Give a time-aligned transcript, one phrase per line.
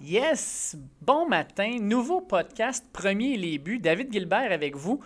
[0.00, 0.76] Yes!
[1.02, 3.80] Bon matin, nouveau podcast, premier les buts.
[3.80, 5.00] David Gilbert avec vous.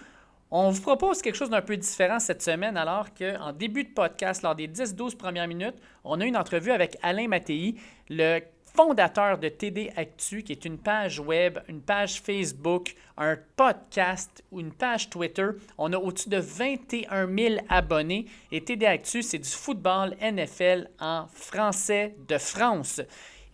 [0.50, 4.42] On vous propose quelque chose d'un peu différent cette semaine, alors qu'en début de podcast,
[4.42, 7.76] lors des 10-12 premières minutes, on a une entrevue avec Alain Mattei,
[8.11, 8.41] le
[8.75, 14.61] fondateur de TD Actu, qui est une page web, une page Facebook, un podcast ou
[14.61, 15.48] une page Twitter.
[15.79, 21.29] On a au-dessus de 21 000 abonnés et TD Actu, c'est du football NFL en
[21.29, 23.00] français de France.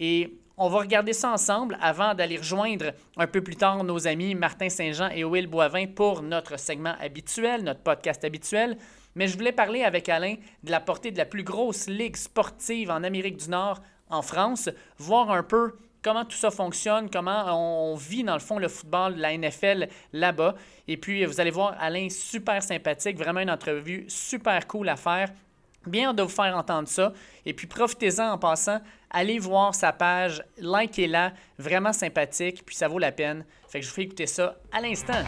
[0.00, 4.34] Et on va regarder ça ensemble avant d'aller rejoindre un peu plus tard nos amis
[4.34, 8.76] Martin Saint-Jean et Will Boivin pour notre segment habituel, notre podcast habituel.
[9.14, 12.90] Mais je voulais parler avec Alain de la portée de la plus grosse ligue sportive
[12.90, 17.94] en Amérique du Nord, en France, voir un peu comment tout ça fonctionne, comment on
[17.94, 20.56] vit dans le fond le football, la NFL là-bas.
[20.88, 25.30] Et puis, vous allez voir Alain super sympathique, vraiment une entrevue super cool à faire.
[25.86, 27.12] Bien de vous faire entendre ça.
[27.46, 28.80] Et puis profitez-en en passant.
[29.10, 33.44] Allez voir sa page, likez-la, vraiment sympathique, puis ça vaut la peine.
[33.68, 35.24] Fait que je vous fais écouter ça à l'instant.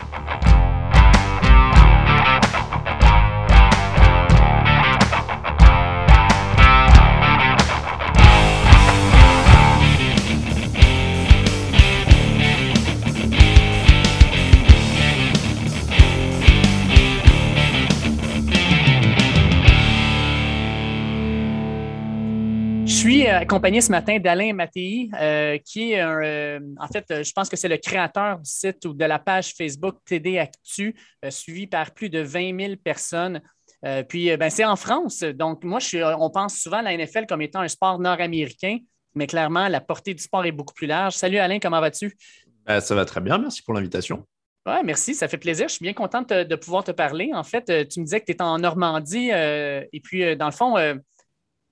[23.11, 27.33] Suis accompagné ce matin d'Alain Mattei, euh, qui est, un, euh, en fait, euh, je
[27.33, 30.94] pense que c'est le créateur du site ou de la page Facebook TD Actu,
[31.28, 33.41] suivi par plus de 20 000 personnes.
[34.08, 35.20] puis, ben, c'est en France.
[35.20, 38.78] Donc, moi, je on pense souvent à la NFL comme étant un sport nord-américain,
[39.14, 41.14] mais clairement, la portée du sport est beaucoup plus large.
[41.14, 42.16] Salut Alain, comment vas-tu?
[42.66, 43.38] Ben, ça va très bien.
[43.38, 44.25] Merci pour l'invitation.
[44.66, 45.69] Oui, merci, ça fait plaisir.
[45.69, 47.31] Je suis bien contente de, pouvoir te parler.
[47.34, 50.77] En fait, tu me disais que tu étais en Normandie et puis, dans le fond,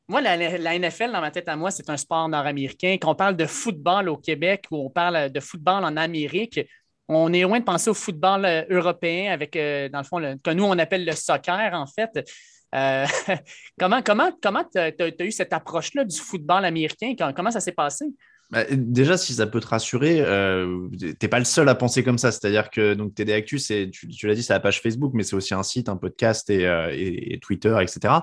[0.08, 2.96] moi, la, NFL, dans ma tête à moi, c'est un sport nord-américain.
[3.00, 6.60] Quand on parle de football au Québec ou on parle de football en Amérique,
[7.08, 10.50] on est loin de penser au football euh, européen avec, euh, dans le fond, que
[10.50, 12.26] nous, on appelle le soccer, en fait.
[12.74, 13.06] Euh,
[13.78, 17.14] comment comment comment tu as, eu cette approche-là du football américain?
[17.34, 18.06] Comment ça s'est passé?
[18.50, 22.02] Bah, déjà, si ça peut te rassurer, euh, tu n'es pas le seul à penser
[22.02, 22.32] comme ça.
[22.32, 25.52] C'est-à-dire que donc, TD Actu, tu, l'as dit, c'est la page Facebook, mais c'est aussi
[25.52, 28.14] un site, un podcast et, euh, Twitter, etc.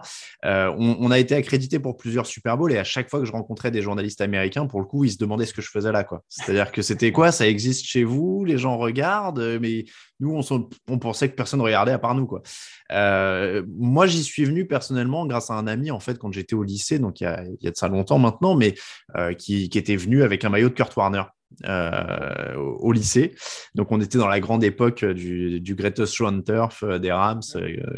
[0.43, 3.31] Euh, on, a été accrédité pour plusieurs Super Bowls et à chaque fois que je
[3.31, 6.03] rencontrais des journalistes américains, pour le coup, ils se demandaient ce que je faisais là.
[6.27, 7.31] C'est-à-dire que c'était quoi?
[7.31, 8.45] Ça existe chez vous?
[8.45, 9.85] Les gens regardent, mais
[10.19, 12.25] nous, on, on, pensait que personne ne regardait à part nous.
[12.25, 12.41] Quoi.
[12.91, 16.63] Euh, moi, j'y suis venu personnellement grâce à un ami, en fait, quand j'étais au
[16.63, 18.75] lycée, donc il y, a, il y a, de ça longtemps maintenant, mais
[19.17, 21.23] euh, qui, qui, était venu avec un maillot de Kurt Warner.
[21.63, 23.33] Euh, au, lycée.
[23.75, 27.43] Donc, on était dans la grande époque du, du Greatest Show on Turf, des Rams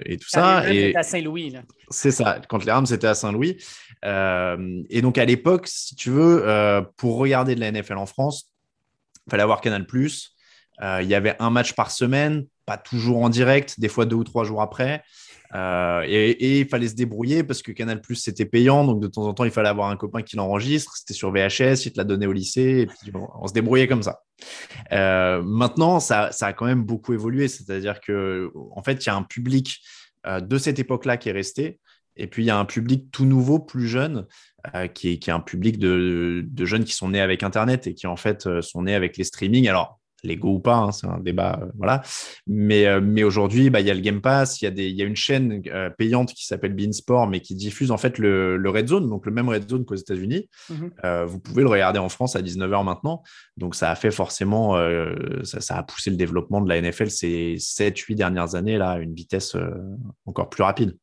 [0.06, 0.72] et tout ça.
[0.72, 1.56] Et à Saint-Louis.
[1.90, 3.58] C'est ça, quand les Rams étaient à Saint-Louis.
[4.04, 8.52] et donc, à l'époque, si tu veux, pour regarder de la NFL en France,
[9.26, 9.88] il fallait avoir Canal+,
[10.82, 14.16] euh, il y avait un match par semaine, pas toujours en direct, des fois deux
[14.16, 15.04] ou trois jours après.
[15.56, 19.26] Euh, et, il fallait se débrouiller parce que Canal Plus c'était payant, donc de temps
[19.26, 20.96] en temps il fallait avoir un copain qui l'enregistre.
[20.98, 24.04] C'était sur VHS, il te l'a donné au lycée, et puis on se débrouillait comme
[24.04, 24.22] ça.
[24.92, 29.10] Euh, maintenant, ça, ça, a quand même beaucoup évolué, c'est-à-dire que en fait il y
[29.10, 29.80] a un public
[30.26, 31.80] de cette époque-là qui est resté,
[32.18, 34.28] et puis il y a un public tout nouveau, plus jeune,
[34.94, 37.94] qui, est, qui, est, un public de, de, jeunes qui sont nés avec Internet et
[37.94, 39.70] qui en fait sont nés avec les streamings.
[39.70, 42.02] Alors Lego ou pas, hein, c'est un débat, euh, voilà.
[42.48, 44.90] Mais, euh, mais aujourd'hui, bah, il y a le Game Pass, il y, a des,
[44.90, 48.58] y a une chaîne euh, payante qui s'appelle Beansport, mais qui diffuse en fait le,
[48.58, 50.50] le, Red Zone, donc le même Red Zone qu'aux États-Unis.
[50.70, 50.92] Mhm.
[51.26, 53.24] vous pouvez le regarder en France à 19h maintenant.
[53.58, 54.76] Donc ça a fait forcément,
[55.44, 59.00] ça, ça, a poussé le développement de la NFL ces 7-8 dernières années là, à
[59.00, 59.56] une vitesse
[60.26, 60.98] encore plus rapide.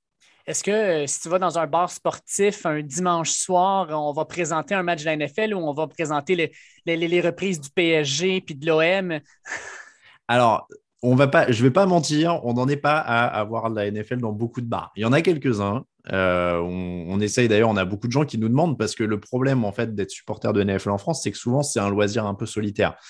[0.47, 4.27] Est-ce que euh, si tu vas dans un bar sportif un dimanche soir, on va
[4.27, 6.53] présenter un match de la NFL ou on va présenter
[6.87, 9.21] les, reprises du PSG puis de l'OM?
[10.29, 10.69] Alors,
[11.03, 13.77] on va pas, je ne vais pas mentir, on n'en est pas à avoir de
[13.77, 14.91] la NFL dans beaucoup de bars.
[14.97, 15.85] Il y en a quelques-uns.
[16.13, 19.19] Euh, on, essaye d'ailleurs, on a beaucoup de gens qui nous demandent parce que le
[19.21, 22.27] problème en fait d'être supporter de NFL en France, c'est que souvent c'est un loisir
[22.27, 22.97] un peu solitaire.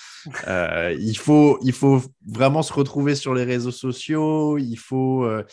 [0.47, 5.43] Euh, il, faut, il faut vraiment se retrouver sur les réseaux sociaux, il faut euh,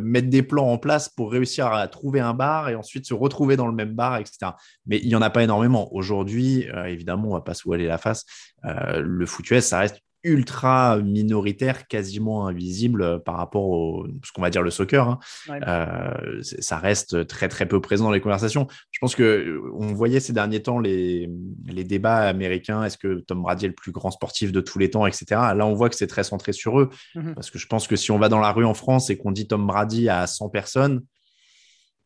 [0.00, 3.56] mettre des plans en place pour réussir à trouver un bar et ensuite se retrouver
[3.56, 4.52] dans le même bar, etc.
[4.86, 5.92] Mais il n'y en a pas énormément.
[5.92, 8.24] Aujourd'hui, évidemment, on ne va pas se voiler la face.
[8.62, 14.42] le foot US, ça reste ultra minoritaire, quasiment invisible euh, par rapport au ce qu'on
[14.42, 15.08] va dire le soccer.
[15.08, 15.18] Hein.
[15.48, 18.66] Euh, ça reste très très peu présent dans les conversations.
[18.90, 21.30] Je pense que euh, on voyait ces derniers temps les,
[21.66, 22.82] les débats américains.
[22.82, 25.26] Est-ce que Tom Brady est le plus grand sportif de tous les temps, etc.
[25.30, 27.96] Là, on voit que c'est très centré sur eux, mmh parce que je pense que
[27.96, 30.48] si on va dans la rue en France et qu'on dit Tom Brady à 100
[30.48, 31.02] personnes,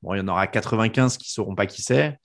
[0.02, 2.18] Bon, il y en aura 95 qui ne sauront pas qui c'est.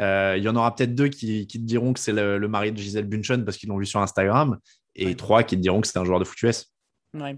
[0.00, 2.78] Euh, il y en aura peut-être deux qui, te diront que c'est le, mari de
[2.78, 4.58] Gisèle Bunchen parce qu'ils l'ont vu sur Instagram.
[4.94, 6.72] Et trois qui te diront que c'est un joueur de foot US.
[7.14, 7.36] Ouais.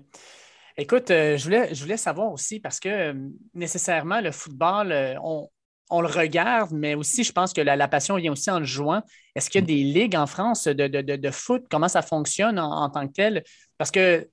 [0.76, 3.14] Écoute, euh, je, voulais, je voulais savoir aussi parce que euh,
[3.54, 5.48] nécessairement, le football, on,
[5.90, 9.02] on, le regarde, mais aussi, je pense que la, passion vient aussi en le jouant.
[9.36, 9.66] Est-ce qu'il y a mm.
[9.66, 11.64] des ligues en France de, de, foot?
[11.70, 13.44] Comment ça fonctionne en, tant que tel?
[13.78, 14.28] Parce que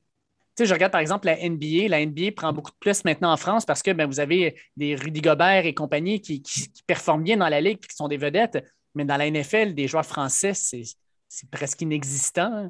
[0.56, 1.88] tu sais, je regarde par exemple la NBA.
[1.90, 4.96] La NBA prend beaucoup de place maintenant en France parce que ben, vous avez des
[4.96, 6.44] Rudy Gobert et compagnie qui,
[6.88, 8.66] performent bien dans la ligue et qui sont des vedettes.
[8.96, 12.70] Mais dans la NFL, des joueurs français, c'est presque inexistant.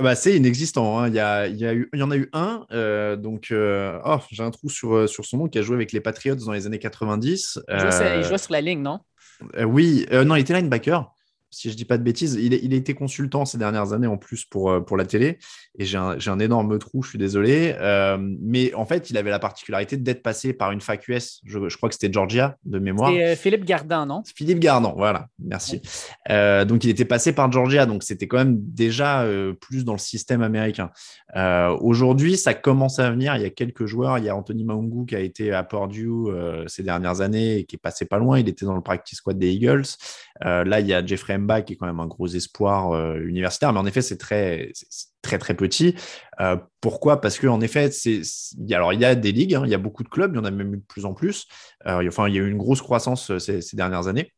[0.00, 0.98] Bah, c'est inexistant.
[0.98, 1.08] Hein.
[1.08, 2.66] Il, y a, il, y eu, il, y en a eu un.
[2.72, 5.74] Euh, donc, euh, oh, j'ai un trou sur, euh, sur son nom qui a joué
[5.74, 7.60] avec les Patriots dans les années 90.
[7.68, 9.00] Il jouait, il jouait sur la ligne, non?
[9.64, 11.13] Oui, non, il était linebacker
[11.54, 12.34] si je dis pas de bêtises.
[12.34, 15.38] Il, il, a été consultant ces dernières années en plus pour, euh, pour la télé.
[15.78, 17.74] Et j'ai un, un, énorme trou, je suis désolé.
[17.78, 21.40] Euh, mais en fait, il avait la particularité d'être passé par une fac US.
[21.44, 23.12] Je, je crois que c'était Georgia de mémoire.
[23.12, 24.22] C'est euh, Philippe Gardin, non?
[24.34, 25.28] Philippe Gardin, voilà.
[25.38, 25.80] Merci.
[26.28, 27.86] donc, il était passé par Georgia.
[27.86, 29.26] Donc, c'était quand même déjà
[29.60, 30.90] plus dans le système américain.
[31.80, 33.36] Aujourd'hui, ça commence à venir.
[33.36, 34.18] Il y a quelques joueurs.
[34.18, 36.26] Il y a Anthony Maungu qui a été à Purdue
[36.66, 38.38] ces dernières années et qui est passé pas loin.
[38.38, 39.84] Il était dans le practice squad des Eagles.
[40.40, 43.80] là, il y a Jeffrey qui est quand même un gros espoir euh, universitaire, mais
[43.80, 44.72] en effet, c'est très,
[45.22, 45.94] très, très petit.
[46.40, 47.20] Euh, pourquoi?
[47.20, 48.22] Parce qu'en effet, c'est,
[48.72, 50.40] alors, il y a des ligues, hein, il y a beaucoup de clubs, il y
[50.40, 51.46] en a même eu de plus en plus.
[51.86, 54.32] Euh, enfin, il y a eu une grosse croissance ces, ces dernières années.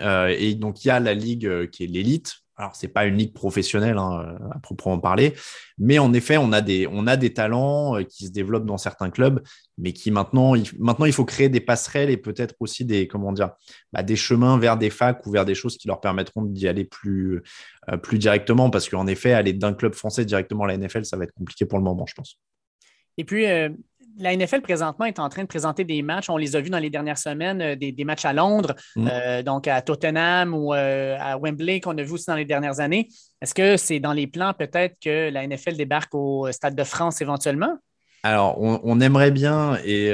[0.00, 3.16] et donc, il y a la ligue qui est l'élite, alors, ce n'est pas une
[3.16, 5.34] ligue professionnelle hein, à proprement parler,
[5.78, 8.76] mais en effet, on a des, on a des talents euh, qui se développent dans
[8.76, 9.42] certains clubs,
[9.78, 13.32] mais qui maintenant, il, maintenant, il faut créer des passerelles et peut-être aussi des, comment
[13.32, 13.52] dire,
[13.94, 16.84] bah, des chemins vers des facs ou vers des choses qui leur permettront d'y aller
[16.84, 17.42] plus,
[17.90, 21.16] euh, plus directement, parce qu'en effet, aller d'un club français directement à la NFL, ça
[21.16, 22.38] va être compliqué pour le moment, je pense.
[23.16, 23.70] Et puis, euh,
[24.18, 26.28] la NFL présentement est en train de présenter des matchs.
[26.28, 29.08] On les a vus dans les dernières semaines, euh, des, matchs à Londres, mm.
[29.10, 32.80] euh, donc à Tottenham ou euh, à Wembley qu'on a vu aussi dans les dernières
[32.80, 33.08] années.
[33.40, 37.20] Est-ce que c'est dans les plans peut-être que la NFL débarque au Stade de France
[37.20, 37.76] éventuellement?
[38.22, 40.12] Alors, on, aimerait bien, et,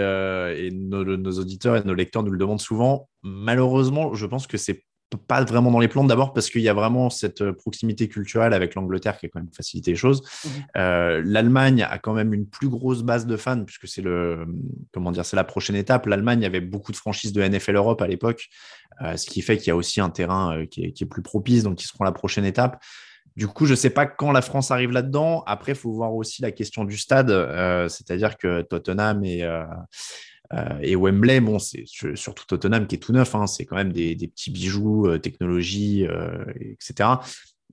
[0.73, 3.09] nos, nos, auditeurs et nos lecteurs nous le demandent souvent.
[3.25, 4.85] Malheureusement, je pense que c'est
[5.15, 8.53] pas vraiment dans les plans d'abord parce qu'il y a vraiment cette euh, proximité culturelle
[8.53, 10.23] avec l'Angleterre qui a quand même facilité les choses.
[10.45, 10.51] Mhm.
[10.77, 14.47] Euh, L'Allemagne a quand même une plus grosse base de fans puisque c'est le
[14.93, 16.07] comment dire c'est la prochaine étape.
[16.07, 18.49] L'Allemagne avait beaucoup de franchises de NFL Europe à l'époque,
[19.03, 21.77] euh, ce qui fait qu'il y a aussi un terrain qui est, plus propice donc
[21.77, 22.83] qui seront la prochaine étape.
[23.37, 25.45] Du coup, je ne sais pas quand la France arrive là-dedans.
[25.47, 27.29] Après, il faut voir aussi la question du stade,
[27.89, 29.47] c'est-à-dire que Tottenham et
[30.53, 33.93] euh, et Wembley, bon, c'est surtout Tottenham qui est tout neuf, hein, c'est quand même
[33.93, 37.11] des, petits bijoux, euh, technologie, euh, etc.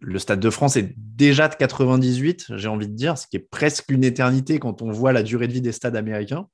[0.02, 3.48] Le Stade de France est déjà de 98, j'ai envie de dire, ce qui est
[3.48, 6.48] presque une éternité quand on voit la durée de vie des stades américains.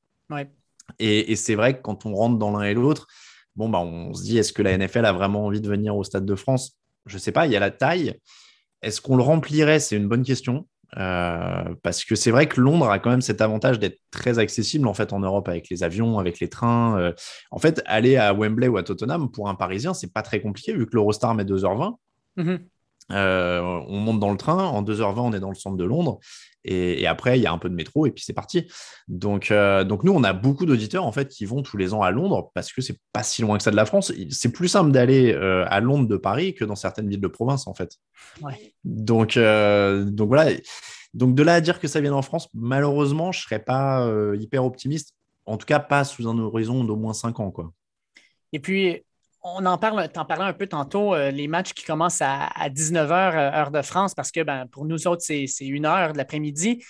[0.99, 3.07] Et, c'est vrai que quand on rentre dans l'un et l'autre,
[3.55, 6.03] bon, bah, on se dit, est-ce que la NFL a vraiment envie de venir au
[6.03, 6.77] Stade de France?
[7.05, 8.19] Je ne sais pas, il y a la taille.
[8.81, 9.79] Est-ce qu'on le remplirait?
[9.79, 10.67] C'est une bonne question.
[10.97, 14.87] Euh, parce que c'est vrai que Londres a quand même cet avantage d'être très accessible
[14.87, 16.99] en fait en Europe avec les avions, avec les trains.
[16.99, 17.13] Euh.
[17.51, 20.73] en fait, aller à Wembley ou à Tottenham pour un Parisien, c'est pas très compliqué
[20.73, 21.95] vu que l'Eurostar met 2h20.
[22.37, 22.59] Mm-hmm.
[23.11, 26.19] Euh, on monte dans le train, en 2h20, on est dans le centre de Londres.
[26.65, 28.67] Et, après, il y a un peu de métro et puis c'est parti.
[29.07, 29.51] Donc,
[29.87, 32.51] donc nous, on a beaucoup d'auditeurs en fait qui vont tous les ans à Londres
[32.53, 34.11] parce que c'est pas si loin que ça de la France.
[34.29, 37.73] C'est plus simple d'aller à Londres de Paris que dans certaines villes de province en
[37.73, 37.95] fait.
[38.83, 40.51] Donc, donc voilà.
[41.13, 44.07] Donc de là à dire que ça vient en France, malheureusement, je serais pas
[44.37, 45.15] hyper optimiste.
[45.45, 47.51] En tout cas, pas sous un horizon d'au moins 5 ans.
[47.51, 47.71] Quoi.
[48.53, 49.01] Et puis,
[49.41, 53.71] on en parle, en parlais un peu tantôt, les matchs qui commencent à, 19h, heure
[53.71, 56.83] de France, parce que ben, pour nous autres, c'est une heure de l'après-midi.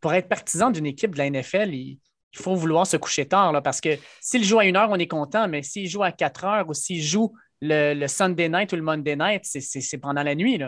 [0.00, 1.98] Pour être partisan d'une équipe de la NFL, il,
[2.34, 5.46] faut vouloir se coucher tard, parce que s'il joue à une heure, on est content,
[5.46, 9.16] mais s'il joue à 4 heures ou s'il joue le, Sunday night ou le Monday
[9.16, 10.60] night, c'est pendant la nuit.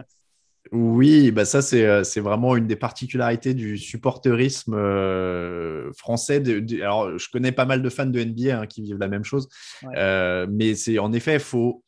[0.73, 6.43] Oui, bah ça euh, c'est vraiment une des particularités du supporterisme euh, français.
[6.83, 9.49] alors, je connais pas mal de fans de NBA hein, qui vivent la même chose,
[9.97, 11.85] euh, mais c'est en effet, faut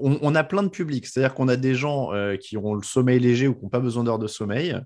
[0.00, 3.18] on, a plein de publics, c'est-à-dire qu'on a des gens euh, qui ont le sommeil
[3.18, 4.76] léger ou qui n'ont pas besoin d'heures de sommeil.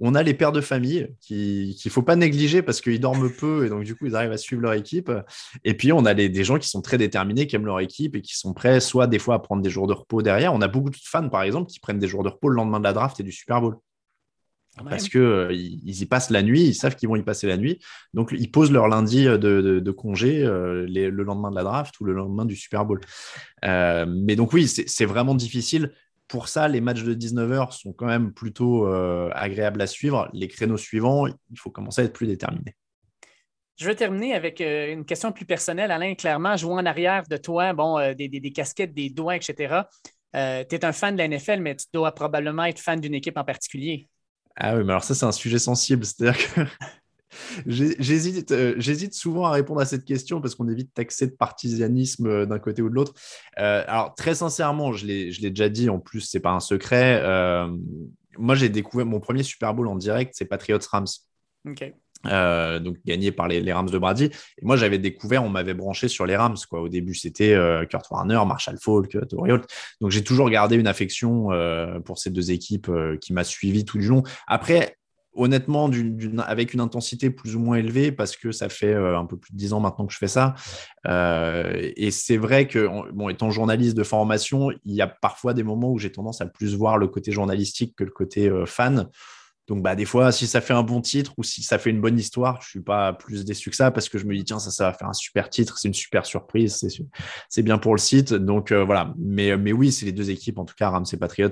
[0.00, 3.66] On a les pères de famille qu'il ne faut pas négliger parce qu'ils dorment peu
[3.66, 5.10] et donc du coup ils arrivent à suivre leur équipe.
[5.64, 8.22] Et puis on a des gens qui sont très déterminés, qui aiment leur équipe et
[8.22, 10.54] qui sont prêts soit des fois à prendre des jours de repos derrière.
[10.54, 12.78] On a beaucoup de fans par exemple qui prennent des jours de repos le lendemain
[12.78, 13.76] de la draft et du Super Bowl.
[14.82, 17.56] Parce qu'ils euh, ils y passent la nuit, ils savent qu'ils vont y passer la
[17.56, 17.78] nuit.
[18.12, 22.04] Donc, ils posent leur lundi euh, de, congé euh, le lendemain de la draft ou
[22.04, 23.00] le lendemain du Super Bowl.
[23.62, 25.92] mais donc, oui, c'est vraiment difficile.
[26.26, 30.28] Pour ça, les matchs de 19h sont quand même plutôt agréables à suivre.
[30.32, 32.74] Les créneaux suivants, il faut commencer à être plus déterminé.
[33.76, 35.90] Je veux terminer avec une question plus personnelle.
[35.90, 39.82] Alain, clairement, jouant en arrière de toi, bon, euh, des, casquettes, des doigts, etc.
[40.32, 43.36] tu es un fan de la NFL, mais tu dois probablement être fan d'une équipe
[43.36, 44.08] en particulier.
[44.56, 46.04] Ah oui, mais alors ça, c'est un sujet sensible.
[46.04, 46.60] C'est-à-dire que
[47.66, 52.82] J'hésite, souvent à répondre à cette question parce qu'on évite taxer de partisanisme d'un côté
[52.82, 53.12] ou de l'autre.
[53.56, 57.22] alors, très sincèrement, je l'ai, déjà dit, en plus, c'est pas un secret.
[58.38, 61.06] moi, j'ai découvert mon premier Super Bowl en direct, c'est Patriots Rams.
[61.66, 61.92] OK.
[62.26, 64.24] Euh, donc gagné par les, Rams de Brady.
[64.24, 66.56] Et moi, j'avais découvert, on m'avait branché sur les Rams.
[66.68, 66.80] Quoi.
[66.80, 69.62] Au début, c'était euh, Kurt Warner, Marshall Falk, euh, Toriol.
[70.00, 71.48] Donc j'ai toujours gardé une affection
[72.04, 72.90] pour ces deux équipes
[73.20, 74.22] qui m'a suivi tout du long.
[74.46, 74.96] Après,
[75.34, 75.90] honnêtement,
[76.46, 79.58] avec une intensité plus ou moins élevée, parce que ça fait un peu plus de
[79.58, 80.54] dix ans maintenant que je fais ça.
[81.06, 85.90] et c'est vrai que, bon, étant journaliste de formation, il y a parfois des moments
[85.90, 89.08] où j'ai tendance à plus voir le côté journalistique que le côté fan.
[89.66, 92.00] Donc, bah, des fois, si ça fait un bon titre ou si ça fait une
[92.00, 94.44] bonne histoire, je ne suis pas plus déçu que ça parce que je me dis,
[94.44, 96.86] tiens, ça, ça va faire un super titre, c'est une super surprise,
[97.48, 98.34] c'est bien pour le site.
[98.34, 99.14] Donc, euh, voilà.
[99.18, 101.50] Mais, mais oui, c'est les deux équipes, en tout cas, Rams et Patriots,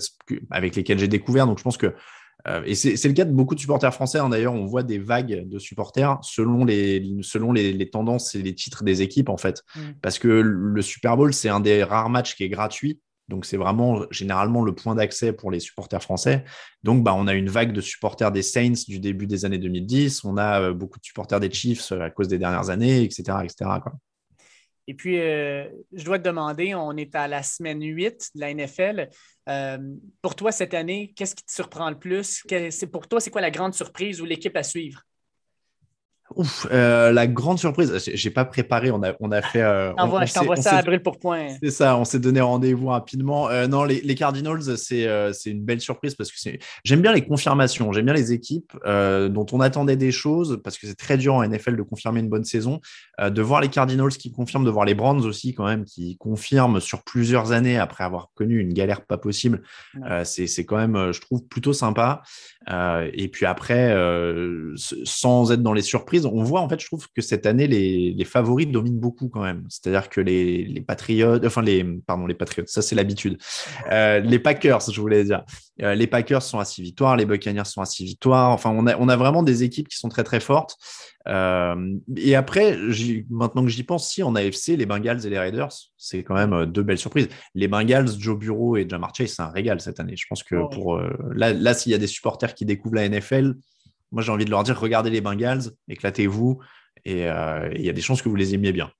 [0.50, 1.46] avec lesquelles j'ai découvert.
[1.46, 1.94] Donc, je pense que.
[2.48, 4.18] Euh, et c'est le cas de beaucoup de supporters français.
[4.18, 4.28] Hein.
[4.28, 8.82] D'ailleurs, on voit des vagues de supporters selon les, selon les, tendances et les titres
[8.82, 9.62] des équipes, en fait.
[9.76, 9.80] Mm.
[10.02, 12.98] Parce que le Super Bowl, c'est un des rares matchs qui est gratuit.
[13.32, 16.44] Donc, c'est vraiment généralement le point d'accès pour les supporters français.
[16.82, 20.22] Donc, bah, on a une vague de supporters des Saints du début des années 2010.
[20.24, 23.38] On a euh, beaucoup de supporters des Chiefs euh, à cause des dernières années, etc.
[23.42, 23.70] etc.
[24.86, 28.52] Et puis, euh, je dois te demander, on est à la semaine 8 de la
[28.52, 29.08] NFL.
[30.20, 32.44] pour toi, cette année, qu'est-ce qui te surprend le plus?
[32.92, 35.00] Pour toi, c'est quoi la grande surprise ou l'équipe à suivre?
[36.36, 39.62] Ouf, euh, la grande surprise, j'ai pas préparé, on a, on a fait.
[39.62, 41.48] Euh, je t'envoie ça à brûle pour point.
[41.62, 43.48] C'est ça, on s'est donné rendez-vous rapidement.
[43.48, 45.06] Euh, non, les, les Cardinals, c'est
[45.46, 46.36] une belle surprise parce que
[46.84, 50.86] j'aime bien les confirmations, j'aime bien les équipes dont on attendait des choses parce que
[50.86, 52.80] c'est très dur en NFL de confirmer une bonne saison.
[53.20, 56.80] de voir les Cardinals qui confirment, de voir les Browns aussi quand même qui confirment
[56.80, 59.62] sur plusieurs années après avoir connu une galère pas possible,
[60.24, 62.22] c'est quand même, je trouve, plutôt sympa.
[62.68, 63.94] et puis après,
[65.04, 68.24] sans être dans les surprises, on voit en fait, je trouve que cette année, les,
[68.24, 69.64] favoris dominent beaucoup quand même.
[69.68, 73.38] C'est-à-dire que les, les Patriots, enfin les, pardon, les Patriots, ça c'est l'habitude.
[73.90, 75.44] Euh, les Packers, je voulais dire.
[75.82, 78.50] Euh, les Packers sont à 6 victoires, les Buccaneers sont à 6 victoires.
[78.50, 80.76] Enfin, on a, on a vraiment des équipes qui sont très très fortes.
[81.28, 82.76] Euh, et après,
[83.30, 86.66] maintenant que j'y pense, si en AFC, les Bengals et les Raiders, c'est quand même
[86.66, 87.28] deux belles surprises.
[87.54, 90.16] Les Bengals, Joe Bureau et Jamar Chase, c'est un régal cette année.
[90.16, 90.68] Je pense que oh.
[90.68, 91.00] pour
[91.34, 93.54] là, là s'il y a des supporters qui découvrent la NFL,
[94.12, 96.60] moi, j'ai envie de leur dire regardez les Bengals, éclatez-vous,
[97.04, 98.92] et euh, il y a des chances que vous les aimiez bien.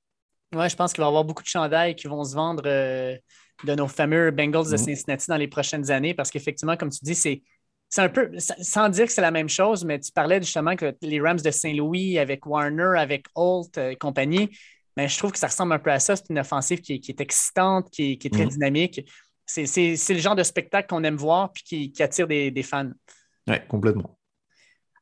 [0.55, 3.17] Oui, je pense qu'il va y avoir beaucoup de chandails qui vont se vendre euh,
[3.65, 4.79] de nos fameux Bengals de mhm.
[4.79, 7.43] Cincinnati dans les prochaines années, parce qu'effectivement, comme tu dis, c'est.
[7.99, 11.21] un peu, sans dire que c'est la même chose, mais tu parlais justement que les
[11.21, 14.51] Rams de Saint-Louis avec Warner, avec Holt et compagnie,
[14.97, 16.17] mais je trouve que ça ressemble un peu à ça.
[16.17, 18.51] C'est une offensive qui, est excitante, qui, est très mhm.
[18.51, 19.07] dynamique.
[19.45, 22.91] C'est le genre de spectacle qu'on aime voir et qui, attire des, des fans.
[23.47, 24.19] Oui, complètement.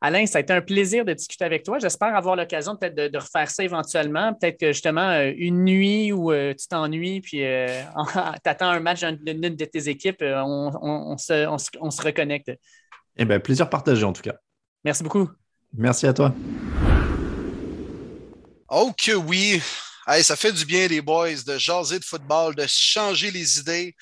[0.02, 1.78] Alain, ça a été un plaisir de discuter avec toi.
[1.78, 4.32] J'espère avoir l'occasion peut-être de, refaire ça éventuellement.
[4.32, 7.82] Peut-être que justement, euh, une nuit où euh, tu t'ennuies, puis euh,
[8.14, 12.50] tu attends un match d'une de tes équipes, on, se, reconnecte.
[13.18, 14.36] Eh bien, plaisir partagé en tout cas.
[14.84, 15.28] Merci beaucoup.
[15.76, 16.34] Merci à toi.
[18.70, 19.60] Oh que oui!
[20.22, 23.94] ça fait du bien, les boys, de jaser de football, de changer les idées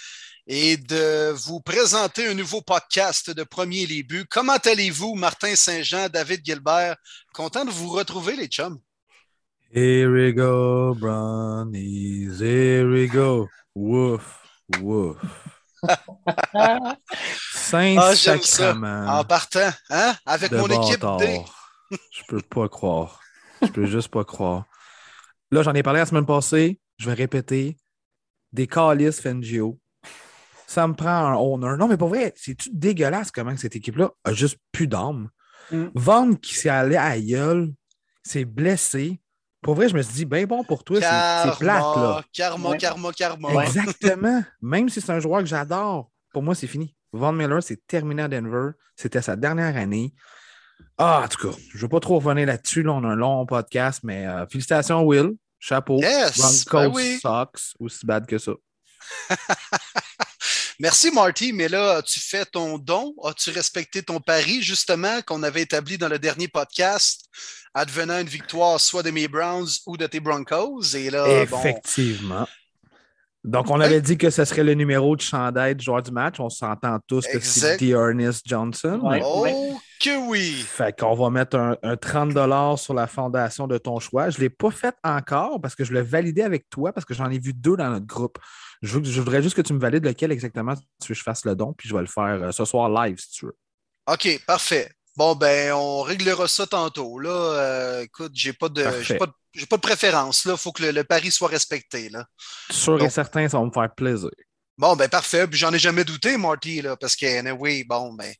[0.50, 4.24] et de vous présenter un nouveau podcast de Premier Les Buts.
[4.30, 6.96] Comment allez-vous, Martin Saint-Jean, David Gilbert?
[7.34, 8.78] Content de vous retrouver, les chums.
[9.70, 13.46] Here we go, brownies, here we go.
[13.74, 14.42] Wouf,
[14.80, 15.18] wouf.
[17.52, 17.96] Saint
[18.82, 19.20] ah.
[19.20, 20.14] En partant, hein?
[20.24, 21.42] Avec mon équipe D.
[21.90, 23.20] Je peux pas croire.
[23.60, 24.64] Je peux juste pas croire.
[25.50, 26.80] Là, j'en ai parlé la semaine passée.
[26.96, 27.76] Je vais répéter.
[28.50, 29.78] Des calices Fengio
[30.68, 31.78] ça me prend un owner.
[31.78, 35.30] Non, mais pour vrai, c'est-tu dégueulasse comment cette équipe-là a juste plus d'âme?
[35.72, 35.86] Mm.
[35.94, 37.72] Vaughn qui s'est allé à gueule,
[38.22, 39.18] s'est blessé.
[39.62, 41.80] Pour vrai, je me suis dit, ben bon pour toi, c'est plate.
[41.80, 42.22] Là.
[42.34, 43.64] Karma, karma, karma.
[43.64, 44.44] Exactement.
[44.60, 46.94] Même si c'est un joueur que j'adore, pour moi, c'est fini.
[47.12, 48.72] Von Miller, c'est terminé à Denver.
[48.94, 50.12] C'était sa dernière année.
[50.98, 52.82] Ah, en tout cas, je ne veux pas trop revenir là-dessus.
[52.82, 55.30] Là, on a un long podcast, mais euh, félicitations, Will.
[55.58, 55.98] Chapeau.
[55.98, 58.52] Yes, Broncos ben Sox, aussi bad que ça.
[60.80, 61.52] Merci, Marty.
[61.52, 63.14] Mais là, as-tu fait ton don?
[63.24, 67.24] As-tu respecté ton pari, justement, qu'on avait établi dans le dernier podcast,
[67.74, 70.94] advenant une victoire soit de mes Browns ou de tes Broncos?
[70.94, 72.46] Et là, Effectivement.
[73.44, 76.38] Donc, on avait dit que ce serait le numéro de chandail du joueur du match.
[76.38, 79.00] On s'entend tous que c'est Ernest Johnson.
[79.02, 79.80] OK.
[80.00, 80.64] Que oui.
[80.64, 84.30] Fait qu'on va mettre un, 30 sur la fondation de ton choix.
[84.30, 87.14] Je ne l'ai pas fait encore parce que je l'ai validé avec toi parce que
[87.14, 88.38] j'en ai vu deux dans notre groupe.
[88.82, 91.56] Je, voudrais juste que tu me valides lequel exactement tu veux que je fasse le
[91.56, 93.56] don, puis je vais le faire euh, ce soir live si tu veux.
[94.06, 94.90] OK, parfait.
[95.16, 97.18] Bon, ben, on réglera ça tantôt.
[97.18, 98.84] Là, euh, écoute, j'ai pas de,
[99.18, 100.44] pas de, pas de préférence.
[100.44, 102.08] Il faut que le, pari soit respecté.
[102.08, 102.24] Là.
[102.70, 104.30] Sûr et certain, ça va me faire plaisir.
[104.76, 105.48] Bon, ben parfait.
[105.48, 108.32] Puis j'en ai jamais douté, Marty, là, parce que, oui, bon, ben,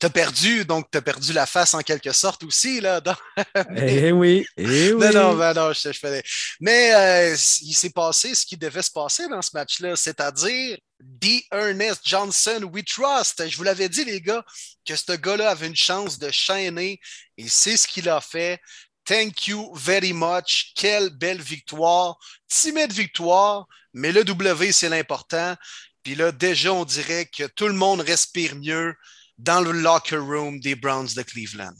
[0.00, 3.02] t'as perdu, donc t'as perdu la face en quelque sorte aussi, là.
[3.76, 5.06] Eh oui, eh oui.
[5.06, 6.22] Non, non, ben non, je, je fais...
[6.58, 10.78] Mais euh, il s'est passé ce qui devait se passer dans ce match-là, c'est-à-dire
[11.20, 13.46] The Ernest Johnson We Trust.
[13.46, 14.42] Je vous l'avais dit, les gars,
[14.86, 16.98] que ce gars-là avait une chance de chaîner
[17.36, 18.58] et c'est ce qu'il a fait.
[19.04, 20.72] Thank you very much.
[20.76, 22.18] Quelle belle victoire.
[22.48, 25.56] Timide victoire, mais le W, c'est l'important.
[26.02, 28.94] Puis là, déjà, on dirait que tout le monde respire mieux
[29.42, 31.76] dans le locker room des Browns de Cleveland.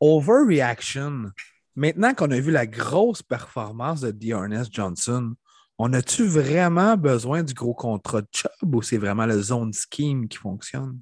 [0.00, 1.30] Overreaction.
[1.74, 5.34] Maintenant qu'on a vu la grosse performance de Dearness Johnson,
[5.78, 10.28] on a-tu vraiment besoin du gros contrat de Chubb ou c'est vraiment le zone scheme
[10.28, 10.98] qui fonctionne?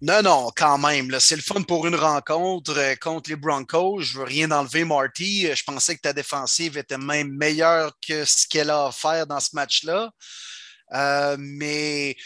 [0.00, 1.10] Non, non, quand même.
[1.20, 4.00] C'est le fun pour une rencontre euh, contre les Broncos.
[4.00, 5.46] Je veux rien enlever, Marty.
[5.46, 9.38] Euh, je pensais que ta défensive était même meilleure que ce qu'elle a offert dans
[9.38, 10.10] ce match-là.
[10.92, 12.16] Euh, mais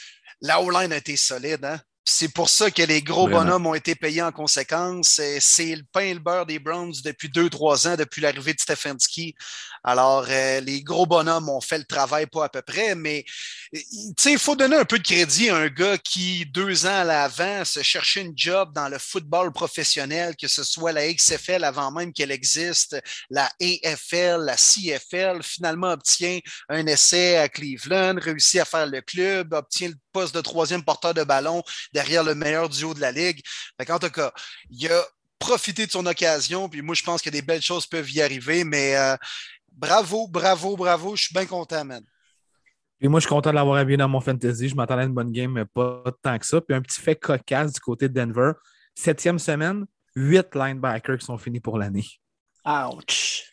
[0.41, 1.67] la O-line a été solide.
[1.67, 1.79] Hein?
[2.09, 5.21] C'est pour ça que les gros bonhommes ont été payés en conséquence.
[5.41, 8.61] C'est le pain et le beurre des Browns depuis deux, trois ans, depuis l'arrivée de
[8.61, 9.35] Stefanski.
[9.83, 13.25] Alors, euh, les gros bonhommes ont fait le travail pas à peu près, mais
[13.73, 17.65] il faut donner un peu de crédit à un gars qui, deux ans à l'avant,
[17.65, 22.13] se cherchait une job dans le football professionnel, que ce soit la XFL avant même
[22.13, 28.87] qu'elle existe, la AFL, la CFL, finalement obtient un essai à Cleveland, réussit à faire
[28.87, 31.63] le club, obtient le poste de troisième porteur de ballon
[31.97, 33.41] derrière le meilleur duo de la ligue.
[33.89, 34.31] en tout cas,
[34.71, 35.03] il a
[35.39, 38.65] profité de son occasion, puis moi, je pense que des belles choses peuvent y arriver,
[38.65, 39.17] mais euh,
[39.73, 42.05] bravo, bravo, bravo, je suis bien content, man.
[42.99, 44.69] Puis moi, je suis content de l'avoir habillé dans mon fantasy.
[44.69, 46.61] Je m'attendais à une bonne game, mais pas tant que ça.
[46.61, 48.53] Puis un petit fait cocasse du côté de Denver.
[48.95, 49.85] Septième semaine,
[50.15, 52.07] huit linebackers qui sont finis pour l'année.
[52.65, 53.45] Ouch!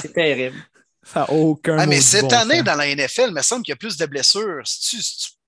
[0.00, 0.58] C'est terrible.
[1.04, 3.74] Ça n'a aucun ah, Mais cette année, dans la NFL, il me semble qu'il y
[3.74, 4.62] a plus de blessures.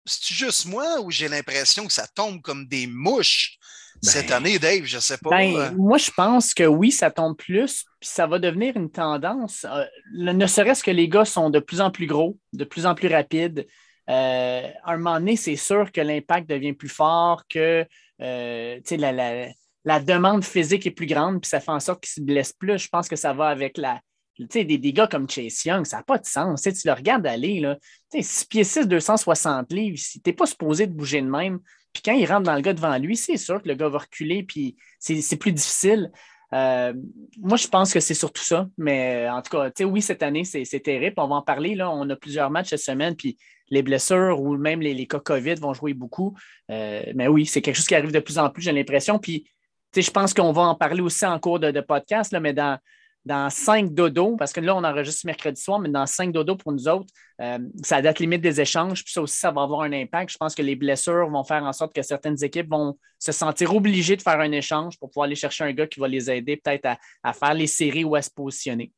[0.07, 3.59] C'est-tu juste moi ou j'ai l'impression que ça tombe comme des mouches
[4.03, 4.85] cette ben, année, Dave?
[4.85, 5.31] Je ne sais pas.
[5.31, 9.67] Ben, moi, je pense que oui, ça tombe plus, puis ça va devenir une tendance.
[9.69, 12.95] Euh, ne serait-ce que les gars sont de plus en plus gros, de plus en
[12.95, 13.67] plus rapides.
[14.09, 17.85] Euh, à un moment donné, c'est sûr que l'impact devient plus fort, que
[18.23, 19.49] euh, la,
[19.85, 22.79] la, demande physique est plus grande, puis ça fait en sorte qu'ils se blessent plus.
[22.79, 24.01] Je pense que ça va avec la,
[24.39, 26.63] des, des, gars comme Chase Young, ça n'a pas de sens.
[26.63, 27.77] tu le regardes aller, là,
[28.13, 31.61] 6 pieds 6, 260 livres, tu n'es pas supposé de bouger de même,
[31.97, 33.99] puis quand il rentre dans le gars devant lui, c'est sûr que le gars va
[33.99, 36.11] reculer, puis c'est plus difficile.
[36.53, 36.93] Euh,
[37.39, 38.69] moi, je pense que c'est surtout ça.
[38.77, 41.15] Mais en tout cas, oui, cette année, c'est terrible.
[41.17, 41.77] On va en parler.
[41.81, 43.39] On a plusieurs matchs cette semaine, puis
[43.71, 46.37] les blessures ou même les, cas COVID vont jouer beaucoup.
[46.71, 49.19] Euh, mais oui, c'est quelque chose qui arrive de plus en plus, j'ai l'impression.
[49.19, 49.51] Puis,
[49.97, 52.79] je pense qu'on va en parler aussi en cours de, de podcast, là, mais dans,
[53.27, 56.71] dans cinq dodos, parce que là, on enregistre mercredi soir, mais dans cinq dodos pour
[56.71, 57.13] nous autres,
[57.43, 60.31] euh, ça date limite des échanges, puis ça aussi, ça va avoir un impact.
[60.31, 63.75] Je pense que les blessures vont faire en sorte que certaines équipes vont se sentir
[63.75, 66.57] obligées de faire un échange pour pouvoir aller chercher un gars qui va les aider
[66.57, 66.87] peut-être
[67.25, 68.93] à, faire les séries ou à se positionner.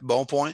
[0.00, 0.52] Bon point.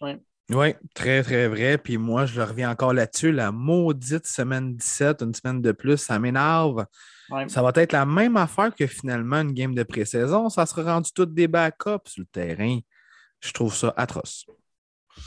[0.00, 0.12] Oui.
[0.50, 1.76] Oui, très, très vrai.
[1.76, 3.32] Puis moi, je reviens encore là-dessus.
[3.32, 6.86] La maudite semaine 17, une semaine de plus, ça m'énerve.
[7.48, 10.48] Ça va être la même affaire que finalement une game de pré-saison.
[10.48, 12.78] Ça sera rendu toutes des backups sur le terrain.
[13.40, 14.46] Je trouve ça atroce.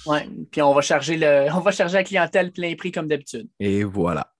[0.05, 0.19] Oui,
[0.51, 3.47] puis on va charger le, on va charger la clientèle plein prix comme d'habitude.
[3.59, 4.31] Et voilà.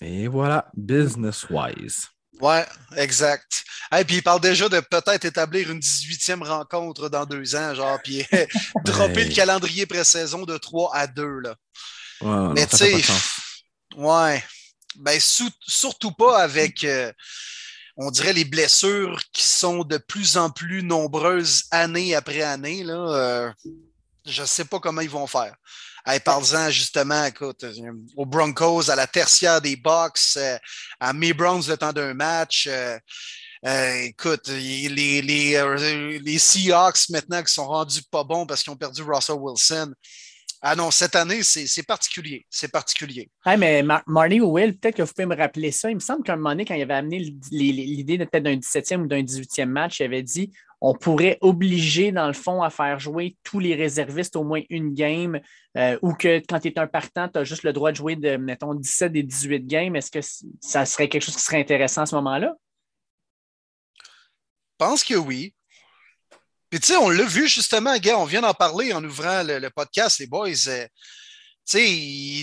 [0.00, 2.08] Et voilà, business-wise.
[2.40, 2.58] Oui,
[2.96, 3.64] exact.
[3.98, 7.98] Et puis il parle déjà de peut-être établir une 18e rencontre dans deux ans, genre,
[8.02, 8.24] puis
[8.84, 11.40] dropper le calendrier pré-saison de 3 à 2.
[11.40, 11.56] Là.
[12.52, 13.02] Mais tu sais,
[13.96, 14.42] ouais.
[14.98, 17.12] Ben, surtout pas avec, euh,
[17.96, 22.82] on dirait, les blessures qui sont de plus en plus nombreuses année après année.
[22.82, 23.52] Là, euh,
[24.24, 25.54] je ne sais pas comment ils vont faire.
[26.06, 30.38] Hey, Parle-en justement, écoute, euh, aux Broncos, à la tertiaire des Bucks,
[31.00, 32.68] à mes Browns le temps d'un match.
[33.64, 34.88] écoute, les,
[35.22, 39.92] les, les, Seahawks maintenant qui sont rendus pas bons parce qu'ils ont perdu Russell Wilson.
[40.62, 42.46] Ah non, cette année, c'est particulier.
[42.50, 43.30] C'est particulier.
[43.58, 45.90] mais Marty Will, peut-être que vous pouvez me rappeler ça.
[45.90, 47.18] Il me semble qu'un moment donné, quand il avait amené
[47.50, 52.26] l'idée peut-être d'un 17e ou d'un 18e match, il avait dit on pourrait obliger, dans
[52.26, 55.40] le fond, à faire jouer tous les réservistes au moins une game,
[55.76, 58.14] euh, ou que quand tu es un partant, tu as juste le droit de jouer
[58.14, 59.96] de, mettons, 17 et 18 games.
[59.96, 60.20] Est-ce que
[60.60, 62.54] ça serait quelque chose qui serait intéressant à ce moment-là?
[64.78, 65.54] pense que oui.
[66.70, 69.68] Puis tu sais, on l'a vu justement, gars, on vient d'en parler en ouvrant le,
[69.70, 70.68] podcast, les boys.
[70.68, 70.86] Euh,
[71.68, 71.84] tu sais,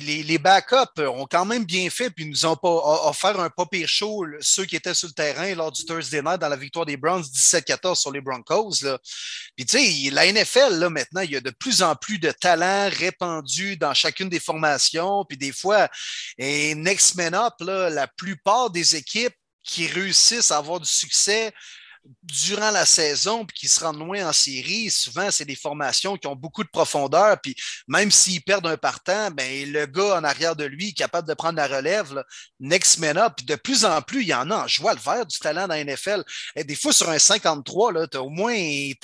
[0.05, 3.65] les, les, backups ont quand même bien fait, puis nous ont pas offert un pas
[3.65, 6.85] pire show, ceux qui étaient sur le terrain lors du Thursday night dans la victoire
[6.85, 8.79] des Browns 17-14 sur les Broncos.
[9.55, 12.31] Puis tu sais, la NFL, là, maintenant, il y a de plus en plus de
[12.31, 15.87] talents répandus dans chacune des formations, puis des fois,
[16.37, 21.53] et next man up, là, la plupart des équipes qui réussissent à avoir du succès
[22.23, 26.27] durant la saison puis qui se rendent loin en série, souvent, c'est des formations qui
[26.27, 27.39] ont beaucoup de profondeur.
[27.41, 27.55] Puis
[27.87, 31.33] même s'ils perdent un partant, ben, le gars en arrière de lui est capable de
[31.33, 32.23] prendre la relève,
[32.59, 33.33] next man up.
[33.37, 35.67] Puis de plus en plus, il y en a Je vois le vert du talent
[35.67, 36.23] dans la NFL.
[36.55, 38.55] Et des fois, sur un 53, tu as, au moins,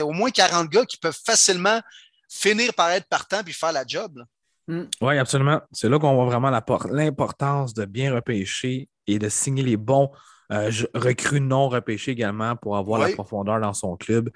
[0.01, 1.81] au moins 40 gars qui peuvent facilement
[2.29, 4.23] finir par être partant puis faire la job.
[4.67, 4.83] Mm.
[5.01, 5.61] Oui, absolument.
[5.71, 6.51] C'est là qu'on voit vraiment
[6.91, 10.11] l'importance de bien repêcher et de signer les bons
[10.51, 14.29] euh, recrue non repêché également pour avoir la profondeur dans son club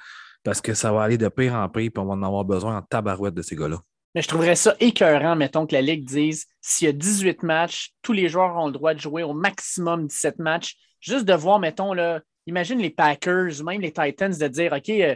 [0.43, 2.77] parce que ça va aller de pire en pire et on va en avoir besoin
[2.77, 3.79] en tabarouette de ces gars-là.
[4.15, 7.93] Mais je trouverais ça écœurant, mettons, que la Ligue dise s'il y a 18 matchs,
[8.01, 10.75] tous les joueurs ont le droit de jouer au maximum 17 matchs.
[10.99, 15.15] Juste de voir, mettons, là, imagine les Packers, même les Titans, de dire OK, euh,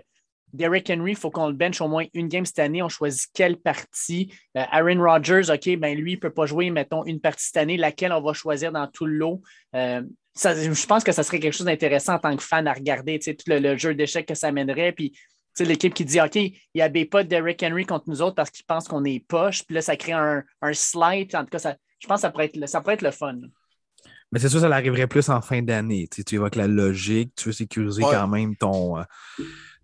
[0.53, 2.81] Derrick Henry, il faut qu'on le bench au moins une game cette année.
[2.81, 4.33] On choisit quelle partie?
[4.55, 7.57] Euh, Aaron Rodgers, OK, ben lui, il ne peut pas jouer, mettons, une partie cette
[7.57, 9.41] année, laquelle on va choisir dans tout le lot?
[9.73, 13.33] Je pense que ça serait quelque chose d'intéressant en tant que fan à regarder, tout
[13.47, 14.91] le, jeu d'échecs que ça mènerait.
[14.91, 15.13] Puis
[15.59, 18.65] l'équipe qui dit OK, il n'y a pas Derrick Henry contre nous autres parce qu'ils
[18.65, 19.63] pensent qu'on est poche.
[19.65, 21.35] Puis là, ça crée un, un slide.
[21.35, 23.37] En tout cas, ça, je pense que ça pourrait être, ça pourrait être le fun.
[24.31, 26.07] Mais c'est sûr, ça arriverait plus en fin d'année.
[26.07, 29.03] Tu évoques la logique, tu veux sécuriser quand même ton, euh,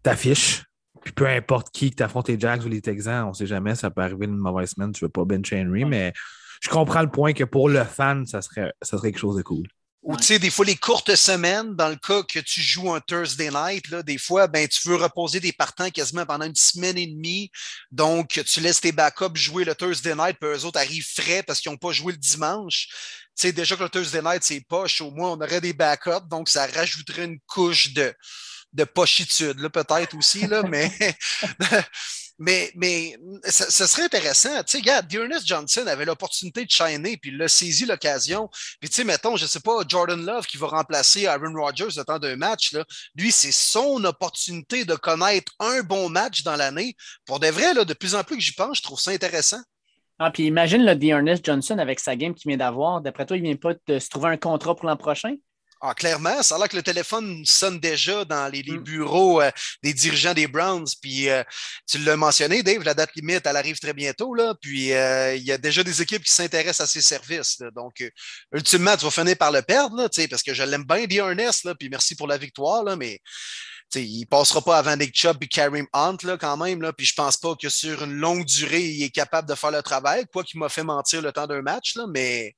[0.04, 0.64] ta fiche.
[1.04, 3.76] Puis peu importe qui que affrontes les Jacks ou les Texans, on ne sait jamais,
[3.76, 6.14] ça peut arriver une mauvaise semaine, tu ne veux pas bench Henry, mais
[6.62, 9.42] je comprends le point que pour le fan, ça serait, ça serait quelque chose de
[9.42, 9.68] cool.
[10.02, 13.00] Ou tu sais, des fois, les courtes semaines, dans le cas que tu joues un
[13.00, 16.98] Thursday night, là, des fois, ben, tu veux reposer des partants quasiment pendant une semaine
[16.98, 17.50] et demie.
[17.90, 21.62] Donc, tu laisses tes backups jouer le Thursday night, puis eux autres arrivent frais parce
[21.62, 22.88] qu'ils n'ont pas joué le dimanche.
[22.90, 26.28] Tu sais, déjà que le Thursday night, c'est poche, au moins, on aurait des backups.
[26.30, 28.14] Donc, ça rajouterait une couche de,
[28.74, 30.92] de pochitude, là, peut-être aussi, là, mais.
[32.40, 34.64] Mais, mais ça, serait intéressant.
[34.64, 38.50] Tu sais, regarde, Dearness Johnson avait l'opportunité de shiner, puis il a saisi l'occasion.
[38.80, 41.96] Puis, tu sais, mettons, je ne sais pas, Jordan Love qui va remplacer Aaron Rodgers
[41.96, 42.84] le temps d'un match, là,
[43.16, 46.96] lui, c'est son opportunité de connaître un bon match dans l'année.
[47.26, 49.62] Pour de vrai, là, de plus en plus que j'y pense, je trouve ça intéressant.
[50.20, 53.02] Ah, puis imagine le Dearness Johnson avec sa game qu'il vient d'avoir.
[53.02, 55.36] D'après toi, il ne vient pas de se trouver un contrat pour l'an prochain?
[55.86, 58.84] Ah, clairement, ça a l'air que le téléphone sonne déjà dans les, mm.
[58.84, 59.52] bureaux euh,
[59.84, 60.88] des dirigeants des Browns.
[61.02, 61.44] Puis euh,
[61.86, 64.34] tu l'as mentionné, Dave, la date limite, elle arrive très bientôt.
[64.34, 67.58] Là, puis euh, il y a déjà des équipes qui s'intéressent à ses services.
[67.76, 68.02] Donc,
[68.54, 71.76] ultimement, tu vas finir par le perdre, là, parce que je l'aime bien, Ernest, là,
[71.76, 73.20] puis merci pour la victoire, là, mais
[73.94, 76.82] il ne passera pas avant Nick Chubb et Karim Hunt là, quand même.
[76.82, 79.72] Là, puis je pense pas que sur une longue durée, il est capable de faire
[79.72, 82.56] le travail, quoi qu'il m'a fait mentir le temps d'un match, là, mais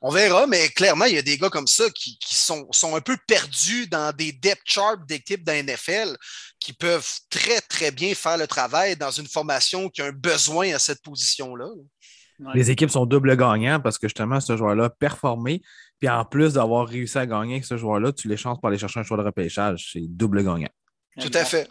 [0.00, 3.16] on verra, mais clairement, il y a des gars comme ça qui, sont, un peu
[3.26, 6.16] perdus dans des depth charts d'équipes d'un NFL
[6.60, 10.74] qui peuvent très, très bien faire le travail dans une formation qui a un besoin
[10.74, 11.68] à cette position-là.
[12.54, 15.62] Les équipes sont double gagnants parce que justement, ce joueur-là performé.
[15.98, 18.76] Puis en plus d'avoir réussi à gagner avec ce joueur-là, tu les chances pour aller
[18.76, 19.90] chercher un choix de repêchage.
[19.92, 20.68] C'est double gagnant.
[21.18, 21.68] Tout à fait.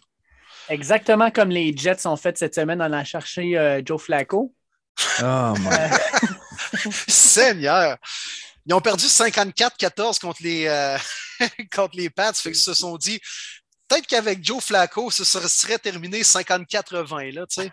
[0.70, 4.54] Exactement comme les Jets ont fait cette semaine en allant chercher euh, Joe Flacco.
[5.22, 5.54] Oh,
[7.08, 7.98] Seigneur!
[8.66, 10.98] Ils ont perdu 54-14 contre les, euh,
[11.76, 12.34] contre les Pats.
[12.34, 13.20] Fait qu'ils se sont dit,
[13.88, 17.72] peut-être qu'avec Joe Flacco, ce serait terminé 54-20, là, tu sais.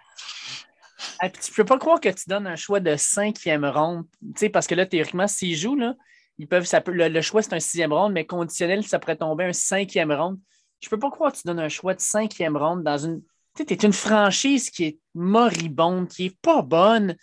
[1.19, 4.05] Ah, tu peux pas croire que tu donnes un choix de cinquième ronde,
[4.53, 5.95] parce que là, théoriquement, s'ils jouent, là,
[6.39, 10.13] ils peuvent, le, choix, c'est un sixième ronde, mais conditionnel, ça pourrait tomber un cinquième
[10.13, 10.39] ronde.
[10.81, 13.23] Je peux pas croire que tu donnes un choix de cinquième ronde dans une.
[13.55, 17.17] Tu es une franchise qui est moribonde, qui est pas bonne.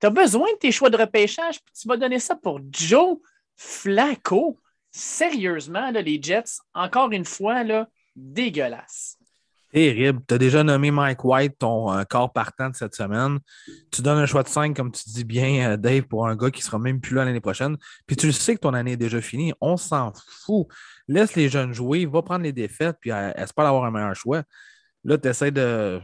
[0.00, 3.18] Tu as besoin de tes choix de repêchage, puis tu vas donner ça pour Joe
[3.56, 4.60] Flacco.
[4.90, 9.18] Sérieusement, les Jets, encore une fois, là, dégueulasse.
[9.74, 10.20] Terrible.
[10.28, 13.40] Tu as déjà nommé Mike White, ton euh, corps partant de cette semaine.
[13.90, 16.52] Tu donnes un choix de 5, comme tu dis bien, euh, Dave, pour un gars
[16.52, 17.76] qui sera même plus là l'année prochaine.
[18.06, 19.52] Puis tu le sais que ton année est déjà finie.
[19.60, 20.12] On s'en
[20.44, 20.68] fout.
[21.08, 24.44] Laisse les jeunes jouer, va prendre les défaites, puis euh, espère avoir un meilleur choix.
[25.02, 26.00] Là, tu essaies de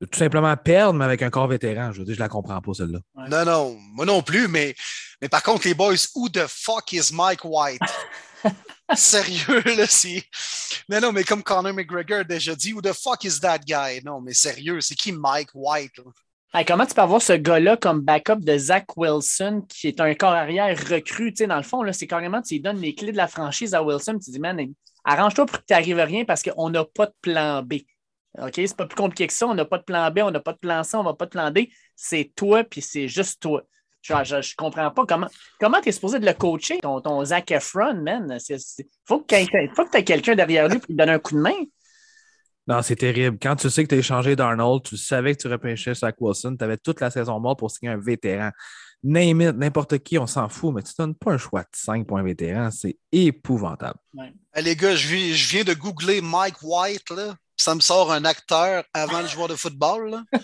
[0.00, 1.92] tout simplement perdre, mais avec un corps vétéran.
[1.92, 2.98] Je veux dire, je la comprends pas, celle-là.
[3.30, 4.74] Non, non, moi non plus, mais,
[5.22, 7.80] mais par contre, les boys, who the fuck is Mike White?
[8.94, 10.22] sérieux, là, c'est.
[10.88, 14.00] Non, non, mais comme Conor McGregor a déjà dit, who the fuck is that guy?
[14.04, 16.00] Non, mais sérieux, c'est qui Mike White?
[16.64, 20.32] comment tu peux avoir ce gars-là comme backup de Zach Wilson, qui est un corps
[20.32, 21.32] arrière recru?
[21.32, 23.28] Tu sais, dans le fond, là, c'est carrément, tu lui donnes les clés de la
[23.28, 24.58] franchise à Wilson, tu dis, man,
[25.04, 27.74] arrange-toi pour que tu n'arrives à rien parce qu'on n'a pas de plan B.
[28.38, 28.52] OK?
[28.54, 29.46] C'est pas plus compliqué que ça.
[29.46, 31.26] On n'a pas de plan B, on n'a pas de plan C, on n'a pas
[31.26, 31.70] de plan D.
[31.94, 33.62] C'est toi, puis c'est juste toi.
[34.02, 35.26] Je, je, comprends pas comment,
[35.58, 38.38] comment tu es supposé de le coacher, ton, ton Zach Efron, man?
[38.48, 38.58] Il
[39.04, 41.64] faut que tu aies quelqu'un derrière lui pour lui donner un coup de main.
[42.68, 43.38] Non, c'est terrible.
[43.40, 46.56] Quand tu sais que tu as échangé d'Arnold, tu savais que tu repêchais Zach Wilson,
[46.56, 48.50] tu avais toute la saison morte pour signer un vétéran.
[49.02, 51.68] Name it, n'importe qui, on s'en fout, mais tu ne donnes pas un choix de
[51.72, 52.70] 5 points vétéran.
[52.70, 53.98] C'est épouvantable.
[54.56, 57.10] les gars, je viens, je viens de googler Mike White.
[57.10, 60.10] Là ça me sort un acteur avant le joueur de football.
[60.10, 60.40] Là.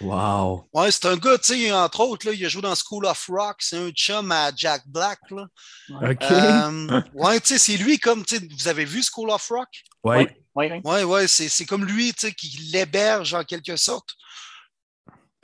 [0.00, 0.68] Wow.
[0.72, 3.26] Ouais, c'est un gars, tu sais, entre autres, là, il a joué dans School of
[3.28, 5.18] Rock, c'est un chum à Jack Black.
[5.30, 5.46] Là.
[5.90, 6.22] OK.
[6.22, 9.68] Euh, ouais, tu sais, c'est lui comme, tu sais, vous avez vu School of Rock?
[10.04, 10.26] Oui.
[10.54, 14.08] Oui, ouais, ouais, c'est comme lui, tu sais, qui l'héberge en quelque sorte.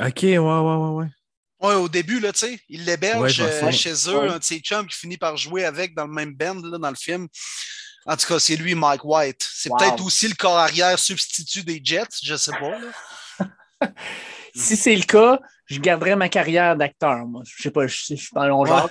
[0.00, 1.06] OK, ouais, ouais, ouais, ouais.
[1.60, 4.86] Ouais, au début, là, tu sais, il l'héberge euh, chez eux, un de ses chums
[4.86, 7.28] qui finit par jouer avec dans le même band, là, dans le film.
[8.06, 9.48] En tout cas, c'est lui, Mike White.
[9.52, 13.86] C'est peut-être aussi le corps arrière substitut des Jets, je ne sais pas.
[14.54, 17.24] si c'est le cas, je garderai ma carrière d'acteur.
[17.26, 17.42] Moi.
[17.46, 18.88] Je sais pas, je, je suis pas long là.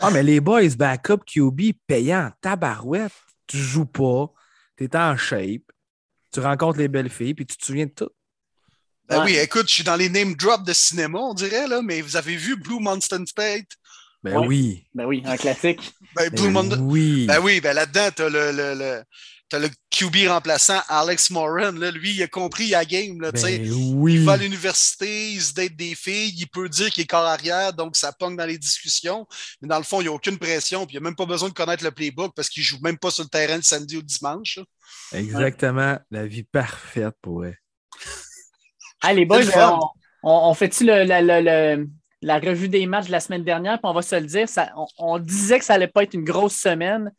[0.00, 3.12] Ah, mais les boys, backup QB payant, tabarouette,
[3.46, 4.32] tu joues pas,
[4.76, 5.62] tu es en shape,
[6.32, 8.10] tu rencontres les belles filles, puis tu te souviens de tout.
[9.08, 12.00] Ben oui, écoute, je suis dans les name drops de cinéma, on dirait, là, mais
[12.00, 13.66] vous avez vu Blue Monster State?
[14.22, 14.84] Ben oui.
[14.94, 15.92] Ben oui, un classique.
[16.16, 17.26] Ben, ben oui.
[17.26, 21.70] Ben oui, ben là-dedans, tu as le, le, le, le, QB remplaçant Alex Moran.
[21.70, 21.92] Là.
[21.92, 23.20] Lui, il a compris à game.
[23.20, 24.14] Là, ben oui.
[24.14, 27.24] Il va à l'université, il se date des filles, il peut dire qu'il est corps
[27.24, 29.24] arrière, donc ça pogne dans les discussions.
[29.62, 31.48] Mais dans le fond, il n'y a aucune pression, puis il n'a même pas besoin
[31.48, 33.98] de connaître le playbook parce qu'il ne joue même pas sur le terrain le samedi
[33.98, 34.58] ou le dimanche.
[35.12, 35.96] Exactement.
[36.10, 37.54] La vie parfaite pour eux.
[39.00, 39.42] Allez, boys,
[40.24, 41.86] on, on, fait-tu le, le
[42.22, 44.72] la revue des matchs de la semaine dernière, puis on va se le dire, ça,
[44.98, 47.12] on, disait que ça n'allait pas être une grosse semaine.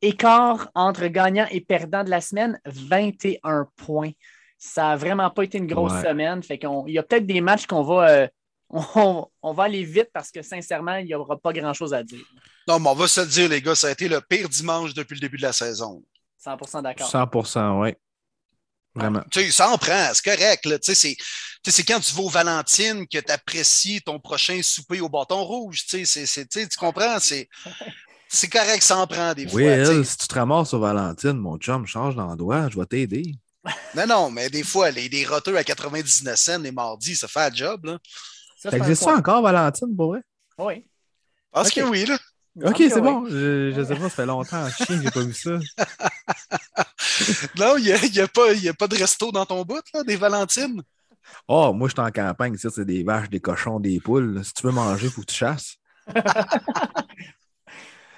[0.00, 4.10] écart entre gagnant et perdant de la semaine, 21 points.
[4.58, 6.42] Ça n'a vraiment pas été une grosse semaine.
[6.42, 8.28] Fait il y a peut-être des matchs qu'on va, euh,
[9.42, 12.24] on, va aller vite parce que sincèrement, il n'y aura pas grand-chose à dire.
[12.66, 14.94] Non, mais on va se le dire, les gars, ça a été le pire dimanche
[14.94, 16.02] depuis le début de la saison.
[16.44, 17.10] 100% d'accord.
[17.10, 17.94] 100% oui.
[18.94, 19.22] Vraiment.
[19.30, 20.62] Tu sais, ça en prend, c'est correct.
[20.82, 21.16] Tu sais,
[21.64, 25.86] c'est quand tu vas aux Valentines que tu apprécies ton prochain souper au bâton rouge.
[25.86, 27.18] Tu sais, tu comprends?
[27.18, 27.48] C'est.
[28.34, 29.60] C'est correct, ça en prend des fois.
[29.60, 33.34] Oui, si tu te ramasses aux Valentines, mon chum, change d'endroit, je vais t'aider.
[33.94, 37.40] Non, non, mais des fois, les, les roteux à 99 cents les mardis, ça fait
[37.40, 37.84] un job.
[37.84, 37.98] Là.
[38.56, 40.20] Ça, existe ça encore, Valentine, pour vrai?
[40.56, 40.86] Oui.
[41.52, 42.18] Parce que oui, là.
[42.60, 43.26] Ok, c'est bon.
[43.28, 44.68] Je, je sais pas, ça fait longtemps.
[44.68, 45.52] Chien, j'ai pas vu ça.
[47.58, 50.04] non, il n'y a, y a, pas, a pas de resto dans ton bout, là,
[50.04, 50.82] des Valentines?
[51.48, 52.56] Oh, moi, je suis en campagne.
[52.56, 54.44] Ça, c'est des vaches, des cochons, des poules.
[54.44, 55.76] Si tu veux manger, il faut que tu chasses.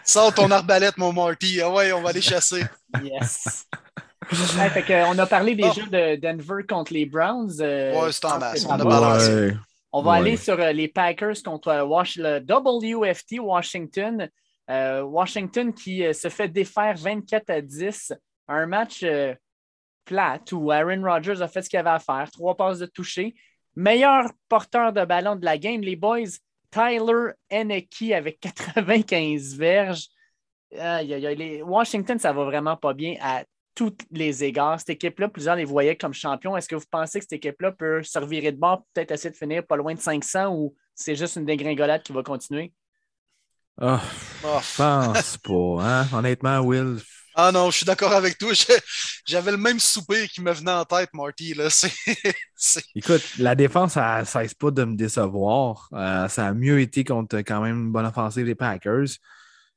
[0.04, 1.60] Sors ton arbalète, mon Marty.
[1.62, 2.64] Ah ouais, on va aller chasser.
[3.02, 3.66] Yes.
[5.08, 7.52] on a parlé déjà de Denver contre les Browns.
[7.60, 8.66] Euh, ouais, c'est en masse.
[8.68, 8.76] On,
[9.96, 11.72] on va aller sur euh, les Packers contre
[12.16, 14.28] le WFT Washington.
[14.68, 18.12] Euh, Washington qui se fait défaire 24 à 10.
[18.48, 19.04] Un match
[20.04, 23.36] plate où Aaron Rodgers a fait ce qu'il avait à faire, trois passes de toucher.
[23.76, 26.24] Meilleur porteur de ballon de la game, les boys,
[26.72, 30.08] Tyler Henneke avec 95 verges.
[30.72, 34.78] Washington, ça va vraiment pas bien à tous les égards.
[34.78, 36.56] Cette équipe-là, plusieurs les voyaient comme champions.
[36.56, 39.36] Est-ce que vous pensez que cette équipe-là peut se revirer de bord, peut-être essayer de
[39.36, 42.72] finir pas loin de 500 ou c'est juste une dégringolade qui va continuer?
[43.80, 43.98] Oh,
[44.42, 45.82] Je pense pas.
[45.82, 46.06] Hein?
[46.12, 46.98] Honnêtement, Will,
[47.36, 48.52] ah non, je suis d'accord avec toi.
[49.26, 51.54] J'avais le même souper qui me venait en tête, Marty.
[51.54, 51.68] Là.
[52.94, 55.88] Écoute, la défense, ça ne cesse pas de me décevoir.
[55.94, 59.08] Euh, ça a mieux été contre quand même une bonne offensive des Packers.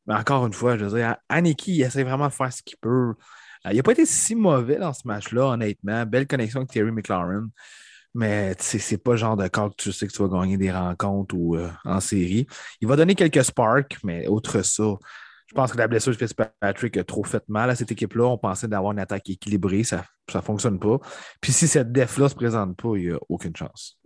[0.06, 2.78] Mais encore une fois, je veux dire, Aniki, il essaie vraiment de faire ce qu'il
[2.78, 3.16] peut.
[3.68, 6.06] Euh, il n'a pas été si mauvais dans ce match-là, honnêtement.
[6.06, 7.48] Belle connexion avec Terry McLaurin.
[8.14, 10.72] Mais c'est pas le genre de cas que tu sais que tu vas gagner des
[10.72, 12.48] rencontres ou euh, en série.
[12.82, 14.96] Il va donner quelques sparks, mais autre ça,
[15.48, 18.26] je pense que la blessure de Fitzpatrick a trop fait mal à cette équipe-là.
[18.26, 20.04] On pensait d'avoir une attaque équilibrée, ça
[20.34, 21.00] ne fonctionne pas.
[21.42, 24.00] Puis si cette def-là ne se présente pas, il n'y a aucune chance.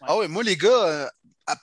[0.00, 1.06] Ah oui, moi, les gars, euh,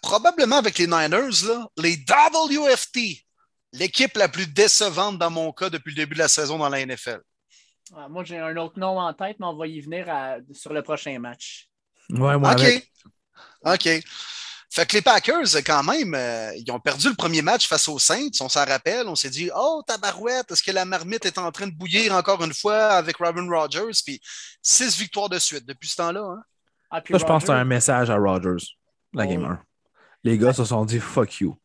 [0.02, 1.48] probablement avec les Niners,
[1.78, 3.26] les WFT,
[3.74, 6.86] l'équipe la plus décevante dans mon cas depuis le début de la saison dans la
[6.86, 7.22] NFL.
[7.96, 10.08] Ah, moi, j'ai un autre nom en tête, mais on va y venir
[10.54, 11.68] sur le prochain match.
[12.10, 12.90] Ouais, moi, OK.
[13.66, 13.90] OK.
[14.70, 18.00] Fait que les Packers, quand même, euh, ils ont perdu le premier match face aux
[18.00, 18.32] Saints.
[18.42, 19.08] On s'en rappelle.
[19.08, 22.44] On s'est dit, oh, tabarouette, est-ce que la marmite est en train de bouillir encore
[22.44, 24.02] une fois avec Robin Rogers?
[24.04, 24.20] Puis
[24.64, 26.22] six victoires de suite depuis ce temps-là.
[26.22, 26.42] Hein?
[26.90, 28.66] Ah, je pense que c'est un message à Rogers,
[29.14, 29.58] la oh, gamer.
[30.24, 31.56] Les gars se sont dit, fuck you.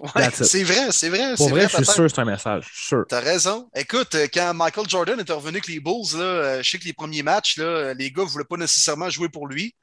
[0.00, 1.34] Ouais, c'est vrai, c'est vrai.
[1.36, 2.70] Pour vrai, je suis sûr que c'est un message.
[2.72, 3.04] Sûr.
[3.08, 3.68] T'as raison.
[3.74, 6.84] Écoute, euh, quand Michael Jordan est revenu avec les Bulls, là, euh, je sais que
[6.84, 9.74] les premiers matchs, là, les gars ne voulaient pas nécessairement jouer pour lui.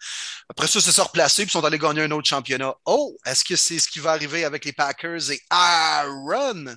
[0.49, 2.73] Après ça, c'est ça replacé, puis sont allés gagner un autre championnat.
[2.85, 6.75] Oh, est-ce que c'est ce qui va arriver avec les Packers et Aaron?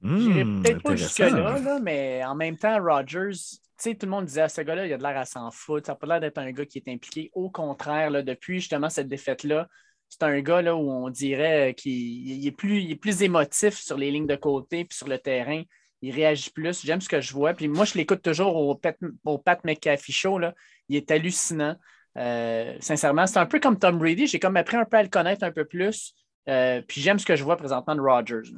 [0.00, 4.26] Mmh, peut-être pas jusque-là, là, mais en même temps, Rodgers, tu sais, tout le monde
[4.26, 5.86] disait, ah, ce gars-là, il a de l'air à s'en foutre.
[5.86, 7.30] Ça n'a pas l'air d'être un gars qui est impliqué.
[7.34, 9.68] Au contraire, là, depuis justement cette défaite-là,
[10.08, 14.10] c'est un gars là, où on dirait qu'il est, plus, est plus émotif sur les
[14.10, 15.62] lignes de côté puis sur le terrain.
[16.02, 16.84] Il réagit plus.
[16.84, 17.54] J'aime ce que je vois.
[17.54, 20.40] Puis moi, je l'écoute toujours au Pat, au Pat McAfee Show.
[20.88, 21.76] Il est hallucinant.
[22.16, 24.26] Euh, sincèrement, c'est un peu comme Tom Brady.
[24.26, 26.14] J'ai comme appris un peu à le connaître un peu plus.
[26.48, 28.50] Euh, puis j'aime ce que je vois présentement de Rodgers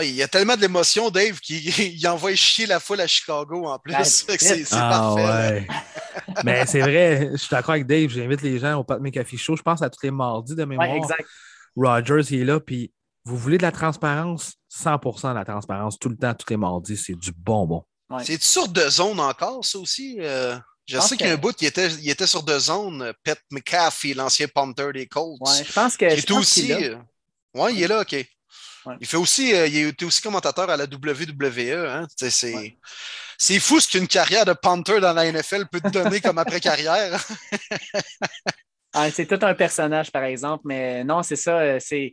[0.00, 3.94] il y a tellement d'émotions, Dave, qu'il envoie chier la foule à Chicago en plus.
[4.38, 5.66] C'est ah, parfait.
[6.44, 8.08] Mais c'est vrai, je suis d'accord avec Dave.
[8.08, 9.56] J'invite les gens au Pat McAfee Show.
[9.56, 10.88] Je pense à tous les mardis de mémoire.
[10.88, 11.26] Ouais, exact.
[11.76, 12.60] Rogers, il est là.
[12.60, 12.92] Puis
[13.24, 14.54] vous voulez de la transparence?
[14.74, 16.96] 100% de la transparence tout le temps, tous les mardis.
[16.96, 17.84] C'est du bonbon.
[18.24, 20.18] C'est sur deux zones encore, ça aussi?
[20.20, 23.12] Euh, je, sais qu'il y a un bout, il était, il était sur deux zones.
[23.24, 25.38] Pat McAfee, l'ancien punter des Colts.
[25.40, 26.08] Ouais, je pense que.
[26.08, 26.72] Je aussi.
[26.72, 26.96] Euh,
[27.54, 28.14] oui, il est là, OK.
[29.00, 31.86] Il fait aussi, euh, il était aussi commentateur à la WWE.
[31.88, 32.06] Hein?
[33.38, 37.22] C'est fou ce qu'une carrière de punter dans la NFL peut te donner comme après-carrière.
[38.94, 41.58] Ah, c'est tout un personnage, par exemple, mais non, c'est ça.
[41.60, 42.12] Euh, c'est,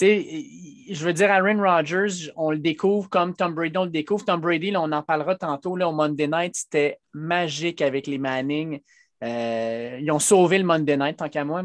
[0.00, 4.24] je veux dire, Aaron Rodgers, on le découvre comme Tom Brady, on le découvre.
[4.24, 8.80] Tom Brady, on en parlera tantôt là, au Monday Night, c'était magique avec les Manning.
[9.22, 11.62] Euh, ils ont sauvé le Monday Night, tant qu'à moi,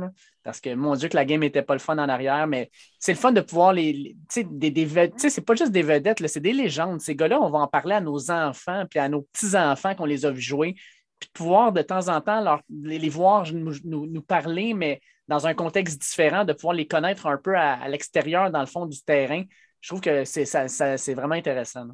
[0.48, 3.12] parce que mon Dieu, que la game n'était pas le fun en arrière, mais c'est
[3.12, 4.16] le fun de pouvoir les.
[4.32, 4.46] tu
[5.18, 7.02] sais, c'est pas juste des vedettes, c'est des légendes.
[7.02, 10.26] Ces gars-là, on va en parler à nos enfants puis à nos petits-enfants qu'on les
[10.26, 10.76] a vus jouer,
[11.20, 15.54] puis de pouvoir de temps en temps leur, les, voir nous, parler, mais dans un
[15.54, 19.44] contexte différent, de pouvoir les connaître un peu à, l'extérieur, dans le fond du terrain.
[19.82, 21.88] Je trouve que c'est c'est vraiment intéressant.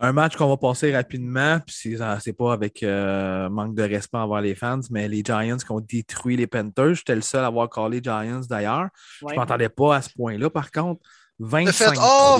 [0.00, 4.40] Un match qu'on va passer rapidement, puis c'est pas avec euh, manque de respect envers
[4.40, 6.94] les fans, mais les Giants qui ont détruit les Panthers.
[6.94, 8.88] J'étais le seul à avoir callé Giants d'ailleurs.
[9.20, 11.00] Je ne m'entendais pas à ce point-là, par contre.
[11.38, 12.38] 25 fait Oh,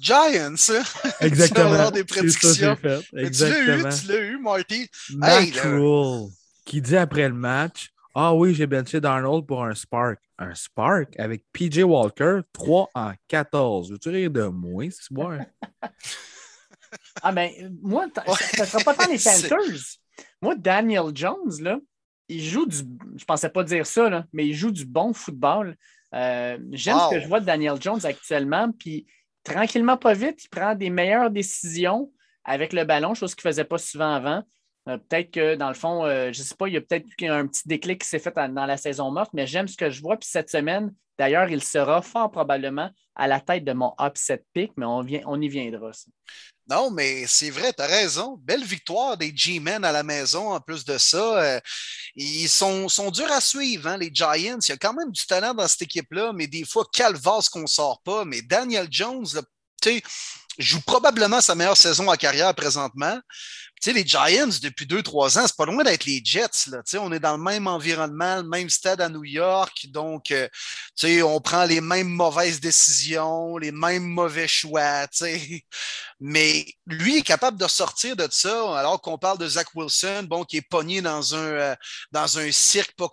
[0.00, 0.54] Giants!
[1.20, 1.90] Exactement.
[1.90, 2.76] des prédictions.
[3.12, 4.88] Mais tu l'as eu, tu l'as eu, Marty.
[5.14, 6.28] Matt Rule,
[6.64, 10.18] qui dit après le match Ah oui, j'ai benché Darnold pour un Spark.
[10.38, 13.92] Un Spark avec PJ Walker, 3 en 14.
[13.92, 15.38] Veux-tu rire de moi, c'est bon?
[17.22, 17.50] Ah, ben,
[17.82, 19.98] moi, ça ne sera pas tant les Panthers.
[20.40, 21.78] Moi, Daniel Jones, là,
[22.28, 22.78] il joue du.
[23.16, 25.76] Je pensais pas dire ça, là, mais il joue du bon football.
[26.14, 28.70] Euh, j'aime ce que je vois de Daniel Jones actuellement.
[28.72, 29.06] Puis,
[29.44, 32.10] tranquillement, pas vite, il prend des meilleures décisions
[32.44, 34.42] avec le ballon, chose qu'il ne faisait pas souvent avant.
[34.88, 37.06] Euh, peut-être que dans le fond, euh, je ne sais pas, il y a peut-être
[37.24, 40.00] un petit déclic qui s'est fait dans la saison morte, mais j'aime ce que je
[40.00, 40.16] vois.
[40.16, 44.72] Puis cette semaine, d'ailleurs, il sera fort probablement à la tête de mon upset pick,
[44.76, 45.90] mais on, vient, on y viendra.
[46.68, 48.38] Non, mais c'est vrai, tu as raison.
[48.42, 51.42] Belle victoire des G-Men à la maison en plus de ça.
[51.42, 51.60] Euh,
[52.14, 54.58] ils sont, durs à suivre, hein, les Giants.
[54.60, 57.66] Il y a quand même du talent dans cette équipe-là, mais des fois, calvasse qu'on
[57.66, 58.24] sort pas.
[58.26, 59.26] Mais Daniel Jones,
[60.58, 63.18] joue probablement sa meilleure saison à carrière présentement
[63.82, 66.68] sais, les Giants, depuis deux, trois ans, c'est pas loin d'être les Jets.
[66.68, 66.82] Là.
[67.00, 69.86] On est dans le même environnement, le même stade à New York.
[69.90, 70.48] Donc, euh,
[71.22, 75.06] on prend les mêmes mauvaises décisions, les mêmes mauvais choix.
[76.20, 80.44] Mais lui est capable de sortir de ça, alors qu'on parle de Zach Wilson, bon,
[80.44, 81.76] qui est pogné dans un, euh,
[82.10, 83.08] dans un cirque pas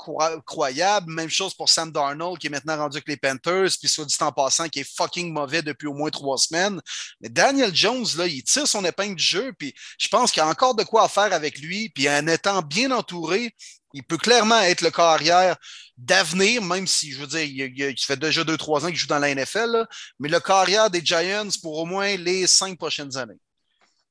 [0.46, 1.12] croyable.
[1.12, 4.16] Même chose pour Sam Darnold, qui est maintenant rendu avec les Panthers, puis soit dit
[4.22, 6.82] en passant, qui est fucking mauvais depuis au moins trois semaines.
[7.22, 10.76] Mais Daniel Jones, là, il tire son épingle du jeu, puis je pense a encore
[10.76, 13.54] de quoi faire avec lui, puis en étant bien entouré,
[13.94, 15.58] il peut clairement être le carrière
[15.98, 19.20] d'avenir, même si, je veux dire, il, fait déjà deux, trois ans qu'il joue dans
[19.20, 19.86] la NFL,
[20.20, 23.40] mais le carrière des Giants pour au moins les cinq prochaines années.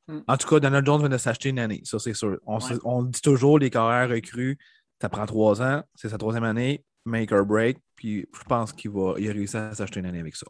[0.06, 0.20] Hmm.
[0.28, 2.38] En tout cas, Donald Jones vient de s'acheter une année, ça c'est sûr.
[2.46, 4.58] On, dit toujours, les carrières recrues,
[5.00, 8.90] ça prend trois ans, c'est sa troisième année, make or break, puis je pense qu'il
[8.90, 10.46] va il a réussi à s'acheter une année avec ça.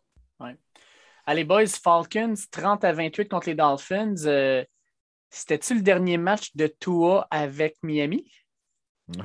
[1.27, 4.27] Allez, boys, Falcons, 30 à 28 contre les Dolphins.
[4.27, 4.63] Euh,
[5.35, 8.31] c'était-tu le dernier match de Tua avec Miami?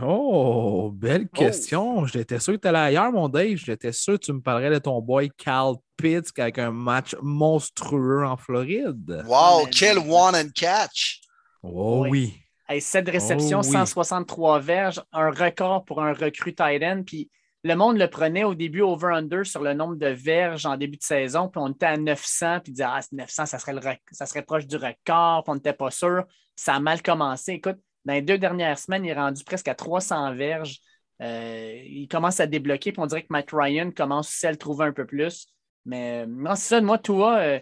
[0.01, 1.37] Oh, belle oh.
[1.37, 2.05] question.
[2.05, 3.55] J'étais sûr que tu allais ailleurs, mon Dave.
[3.55, 8.25] J'étais sûr que tu me parlerais de ton boy Cal Pitts avec un match monstrueux
[8.25, 9.23] en Floride.
[9.25, 11.21] Wow, quel one and catch!
[11.61, 12.33] Oh oui.
[12.69, 12.81] oui.
[12.81, 17.03] cette réception, 163 verges, un record pour un recrue tight end.
[17.05, 17.29] Puis
[17.63, 21.03] le monde le prenait au début over-under sur le nombre de verges en début de
[21.03, 24.65] saison, puis on était à 900, puis disait Ah, 900, ça serait, ça serait proche
[24.65, 26.25] du record, puis on n'était pas sûr.
[26.55, 27.53] Ça a mal commencé.
[27.53, 30.79] Écoute, dans les deux dernières semaines, il est rendu presque à 300 verges.
[31.19, 34.85] il commence à débloquer, puis on dirait que Matt Ryan commence aussi à le trouver
[34.85, 35.47] un peu plus.
[35.85, 37.59] Mais non, c'est ça, moi, toi,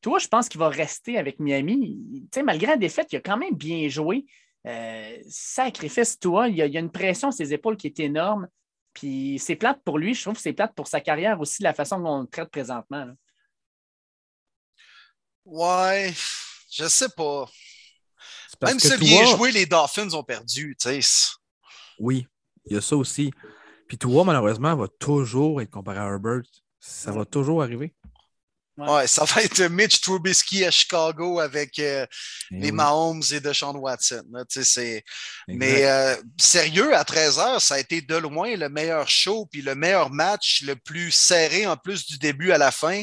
[0.00, 1.98] toi, je pense qu'il va rester avec Miami.
[2.12, 4.26] Tu sais, malgré la défaite, il a quand même bien joué.
[5.28, 8.46] sacrifice, toi, il y, a, une pression sur ses épaules qui est énorme.
[8.94, 11.74] Puis c'est plate pour lui, je trouve que c'est plate pour sa carrière aussi, la
[11.74, 13.12] façon dont on le traite présentement.
[15.44, 16.14] Ouais,
[16.70, 17.46] je sais pas.
[18.62, 21.34] Même si bien joué, les Dolphins ont perdu, tu sais.
[21.98, 22.26] Oui,
[22.66, 23.32] il y a ça aussi.
[23.88, 26.42] Puis toi, malheureusement, va toujours être comparé à Herbert.
[26.80, 27.94] Ça va toujours arriver.
[28.76, 29.06] Ouais.
[29.06, 32.04] ça va être Mitch Trubisky à Chicago avec euh,
[32.50, 34.24] eh les Mahomes et Deshaun Watson.
[35.46, 39.76] Mais euh, sérieux, à 13h, ça a été de loin le meilleur show puis le
[39.76, 43.02] meilleur match, le plus serré en plus du début à la fin.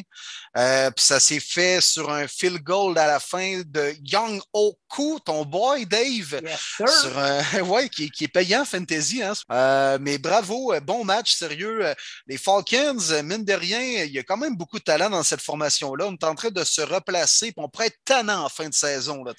[0.57, 5.19] Euh, puis ça s'est fait sur un field goal à la fin de Young Oku,
[5.23, 6.41] ton boy Dave,
[6.77, 9.21] sur un, ouais, qui, qui, est payant fantasy.
[9.23, 9.97] Hein.
[10.01, 11.85] mais bravo, bon match, sérieux.
[12.27, 15.39] Les Falcons, mine de rien, il y a quand même beaucoup de talent dans cette
[15.39, 18.69] formation On est en train de se replacer, puis on pourrait être tannant en fin
[18.69, 19.23] de saison.
[19.23, 19.33] Là,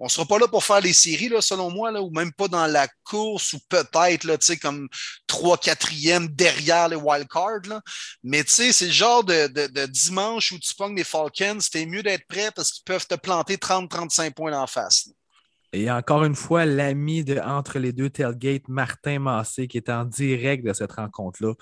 [0.00, 2.32] on ne sera pas là pour faire les séries, là, selon moi, là, ou même
[2.32, 4.26] pas dans la course, ou peut-être
[4.60, 4.88] comme
[5.28, 7.80] 3-4e derrière les wildcards.
[8.22, 12.26] Mais c'est le genre de, de, dimanche où tu pognes les Falcons, c'était mieux d'être
[12.26, 15.08] prêt parce qu'ils peuvent te planter 30-35 points en face.
[15.72, 20.04] Et encore une fois, l'ami de entre les deux tailgates, Martin Massé, qui est en
[20.04, 21.54] direct de cette rencontre-là.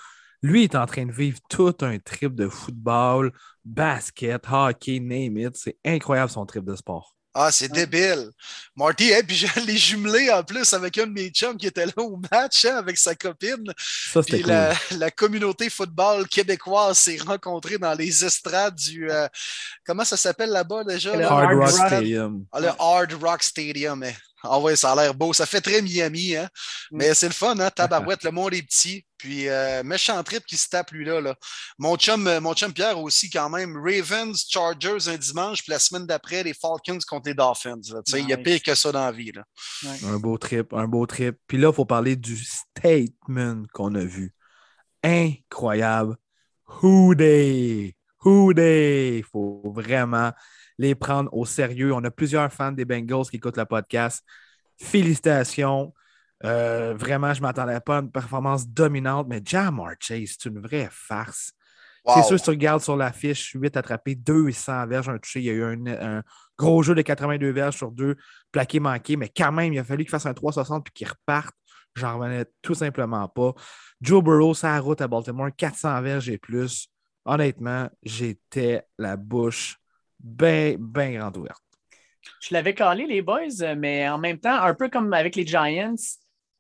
[0.43, 3.33] Lui est en train de vivre tout un trip de football,
[3.65, 5.57] basket, hockey, name it.
[5.57, 7.15] C'est incroyable son trip de sport.
[7.33, 8.31] Ah, c'est débile.
[8.75, 11.93] Marty, puis je l'ai jumelé en plus avec un de mes chums qui était là
[11.99, 13.73] au match hein, avec sa copine.
[13.77, 14.51] Ça, puis cool.
[14.51, 19.09] la, la, communauté football québécoise s'est rencontrée dans les estrades du.
[19.09, 19.29] Euh,
[19.87, 21.15] comment ça s'appelle là-bas déjà?
[21.15, 22.45] Le Hard Rock Stadium.
[22.51, 24.03] Ah, le Hard Rock Stadium.
[24.03, 24.13] Hein.
[24.43, 25.33] Ah ouais, ça a l'air beau.
[25.33, 26.49] Ça fait très Miami, hein?
[26.91, 26.97] Mm.
[26.97, 27.71] Mais c'est le fun, hein?
[27.75, 29.05] Tabarouette, le monde est petit.
[29.17, 31.21] Puis euh, méchant trip qui se tape lui-là.
[31.21, 31.35] Là.
[31.79, 33.77] Mon, chum, euh, mon chum Pierre aussi, quand même.
[33.77, 37.81] Ravens, Chargers un dimanche, puis la semaine d'après, les Falcons contre les Dolphins.
[38.15, 39.33] Il y a pire que ça dans la vie.
[39.33, 39.45] Là.
[40.05, 41.37] Un beau trip, un beau trip.
[41.47, 44.33] Puis là, il faut parler du statement qu'on a vu.
[45.03, 46.17] Incroyable.
[46.83, 47.95] Who day?
[48.25, 49.19] Who day?
[49.19, 50.33] Il faut vraiment
[50.81, 51.93] les prendre au sérieux.
[51.93, 54.25] On a plusieurs fans des Bengals qui écoutent le podcast.
[54.81, 55.93] Félicitations.
[56.43, 60.59] Euh, vraiment, je ne m'attendais pas à une performance dominante, mais Jamar Chase, c'est une
[60.59, 61.53] vraie farce.
[62.07, 65.41] C'est sûr, si tu regardes sur l'affiche, 8 attrapés, 200 verges, un touché.
[65.41, 66.23] Il y a eu un,
[66.57, 68.17] gros jeu de 82 verges sur deux,
[68.51, 71.55] plaqué manqué, mais quand même, il a fallu qu'il fasse un 360 puis qu'il reparte.
[71.95, 73.53] J'en revenais tout simplement pas.
[74.01, 76.89] Joe Burrow, sa route à Baltimore, 400 verges et plus.
[77.27, 79.81] Honnêtement, j'étais la bouche
[80.23, 81.63] bien, bien grande ouverte.
[82.41, 85.95] Je l'avais calé, les boys, mais en même temps, un peu comme avec les Giants,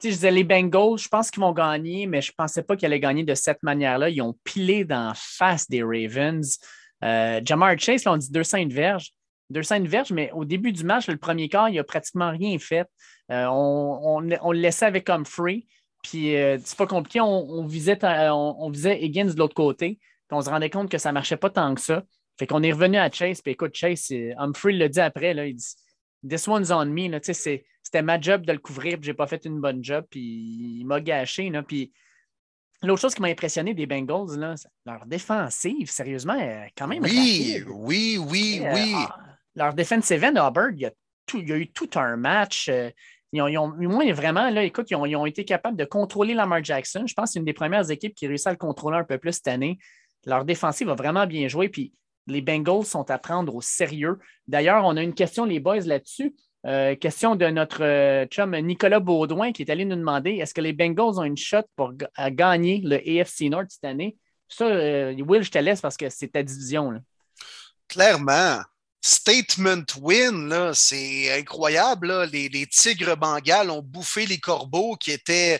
[0.02, 2.86] je disais les Bengals, je pense qu'ils vont gagner, mais je ne pensais pas qu'ils
[2.86, 4.08] allaient gagner de cette manière-là.
[4.08, 6.58] Ils ont pilé dans face des Ravens.
[7.04, 9.12] Euh, Jamar Chase, là, on dit 201 verges.
[9.50, 12.86] 201 verges, mais au début du match, le premier quart, il n'a pratiquement rien fait.
[13.30, 15.66] Euh, on, le laissait avec free.
[16.02, 19.98] Puis euh, c'est pas compliqué, on, visait, on, visait Higgins de l'autre côté.
[20.30, 22.04] on se rendait compte que ça ne marchait pas tant que ça.
[22.38, 23.42] Fait qu'on est revenu à Chase.
[23.42, 25.74] Puis écoute, Chase, Humphrey le dit après, là, il dit
[26.28, 27.18] This one's on me.
[27.22, 30.84] C'était ma job de le couvrir, puis j'ai pas fait une bonne job, puis il
[30.84, 31.48] m'a gâché.
[31.50, 31.92] Là, puis
[32.82, 34.54] L'autre chose qui m'a impressionné des Bengals, là,
[34.86, 37.02] leur défensive, sérieusement, est quand même.
[37.02, 38.92] Oui, oui, oui, euh, oui.
[38.96, 39.18] Ah,
[39.54, 40.92] leur defensive end, Auburn, il y, a
[41.34, 42.68] il y a eu tout un match.
[42.70, 42.90] Euh,
[43.32, 46.64] ils ont, moi, vraiment, là, écoute, ils ont, ils ont, été capables de contrôler Lamar
[46.64, 47.04] Jackson.
[47.06, 49.18] Je pense que c'est une des premières équipes qui réussit à le contrôler un peu
[49.18, 49.78] plus cette année.
[50.24, 51.68] Leur défensive a vraiment bien joué.
[51.68, 51.92] Puis
[52.26, 54.18] les Bengals sont à prendre au sérieux.
[54.46, 56.34] D'ailleurs, on a une question, les boys, là-dessus.
[56.66, 60.60] Euh, question de notre euh, chum Nicolas Baudouin qui est allé nous demander est-ce que
[60.60, 64.18] les Bengals ont une shot pour gagner le AFC North cette année?
[64.46, 66.92] Ça, euh, Will, je te laisse parce que c'est ta division.
[67.88, 68.60] Clairement.
[69.02, 72.28] Statement win, c'est incroyable.
[72.30, 75.58] Les, les, Tigres Bengals ont bouffé les corbeaux qui étaient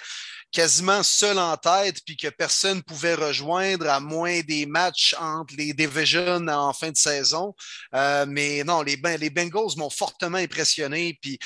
[0.53, 5.55] quasiment seul en tête, puis que personne ne pouvait rejoindre à moins des matchs entre
[5.57, 7.55] les divisions en fin de saison.
[7.95, 11.19] Euh, mais non, les, les Bengals m'ont fortement impressionné.
[11.23, 11.39] Puis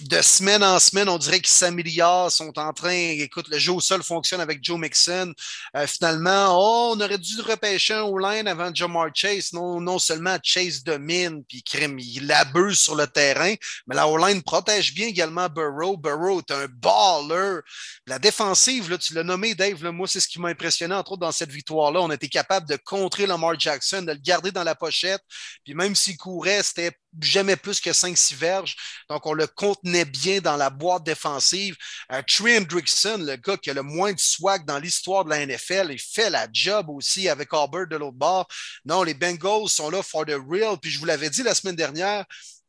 [0.00, 3.80] de semaine en semaine, on dirait qu'ils s'améliorent, sont en train, écoute, le jeu au
[3.80, 5.32] sol fonctionne avec Joe Mixon.
[5.76, 9.52] Euh, finalement, oh, on aurait dû repêcher un O-line avant Jamar Chase.
[9.52, 13.54] Non, non seulement Chase domine, puis crime, il abuse sur le terrain,
[13.86, 15.96] mais la O-line protège bien également Burrow.
[15.96, 17.60] Burrow est un baller.
[18.06, 21.22] La défense défensive, tu l'as nommé, Dave, moi, c'est ce qui m'a impressionné, entre autres,
[21.22, 22.00] dans cette victoire-là.
[22.00, 25.22] On était capable de contrer Lamar Jackson, de le garder dans la pochette.
[25.64, 28.76] Puis même s'il courait, c'était jamais plus que 5-6 verges.
[29.08, 31.76] Donc, on le contenait bien dans la boîte défensive.
[32.12, 35.46] Euh, Trey Hendrickson, le gars qui a le moins de swag dans l'histoire de la
[35.46, 38.46] NFL, il fait la job aussi avec Auburn de l'autre bord.
[38.84, 40.76] Non, les Bengals sont là for the real.
[40.80, 42.26] Puis je vous l'avais dit la semaine dernière,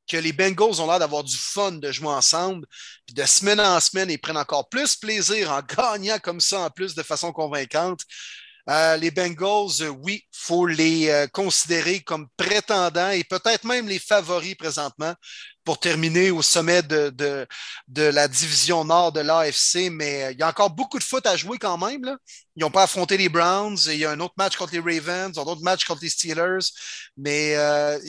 [0.07, 2.67] que les Bengals ont l'air d'avoir du fun de jouer ensemble.
[3.05, 6.69] Puis de semaine en semaine, ils prennent encore plus plaisir en gagnant comme ça en
[6.69, 8.01] plus de façon convaincante.
[8.69, 13.99] Euh, les Bengals, euh, oui, faut les euh, considérer comme prétendants et peut-être même les
[13.99, 15.13] favoris présentement
[15.65, 19.89] pour terminer au sommet de, de, la division nord de l'AFC.
[19.91, 22.17] Mais il y a encore beaucoup de foot à jouer quand même.
[22.55, 23.77] Ils n'ont pas affronté les Browns.
[23.87, 26.69] Il y a un autre match contre les Ravens, un autre match contre les Steelers.
[27.17, 27.55] Mais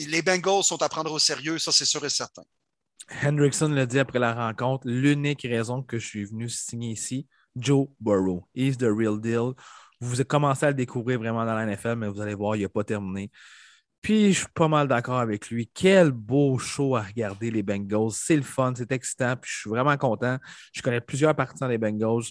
[0.07, 2.43] les Bengals sont à prendre au sérieux, ça c'est sûr et certain.
[3.23, 7.87] Hendrickson l'a dit après la rencontre, l'unique raison que je suis venu signer ici, Joe
[8.01, 8.47] Burrow.
[8.53, 9.53] He's the real deal.
[10.01, 12.69] Vous commencé à le découvrir vraiment dans la NFL, mais vous allez voir, il n'a
[12.69, 13.31] pas terminé.
[14.05, 15.67] Puis je suis pas mal d'accord avec lui.
[15.73, 18.11] Quel beau show à regarder les Bengals.
[18.11, 19.35] C'est le fun, c'est excitant.
[19.35, 20.37] Puis je suis vraiment content.
[20.73, 22.25] Je connais plusieurs partisans des Bengals,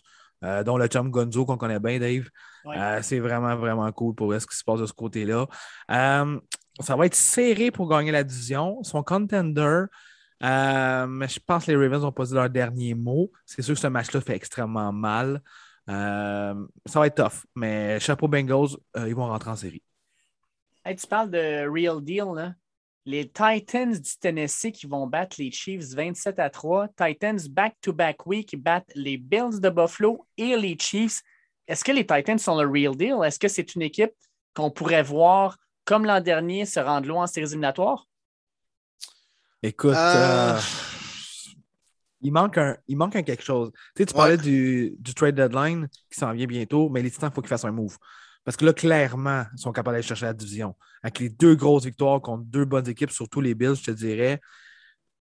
[0.44, 2.28] euh, dont le chum Gonzo qu'on connaît bien, Dave.
[2.66, 5.48] Euh, c'est vraiment, vraiment cool pour ce qui se passe de ce côté-là.
[5.90, 6.38] Euh,
[6.78, 8.80] ça va être serré pour gagner la division.
[8.84, 9.86] Son contender,
[10.40, 13.32] mais je pense que les Ravens ont posé leur dernier mot.
[13.46, 15.42] C'est sûr que ce match-là fait extrêmement mal.
[15.88, 19.82] Euh, ça va être tough, mais chapeau Bengals, euh, ils vont rentrer en série.
[20.84, 22.54] tu parles de real deal, là.
[23.06, 26.88] Les Titans du Tennessee qui vont battre les Chiefs 27 à 3.
[26.88, 31.20] Titans back-to-back week battent les Bills de Buffalo et les Chiefs.
[31.68, 33.16] Est-ce que les Titans sont le real deal?
[33.22, 34.14] Est-ce que c'est une équipe
[34.54, 38.06] qu'on pourrait voir, comme l'an dernier, se rendre loin en séries éliminatoires?
[39.62, 40.58] Écoute, euh,
[42.24, 43.70] il manque un, il manque quelque chose.
[43.94, 47.34] Tu, sais, tu parlais du, trade deadline qui s'en vient bientôt, mais les Titans, il
[47.34, 47.98] faut qu'ils fassent un move.
[48.44, 50.74] Parce que là, clairement, ils sont capables d'aller chercher la division.
[51.02, 54.40] Avec les deux grosses victoires contre deux bonnes équipes, surtout les Bills, je te dirais,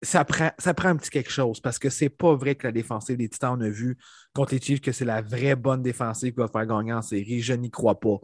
[0.03, 2.72] ça prend, ça prend un petit quelque chose parce que c'est pas vrai que la
[2.72, 3.98] défensive des Titans, on a vu
[4.34, 7.40] contre les Chiefs que c'est la vraie bonne défensive qui va faire gagner en série.
[7.40, 8.18] Je n'y crois pas.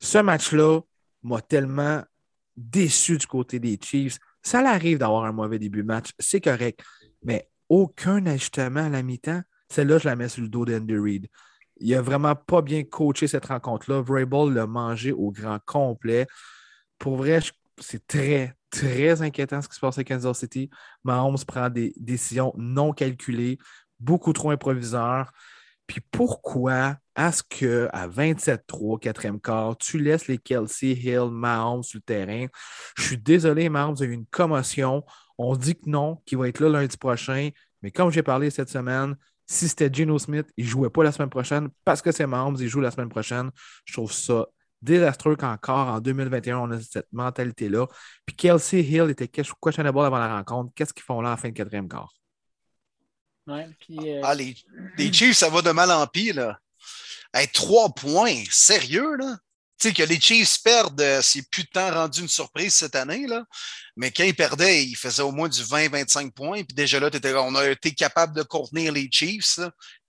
[0.00, 0.80] Ce match-là
[1.22, 2.02] m'a tellement
[2.56, 4.18] déçu du côté des Chiefs.
[4.42, 6.80] Ça l'arrive d'avoir un mauvais début de match, c'est correct.
[7.22, 9.40] Mais aucun ajustement à la mi-temps.
[9.70, 11.26] Celle-là, je la mets sur le dos d'Andy Reid.
[11.78, 14.02] Il n'a vraiment pas bien coaché cette rencontre-là.
[14.02, 16.26] Vrabel l'a mangé au grand complet.
[16.98, 17.40] Pour vrai,
[17.78, 20.68] c'est très, très inquiétant ce qui se passe à Kansas City.
[21.04, 23.56] Mahomes prend des décisions non calculées,
[23.98, 25.32] beaucoup trop improviseurs.
[25.86, 32.02] Puis pourquoi est-ce qu'à 27-3, quatrième quart, tu laisses les Kelsey, Hill, Mahomes sur le
[32.02, 32.46] terrain?
[32.96, 35.04] Je suis désolé, Mahomes a eu une commotion.
[35.42, 37.48] On dit que non, qu'il va être là lundi prochain.
[37.80, 39.16] Mais comme j'ai parlé cette semaine,
[39.46, 42.58] si c'était Geno Smith, il ne jouait pas la semaine prochaine parce que c'est Mahomes,
[42.60, 43.50] il joue la semaine prochaine.
[43.86, 44.46] Je trouve ça
[44.82, 47.86] désastreux qu'encore en 2021, on a cette mentalité-là.
[48.26, 50.72] Puis Kelsey Hill était questionable avant la rencontre.
[50.74, 52.12] Qu'est-ce qu'ils font là en fin de quatrième quart?
[53.46, 54.54] Ouais, puis, euh, ah, les,
[54.98, 56.34] les, Chiefs, ça va de mal en pire.
[56.34, 56.58] Là.
[57.54, 59.38] trois points, sérieux, là?
[59.80, 62.94] Tu sais, que les Chiefs perdent, euh, c'est plus de temps rendu une surprise cette
[62.94, 63.44] année, là.
[63.96, 66.62] Mais quand ils perdaient, ils faisaient au moins du 20-25 points.
[66.64, 69.58] Puis déjà là, on a été capable de contenir les Chiefs.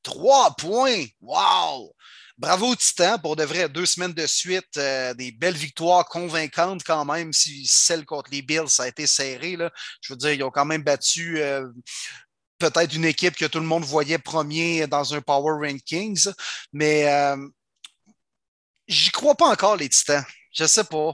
[0.03, 1.05] Trois points!
[1.21, 1.95] Wow!
[2.37, 7.05] Bravo Titan, pour de vrai, deux semaines de suite, euh, des belles victoires convaincantes quand
[7.05, 9.55] même, si celle contre les Bills, ça a été serré.
[9.55, 9.71] Là.
[10.01, 11.67] Je veux dire, ils ont quand même battu euh,
[12.57, 16.29] peut-être une équipe que tout le monde voyait premier dans un Power Rankings.
[16.73, 17.05] Mais
[18.91, 20.25] J'y crois pas encore, les Titans.
[20.51, 21.13] Je sais pas.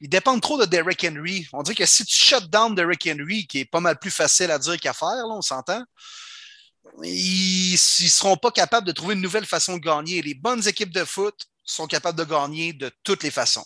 [0.00, 1.48] Ils dépendent trop de Derrick Henry.
[1.54, 4.50] On dirait que si tu shut down Derrick Henry, qui est pas mal plus facile
[4.50, 5.82] à dire qu'à faire, là, on s'entend,
[7.02, 10.20] ils ne seront pas capables de trouver une nouvelle façon de gagner.
[10.20, 13.64] Les bonnes équipes de foot sont capables de gagner de toutes les façons.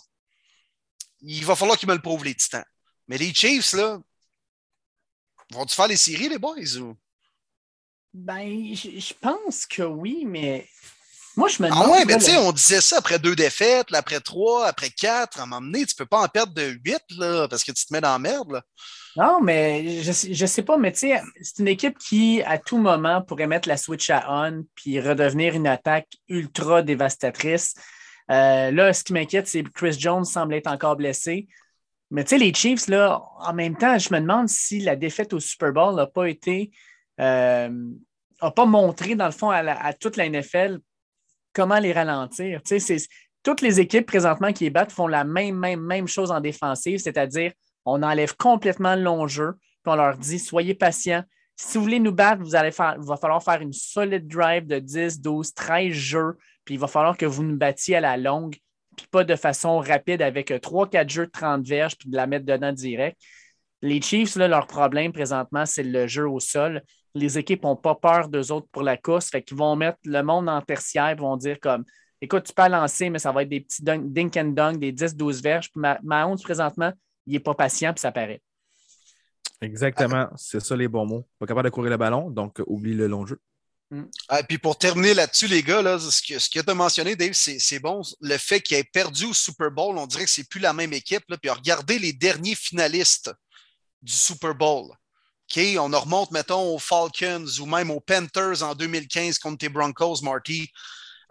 [1.19, 2.63] Il va falloir qu'ils me le prouvent, les Titans.
[3.09, 3.99] Mais les Chiefs, là,
[5.51, 6.55] vont-ils faire les séries, les boys?
[8.13, 10.69] Ben, je pense que oui, mais
[11.39, 11.85] moi, je me demande.
[11.87, 15.39] Ah ouais, mais tu sais, on disait ça après deux défaites, après trois, après quatre.
[15.39, 17.85] À un moment donné, tu peux pas en perdre de huit, là, parce que tu
[17.85, 18.61] te mets dans la merde, là.
[19.15, 22.77] Non, mais je, je sais pas, mais tu sais, c'est une équipe qui, à tout
[22.77, 27.73] moment, pourrait mettre la switch à on puis redevenir une attaque ultra dévastatrice.
[28.29, 31.47] Euh, là, ce qui m'inquiète, c'est que Chris Jones semble être encore blessé.
[32.11, 35.33] Mais tu sais, les Chiefs, là, en même temps, je me demande si la défaite
[35.33, 36.71] au Super Bowl n'a pas été.
[37.21, 37.69] Euh,
[38.41, 40.79] n'a pas montré, dans le fond, à, à toute la NFL
[41.53, 42.61] comment les ralentir.
[43.43, 46.99] toutes les équipes présentement qui les battent font la même, même, même chose en défensive,
[46.99, 47.51] c'est-à-dire
[47.85, 51.23] on enlève complètement le long jeu, puis on leur dit soyez patients.
[51.55, 54.65] Si vous voulez nous battre, vous allez faire, il va falloir faire une solide drive
[54.65, 58.15] de 10, 12, 13 jeux, puis il va falloir que vous nous battiez à la
[58.15, 58.55] longue,
[58.95, 62.45] puis pas de façon rapide avec 3-4 jeux de 30 verges, puis de la mettre
[62.45, 63.17] dedans direct.
[63.81, 66.81] Les Chiefs, là, leur problème présentement, c'est le jeu au sol.
[67.15, 70.21] Les équipes n'ont pas peur d'eux autres pour la course, fait qu'ils vont mettre le
[70.21, 71.83] monde en tertiaire, ils vont dire comme
[72.21, 75.41] écoute, tu peux lancer, mais ça va être des petits dink and dunk, des 10-12
[75.41, 75.71] verges.
[75.71, 76.91] Puis Mahomes, présentement,
[77.25, 78.41] il n'est pas patient, puis ça paraît.
[79.61, 81.27] Exactement, c'est ça les bons mots.
[81.37, 83.39] Pas capable de courir le ballon, donc oublie le long jeu.
[83.91, 84.03] Mm.
[84.29, 87.15] Ah, puis pour terminer là-dessus, les gars, là, ce que, ce que tu as mentionné,
[87.15, 88.01] Dave, c'est bon.
[88.21, 90.93] Le fait qu'il ait perdu au Super Bowl, on dirait que c'est plus la même
[90.93, 91.23] équipe.
[91.27, 91.37] Là.
[91.37, 93.31] Puis regardez les derniers finalistes
[94.01, 94.91] du Super Bowl.
[95.51, 100.21] OK, on remonte, mettons, aux Falcons ou même aux Panthers en 2015 contre les Broncos,
[100.21, 100.69] Marty.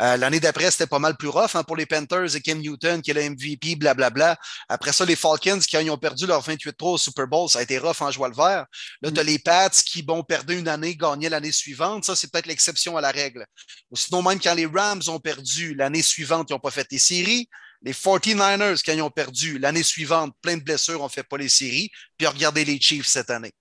[0.01, 3.03] Euh, l'année d'après, c'était pas mal plus rough hein, pour les Panthers et Ken Newton
[3.03, 4.37] qui est le MVP, blablabla.
[4.69, 7.79] Après ça, les Falcons qui ont perdu leur 28-3 au Super Bowl, ça a été
[7.79, 8.67] rough en joie le vert.
[9.03, 9.27] Là, tu as mm.
[9.27, 12.05] les Pats qui, bon, perdu une année, gagné l'année suivante.
[12.05, 13.47] Ça, c'est peut-être l'exception à la règle.
[13.91, 16.99] Ou sinon, même quand les Rams ont perdu l'année suivante, ils n'ont pas fait les
[16.99, 17.49] séries.
[17.83, 21.49] Les 49ers, quand ils ont perdu l'année suivante, plein de blessures, ont fait pas les
[21.49, 21.91] séries.
[22.17, 23.53] Puis regardez les Chiefs cette année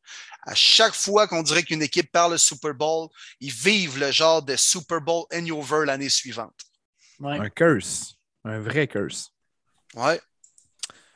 [0.47, 3.09] à chaque fois qu'on dirait qu'une équipe parle le Super Bowl,
[3.41, 6.55] ils vivent le genre de Super Bowl hangover l'année suivante.
[7.21, 8.15] Un curse.
[8.45, 9.33] Un vrai curse.
[9.93, 10.21] Ouais.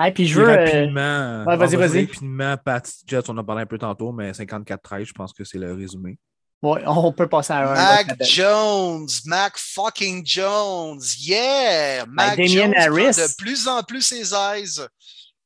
[0.05, 0.49] Et puis je veux.
[0.49, 1.45] Euh, rapidement.
[1.55, 2.05] vas-y, vas-y.
[2.05, 5.43] Rapidement, Pat Jets, on en a parlé un peu tantôt, mais 54-13, je pense que
[5.45, 6.17] c'est le résumé.
[6.61, 7.73] Oui, on peut passer à un.
[7.73, 12.05] Mac Jones, Mac fucking Jones, yeah!
[12.05, 13.15] Ben, Mac Jones Harris.
[13.15, 14.81] de plus en plus ses eyes.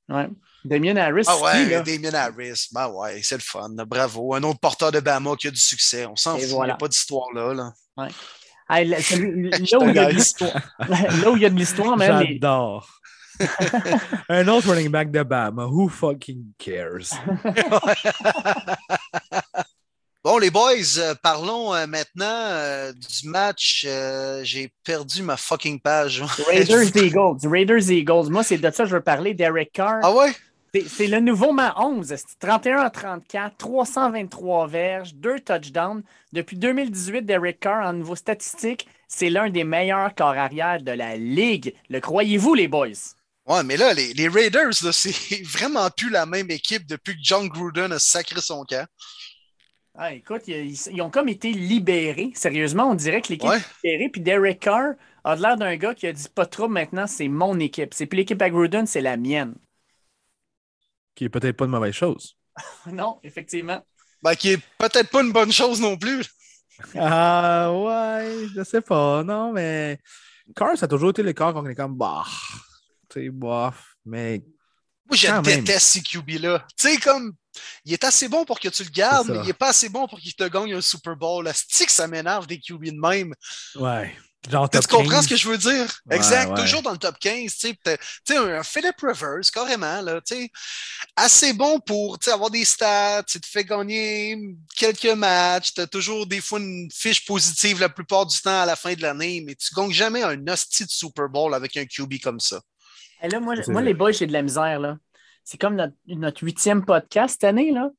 [0.09, 0.27] Ouais.
[0.65, 1.25] Damien Harris.
[1.27, 2.67] Ah ouais, Damien Harris.
[2.71, 3.69] Ben ouais, c'est le fun.
[3.87, 4.33] Bravo.
[4.33, 6.05] Un autre porteur de Bama qui a du succès.
[6.05, 6.47] On s'en fout.
[6.49, 7.53] Il n'y a pas d'histoire là.
[7.53, 7.73] Là.
[7.97, 8.09] Ouais.
[8.69, 8.97] là,
[9.79, 10.53] où il y a de l'histoire.
[10.89, 12.25] là où il y a de l'histoire, même.
[12.27, 12.89] J'adore.
[14.29, 15.65] Un autre running back de Bama.
[15.65, 17.11] Who fucking cares?
[20.25, 23.85] Bon, les boys, euh, parlons euh, maintenant euh, du match.
[24.41, 26.23] J'ai perdu ma fucking page.
[26.47, 27.47] Raiders Eagles.
[27.47, 28.31] Raiders Eagles.
[28.31, 29.35] Moi, c'est de ça que je veux parler.
[29.35, 29.99] Derek Carr.
[30.01, 30.33] Ah ouais?
[30.87, 32.05] C'est le nouveau Mahomes.
[32.39, 36.03] 31 à 34, 323 verges, 2 touchdowns.
[36.33, 41.15] Depuis 2018, Derek Carr, en niveau statistique, c'est l'un des meilleurs corps arrière de la
[41.15, 41.73] ligue.
[41.89, 43.15] Le croyez-vous, les boys?
[43.47, 47.91] Ouais, mais là, les, Raiders, c'est vraiment plus la même équipe depuis que John Gruden
[47.91, 48.87] a sacré son camp.
[49.97, 52.31] Ah, écoute, ils, ont comme été libérés.
[52.35, 54.09] Sérieusement, on dirait que l'équipe est libérée.
[54.09, 57.59] Puis Derek Carr a l'air d'un gars qui a dit pas trop maintenant, c'est mon
[57.59, 57.93] équipe.
[57.93, 59.55] C'est plus l'équipe à Gruden, c'est la mienne.
[61.15, 62.37] Qui est peut-être pas une mauvaise chose.
[62.91, 63.81] non, effectivement.
[64.21, 66.25] Ben, qui est peut-être pas une bonne chose non plus.
[66.95, 69.23] ah, ouais, je sais pas.
[69.23, 69.99] Non, mais
[70.55, 72.23] Carr, ça a toujours été le corps qu'on est comme, bah,
[73.09, 73.95] tu sais, bof.
[74.05, 74.43] Mais.
[75.07, 76.65] Moi, je déteste ces QB-là.
[76.75, 77.35] Tu sais, comme
[77.85, 80.07] il est assez bon pour que tu le gardes, mais il n'est pas assez bon
[80.07, 81.45] pour qu'il te gagne un Super Bowl.
[81.45, 83.33] La stick, ça m'énerve des QB de même.
[83.75, 84.15] Ouais.
[84.47, 86.01] Tu comprends ce que je veux dire?
[86.11, 86.55] exact.
[86.55, 87.55] Toujours dans le top 15.
[87.57, 87.75] Tu
[88.25, 90.01] sais, un Philip Rivers, carrément.
[90.01, 90.21] Là,
[91.15, 93.23] assez bon pour avoir des stats.
[93.23, 95.73] Tu te fais gagner quelques matchs.
[95.73, 98.93] Tu as toujours des fois une fiche positive la plupart du temps à la fin
[98.93, 102.39] de l'année, mais tu gagnes jamais un hostie de Super Bowl avec un QB comme
[102.39, 102.61] ça.
[103.21, 104.79] Et là, moi, moi les boys, j'ai de la misère.
[104.79, 104.97] là
[105.45, 105.75] c'est comme
[106.07, 107.91] notre, huitième podcast cette année, là.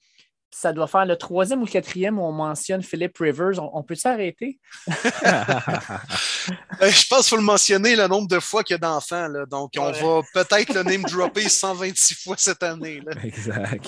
[0.51, 3.61] Ça doit faire le troisième ou le quatrième où on mentionne Philip Rivers.
[3.75, 4.59] On, peut s'arrêter?
[4.87, 4.95] Ben,
[6.81, 9.29] je pense qu'il faut le mentionner le nombre de fois qu'il y a d'enfants.
[9.51, 13.03] Donc, on va peut-être le name dropper 126 fois cette année.
[13.23, 13.87] Exact.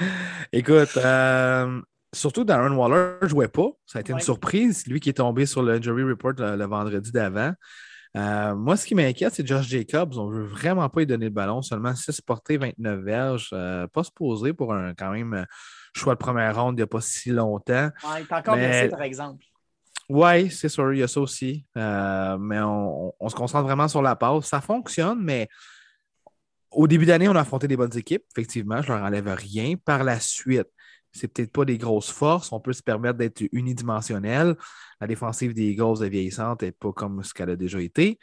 [0.52, 1.80] Écoute, euh,
[2.12, 3.70] surtout Darren Waller ne jouait pas.
[3.86, 4.86] Ça a été une surprise.
[4.86, 7.52] Lui qui est tombé sur le jury report le vendredi d'avant.
[8.16, 10.16] Euh, moi, ce qui m'inquiète, c'est Josh Jacobs.
[10.16, 11.60] On ne veut vraiment pas lui donner le ballon.
[11.60, 13.50] Seulement 6 portées, 29 verges.
[13.52, 15.44] Euh, pas se poser pour un quand même euh,
[15.94, 17.90] choix de première ronde il n'y a pas si longtemps.
[18.04, 19.44] il est encore blessé, par exemple.
[20.08, 21.66] Oui, c'est sûr, il y a ça aussi.
[21.74, 24.46] mais on, se concentre vraiment sur la passe.
[24.46, 25.48] Ça fonctionne, mais
[26.70, 28.24] au début d'année, on a affronté des bonnes équipes.
[28.32, 29.74] Effectivement, je ne leur enlève rien.
[29.84, 30.68] Par la suite,
[31.16, 32.52] c'est peut-être pas des grosses forces.
[32.52, 34.56] On peut se permettre d'être unidimensionnel.
[35.00, 38.18] La défensive des Eagles est vieillissante et pas comme ce qu'elle a déjà été.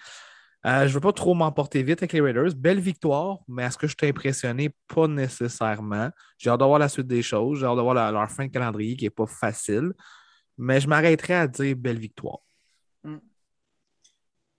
[0.65, 2.55] Euh, je ne veux pas trop m'emporter vite avec les Raiders.
[2.55, 4.73] Belle victoire, mais est-ce que je t'ai impressionné?
[4.87, 6.09] Pas nécessairement.
[6.37, 7.59] J'ai hâte de voir la suite des choses.
[7.59, 9.91] J'ai hâte de voir leur fin de calendrier qui n'est pas facile.
[10.57, 12.39] Mais je m'arrêterai à dire belle victoire.
[13.03, 13.17] Hmm.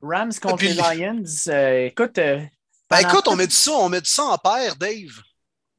[0.02, 1.24] Rams contre les Lions.
[1.48, 2.18] Euh, écoute.
[2.18, 2.40] Euh,
[2.90, 5.22] ben, écoute, on met, ça, on met ça en paire, Dave.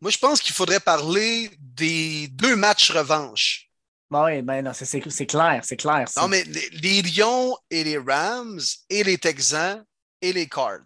[0.05, 3.71] Moi, je pense qu'il faudrait parler des deux matchs revanche.
[4.11, 6.05] Oui, ben non, c'est clair, c'est clair.
[6.15, 9.83] Non, mais les, Lions et les Rams et les Texans
[10.21, 10.83] et les Cards.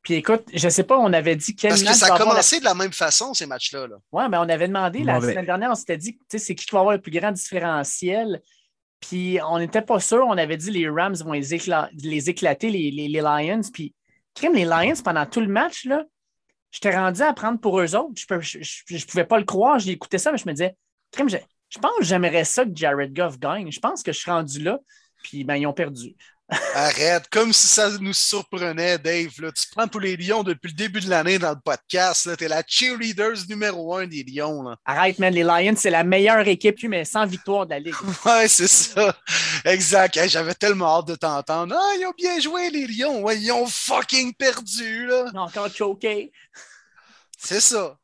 [0.00, 2.24] Puis écoute, je sais pas, on avait dit quel Parce que match ça a la-
[2.24, 3.88] commencé de la même façon, ces matchs-là.
[3.88, 3.96] là.
[4.10, 6.64] Ouais, mais on avait demandé la semaine dernière, on s'était dit, tu sais, c'est qui
[6.64, 8.40] qui va avoir le plus grand différentiel?
[9.00, 12.70] Puis on n'était pas sûr, on avait dit les Rams vont les, écla- les éclater,
[12.70, 13.60] les, les- les Lions.
[13.70, 13.94] Puis,
[14.34, 16.04] crime, les Lions, pendant tout le match, là,
[16.72, 18.20] j'étais rendu à prendre pour eux autres.
[18.40, 20.74] Je je pouvais pas le croire, écouté ça, mais je me disais,
[21.16, 23.70] je pense que j'aimerais ça que Jared Goff gagne.
[23.70, 24.80] Je pense que je suis rendu là.
[25.22, 26.16] Puis, ben, ils ont perdu.
[26.74, 29.32] Arrête, comme si ça nous surprenait, Dave.
[29.40, 29.50] Là.
[29.52, 32.28] Tu prends pour les Lions depuis le début de l'année dans le podcast.
[32.36, 34.62] Tu es la cheerleaders numéro un des Lions.
[34.62, 34.76] Là.
[34.84, 37.94] Arrête, man, les Lions, c'est la meilleure équipe, mais sans victoire de la Ligue.
[38.24, 39.16] Ouais, c'est ça.
[39.64, 40.16] Exact.
[40.16, 41.74] Hey, J'avais tellement hâte de t'entendre.
[41.78, 43.22] Ah, ils ont bien joué, les Lions.
[43.22, 45.06] Ouais, ils ont fucking perdu.
[45.06, 45.24] Là.
[45.32, 46.32] Ils ont encore choqué.
[47.38, 47.96] C'est ça.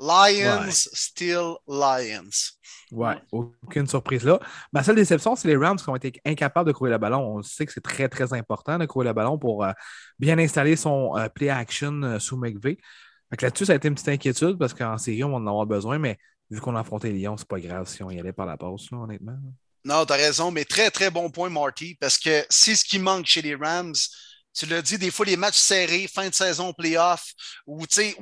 [0.00, 0.70] Lions, Ouais.
[0.72, 2.30] still Lions.
[2.92, 4.38] Ouais, aucune surprise là.
[4.70, 7.20] Ma seule déception, c'est les Rams qui ont été incapables de courir le ballon.
[7.20, 9.72] On sait que c'est très, très important de courir le ballon pour euh,
[10.18, 12.68] bien installer son euh, play action euh, sous que
[13.40, 15.98] Là-dessus, ça a été une petite inquiétude parce qu'en série, on va en avoir besoin,
[15.98, 16.18] mais
[16.50, 18.90] vu qu'on a affronté Lyon, c'est pas grave si on y allait par la passe,
[18.90, 19.38] là, honnêtement.
[19.86, 22.98] Non, tu as raison, mais très, très bon point, Marty, parce que c'est ce qui
[22.98, 23.94] manque chez les Rams.
[24.54, 27.32] Tu l'as dit, des fois, les matchs serrés, fin de saison, playoff,
[27.66, 28.16] où, tu sais,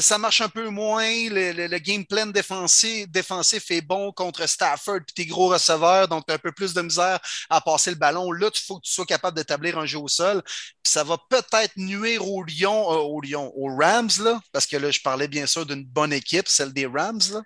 [0.00, 5.00] ça marche un peu moins, le, le- game plan défensif, défensif est bon contre Stafford
[5.06, 7.96] puis tes gros receveurs, donc tu as un peu plus de misère à passer le
[7.96, 8.32] ballon.
[8.32, 10.42] Là, il faut que tu sois capable d'établir un jeu au sol.
[10.82, 13.22] Puis ça va peut-être nuire aux Lions, euh, aux
[13.54, 16.86] aux Rams, là, parce que là, je parlais bien sûr d'une bonne équipe, celle des
[16.86, 17.42] Rams, là.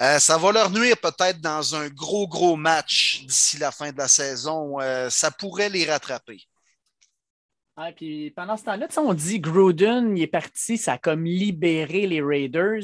[0.00, 3.98] Euh, ça va leur nuire peut-être dans un gros, gros match d'ici la fin de
[3.98, 4.78] la saison.
[4.80, 6.46] Euh, ça pourrait les rattraper.
[7.96, 12.20] Puis pendant ce temps-là, on dit Gruden, il est parti, ça a comme libéré les
[12.20, 12.82] Raiders.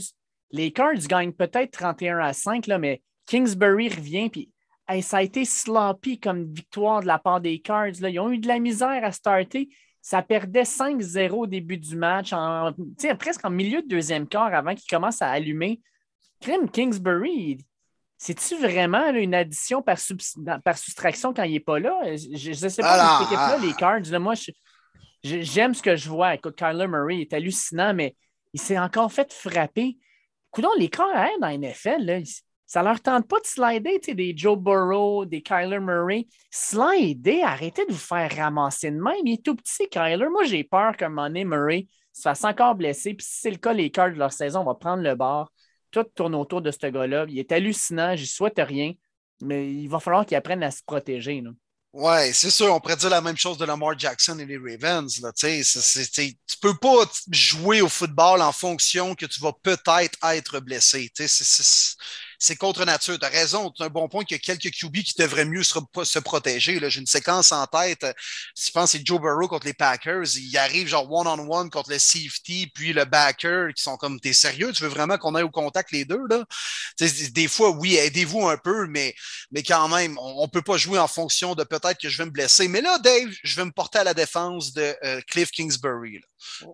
[0.51, 4.51] Les Cards gagnent peut-être 31 à 5, là, mais Kingsbury revient, puis
[4.89, 8.01] hey, ça a été sloppy comme victoire de la part des Cards.
[8.01, 8.09] Là.
[8.09, 9.69] Ils ont eu de la misère à starter.
[10.01, 12.73] Ça perdait 5-0 au début du match, en,
[13.19, 15.81] presque en milieu de deuxième quart avant qu'ils commencent à allumer.
[16.41, 17.59] Crime Kingsbury,
[18.19, 19.97] c'est-tu vraiment là, une addition par,
[20.63, 22.01] par soustraction quand il n'est pas là?
[22.15, 23.67] Je ne sais pas, Alors, cette équipe-là, ah.
[23.67, 24.53] les Cards, là, moi, je, je-
[25.25, 26.35] J'aime ce que je vois.
[26.35, 28.15] Écoute, Kyler Murray est hallucinant, mais
[28.53, 29.97] il s'est encore fait frapper.
[30.51, 32.19] Coudon, les air dans la NFL, là,
[32.67, 36.27] ça leur tente pas de slider, des Joe Burrow, des Kyler Murray.
[36.51, 39.15] Slider, arrêtez de vous faire ramasser de même.
[39.25, 40.29] Il est tout petit, Kyler.
[40.29, 43.15] Moi, j'ai peur moment donné, Murray se fasse encore blesser.
[43.15, 45.53] Puis si c'est le cas, les Cards de leur saison, on va prendre le bord.
[45.91, 47.27] Tout tourne autour de ce gars-là.
[47.29, 48.15] Il est hallucinant.
[48.15, 48.93] J'y souhaite rien.
[49.41, 51.41] Mais il va falloir qu'il apprenne à se protéger.
[51.41, 51.51] là.
[51.97, 55.21] Ouais, c'est sûr, on pourrait dire la même chose de Lamar Jackson et les Ravens.
[55.21, 55.81] Là, tu sais, c'est-
[56.13, 61.09] c'est- tu peux pas jouer au football en fonction que tu vas peut-être être blessé.
[61.15, 61.95] Tu sais, c'est- c'est-
[62.47, 63.19] C'est contre nature.
[63.19, 65.63] Tu as raison, c'est un bon point qu'il y a quelques QB qui devraient mieux
[65.63, 66.79] se, protéger.
[66.91, 68.07] J'ai une séquence en tête.
[68.55, 70.37] Je pense que c'est Joe Burrow contre les Packers.
[70.37, 74.73] Il arrive genre one-on-one contre le safety, puis le backer, qui sont comme T'es sérieux?
[74.73, 76.21] Tu veux vraiment qu'on aille au contact les deux?
[76.29, 76.45] Là?
[77.01, 79.15] Des fois, oui, aidez-vous un peu, mais
[79.67, 82.31] quand même, on ne peut pas jouer en fonction de peut-être que je vais me
[82.31, 82.69] blesser.
[82.69, 86.21] Mais là, Dave, je vais me porter à la défense de euh, Cliff Kingsbury.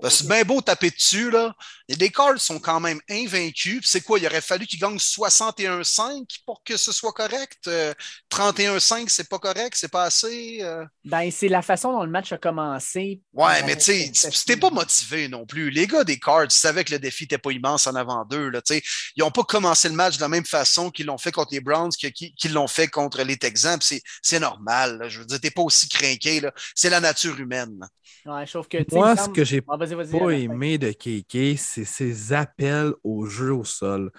[0.00, 1.30] Parce que c'est bien beau taper dessus.
[1.30, 1.54] Là.
[1.88, 3.80] Les Cards sont quand même invaincus.
[3.84, 4.18] C'est quoi?
[4.18, 7.58] Il aurait fallu qu'ils gagnent 61-5 pour que ce soit correct?
[7.68, 7.92] Euh,
[8.30, 10.58] 31-5, c'est pas correct, c'est pas assez.
[10.62, 10.84] euh?
[11.04, 13.20] Ben, c'est la façon dont le match a commencé.
[13.32, 15.70] Ouais, Euh, mais tu sais, c'était pas motivé non plus.
[15.70, 18.48] Les gars des Cards savaient que le défi n'était pas immense en avant d'eux.
[18.50, 18.60] là.
[18.70, 18.80] Ils
[19.20, 21.90] n'ont pas commencé le match de la même façon qu'ils l'ont fait contre les Browns
[22.00, 23.78] que- qu'ils l'ont fait contre les Texans.
[23.82, 24.98] C'est c'est normal.
[24.98, 25.08] là.
[25.08, 26.40] Je veux dire, t'es pas aussi craqué.
[26.40, 26.52] là.
[26.74, 27.80] C'est la nature humaine.
[28.26, 30.92] Ouais, sauf que, tu sais, Moi, ce que j'ai Ah, vas-y, vas-y, pas aimé de
[30.92, 34.10] KK, c'est ses appels au jeu au sol.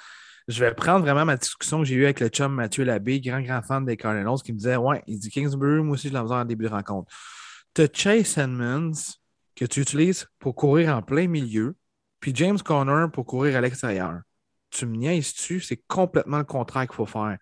[0.48, 3.42] Je vais prendre vraiment ma discussion que j'ai eue avec le chum Mathieu Labbé, grand,
[3.42, 6.20] grand fan des Cardinals, qui me disait Ouais, il dit Kingsbury, moi aussi, je l'ai
[6.20, 7.12] besoin en début de rencontre.
[7.74, 8.92] Tu as Chase Edmonds
[9.56, 11.76] que tu utilises pour courir en plein milieu,
[12.20, 14.22] puis James Conner pour courir à l'extérieur.
[14.72, 15.60] Tu me niaises-tu?
[15.60, 17.38] C'est complètement le contraire qu'il faut faire.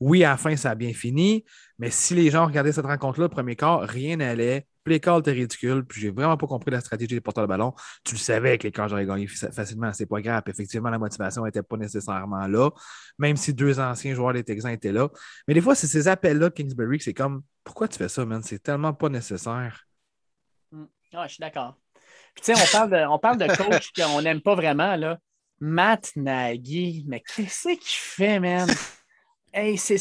[0.00, 1.44] Oui, à la fin, ça a bien fini,
[1.78, 4.66] mais si les gens regardaient cette rencontre-là, le premier quart, rien n'allait.
[4.84, 7.74] Play call était ridicule, puis j'ai vraiment pas compris la stratégie des porteurs de ballon.
[8.04, 10.42] Tu le savais que les camps j'aurais gagné fa- facilement, c'est pas grave.
[10.46, 12.70] Effectivement, la motivation n'était pas nécessairement là,
[13.18, 15.08] même si deux anciens joueurs des Texans étaient là.
[15.46, 18.42] Mais des fois, c'est ces appels-là Kingsbury que c'est comme pourquoi tu fais ça, man?
[18.42, 19.86] C'est tellement pas nécessaire.
[21.14, 21.76] Ah, je suis d'accord.
[22.34, 25.18] Puis, tu sais, on parle de, on parle de coach qu'on n'aime pas vraiment, là.
[25.60, 28.68] Matt Nagy, mais qu'est-ce qu'il fait, man?
[29.54, 29.98] Hey, c'est.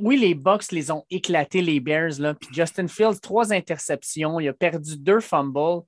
[0.00, 2.34] Oui, les Bucks les ont éclatés, les Bears, là.
[2.34, 5.82] Puis Justin Fields, trois interceptions, il a perdu deux fumbles.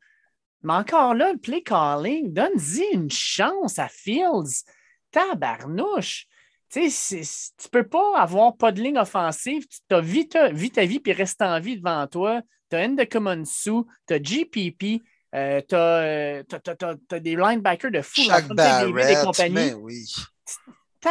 [0.62, 4.64] Mais encore là, le play calling, donne-y une chance à Fields.
[5.10, 6.26] Tabarnouche.
[6.70, 9.64] Tu tu peux pas avoir pas de ligne offensive.
[9.88, 12.42] Tu as vis ta, ta vie puis reste en vie devant toi.
[12.70, 15.02] Tu as Ndekamonsu, tu as GPP.
[15.34, 18.20] Euh, tu as, des linebackers de fou.
[18.22, 19.54] Chaque Barrett, compagnie.
[19.54, 20.04] mais oui.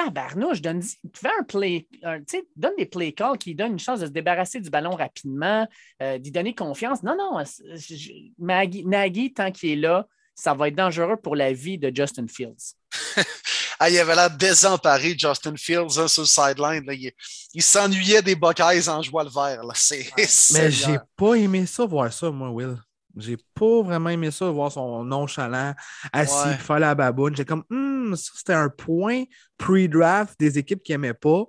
[0.06, 3.80] Tabarnouche, donne, fais un play, un- tu sais, donne des play calls qui donnent une
[3.80, 5.68] chance de se débarrasser du ballon rapidement,
[6.02, 7.02] euh, d'y donner confiance.
[7.04, 11.52] Non, non, je- Maggie- Nagy, tant qu'il est là, ça va être dangereux pour la
[11.54, 12.76] vie de Justin Fields.
[13.80, 16.84] Ah, il avait l'air désemparé, Justin Fields, hein, sur le sideline.
[16.88, 16.96] là.
[16.96, 17.12] Il,
[17.54, 19.64] il s'ennuyait des Buckeyes en jouant le vert.
[19.64, 19.74] là.
[20.54, 22.76] Mais j'ai pas aimé ça, voir ça, moi, Will.
[23.20, 25.74] J'ai pas vraiment aimé ça, voir son nonchalant
[26.14, 26.80] assis, Ouais.
[26.80, 27.36] la baboune.
[27.36, 29.24] J'ai comme, Hmm, ça, c'était un point
[29.58, 31.44] pre-draft des équipes qui n'aimaient pas.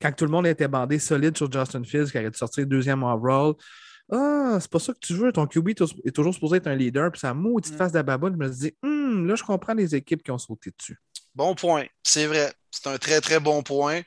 [0.00, 3.02] Quand tout le monde était bandé solide sur Justin Fields, qui aurait dû sortir deuxième
[3.04, 3.54] overall.
[4.10, 5.32] Ah, c'est pas ça que tu veux.
[5.32, 5.68] Ton QB
[6.04, 7.76] est toujours supposé être un leader, puis sa maudite Mm.
[7.78, 8.32] face de la baboune.
[8.34, 10.98] Je me dis, Hmm, là, je comprends les équipes qui ont sauté dessus.
[11.34, 12.52] Bon point, c'est vrai.
[12.70, 14.02] C'est un très, très bon point.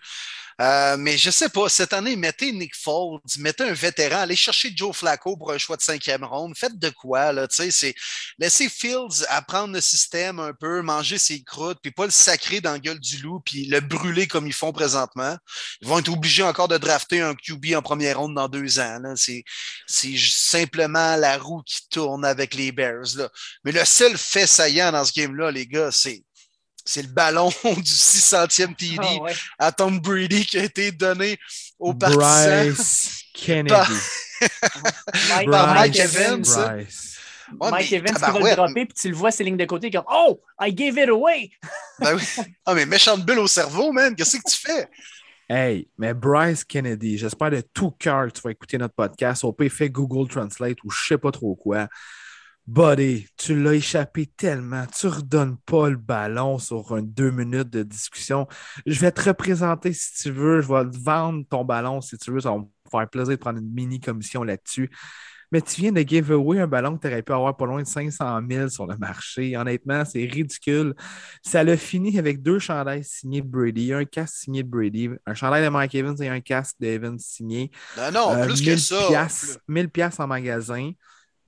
[0.62, 4.72] Euh, mais je sais pas, cette année, mettez Nick Foles, mettez un vétéran, allez chercher
[4.74, 6.56] Joe Flacco pour un choix de cinquième ronde.
[6.58, 7.94] Faites de quoi, là, tu sais, c'est
[8.40, 12.72] laissez Fields apprendre le système un peu, manger ses croûtes, puis pas le sacrer dans
[12.72, 15.38] la gueule du loup, puis le brûler comme ils font présentement.
[15.82, 19.00] Ils vont être obligés encore de drafter un QB en première ronde dans deux ans.
[19.16, 19.44] C'est
[20.18, 23.30] simplement la roue qui tourne avec les Bears.
[23.66, 26.24] Mais le seul fait saillant dans ce game-là, les gars, c'est
[26.86, 29.34] c'est le ballon du 600e TD Ah ouais.
[29.60, 31.38] à Tom Brady qui a été donné
[31.80, 32.74] aux partisans.
[32.74, 33.70] Bryce Kennedy.
[33.70, 33.90] Par-
[35.30, 36.42] Mike, Par Mike Mike Evans.
[36.42, 37.12] Bryce.
[37.60, 39.66] Ouais, Mike mais Evans qui va le dropper, puis tu le vois ses lignes de
[39.66, 41.52] côté comme Oh, I gave it away!
[42.00, 42.24] ben oui.
[42.66, 44.16] Ah, mais méchante bulle au cerveau, man.
[44.16, 44.88] Qu'est-ce que tu fais?
[45.48, 49.44] Hey, mais Bryce Kennedy, j'espère de tout cœur que tu vas écouter notre podcast.
[49.44, 51.88] Au pire, fait Google Translate ou je sais pas trop quoi.
[52.68, 54.86] Buddy, tu l'as échappé tellement.
[54.88, 58.48] Tu redonnes pas le ballon sur un deux minutes de discussion.
[58.88, 60.62] Je vais te représenter si tu veux.
[60.62, 62.40] Je vais te vendre ton ballon si tu veux.
[62.40, 64.90] Ça va me faire plaisir de prendre une mini commission là-dessus.
[65.52, 67.84] Mais tu viens de give away un ballon que tu aurais pu avoir pas loin
[67.84, 69.56] de 500 000 sur le marché.
[69.56, 70.96] Honnêtement, c'est ridicule.
[71.44, 75.34] Ça l'a fini avec deux chandails signés de Brady, un casque signé de Brady, un
[75.36, 77.70] chandail de Mike Evans et un casque d'Evans signé.
[77.96, 79.06] Non, non, Euh, plus 1000 que ça.
[79.08, 80.92] piastres- 1000 piastres en magasin.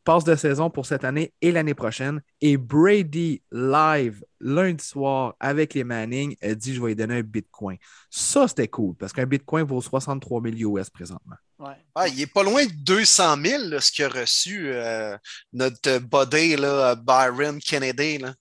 [0.07, 2.21] Passe de saison pour cette année et l'année prochaine.
[2.39, 7.23] Et Brady, live, lundi soir, avec les Manning, a dit Je vais lui donner un
[7.23, 7.77] bitcoin.
[8.09, 11.35] Ça, c'était cool parce qu'un bitcoin vaut 63 000 US présentement.
[11.59, 11.75] Ouais.
[11.93, 15.17] Ah, il est pas loin de 200 000, là, ce qu'a reçu euh,
[15.51, 18.19] notre buddy, là, Byron Kennedy.
[18.19, 18.33] Là.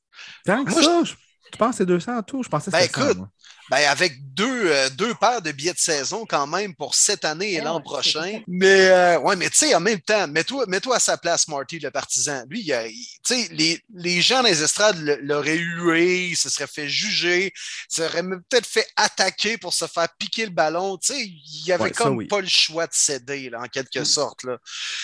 [0.45, 1.15] Tant que Moi, ça, je-
[1.51, 3.29] tu penses que c'est 200 en tout Je pensais que Ben, c'était 100, écoute, moi.
[3.71, 7.55] Ben, avec deux, euh, deux paires de billets de saison quand même pour cette année
[7.55, 8.41] et Ouais, l'an prochain.
[8.47, 11.79] Mais euh, ouais, mais tu sais, en même temps, mets-toi mets à sa place, Marty,
[11.81, 12.45] le partisan.
[12.49, 12.95] Lui, il a- il-
[13.25, 17.53] tu sais, les, les gens dans les estrades l'auraient hué, il se serait fait juger,
[17.89, 20.97] serait même peut-être fait attaquer pour se faire piquer le ballon.
[20.99, 22.27] Tu sais, il avait Ouais, ça, comme oui.
[22.27, 24.05] pas le choix de céder, là, en quelque Mm.
[24.05, 24.45] sorte.
[24.45, 24.59] Là.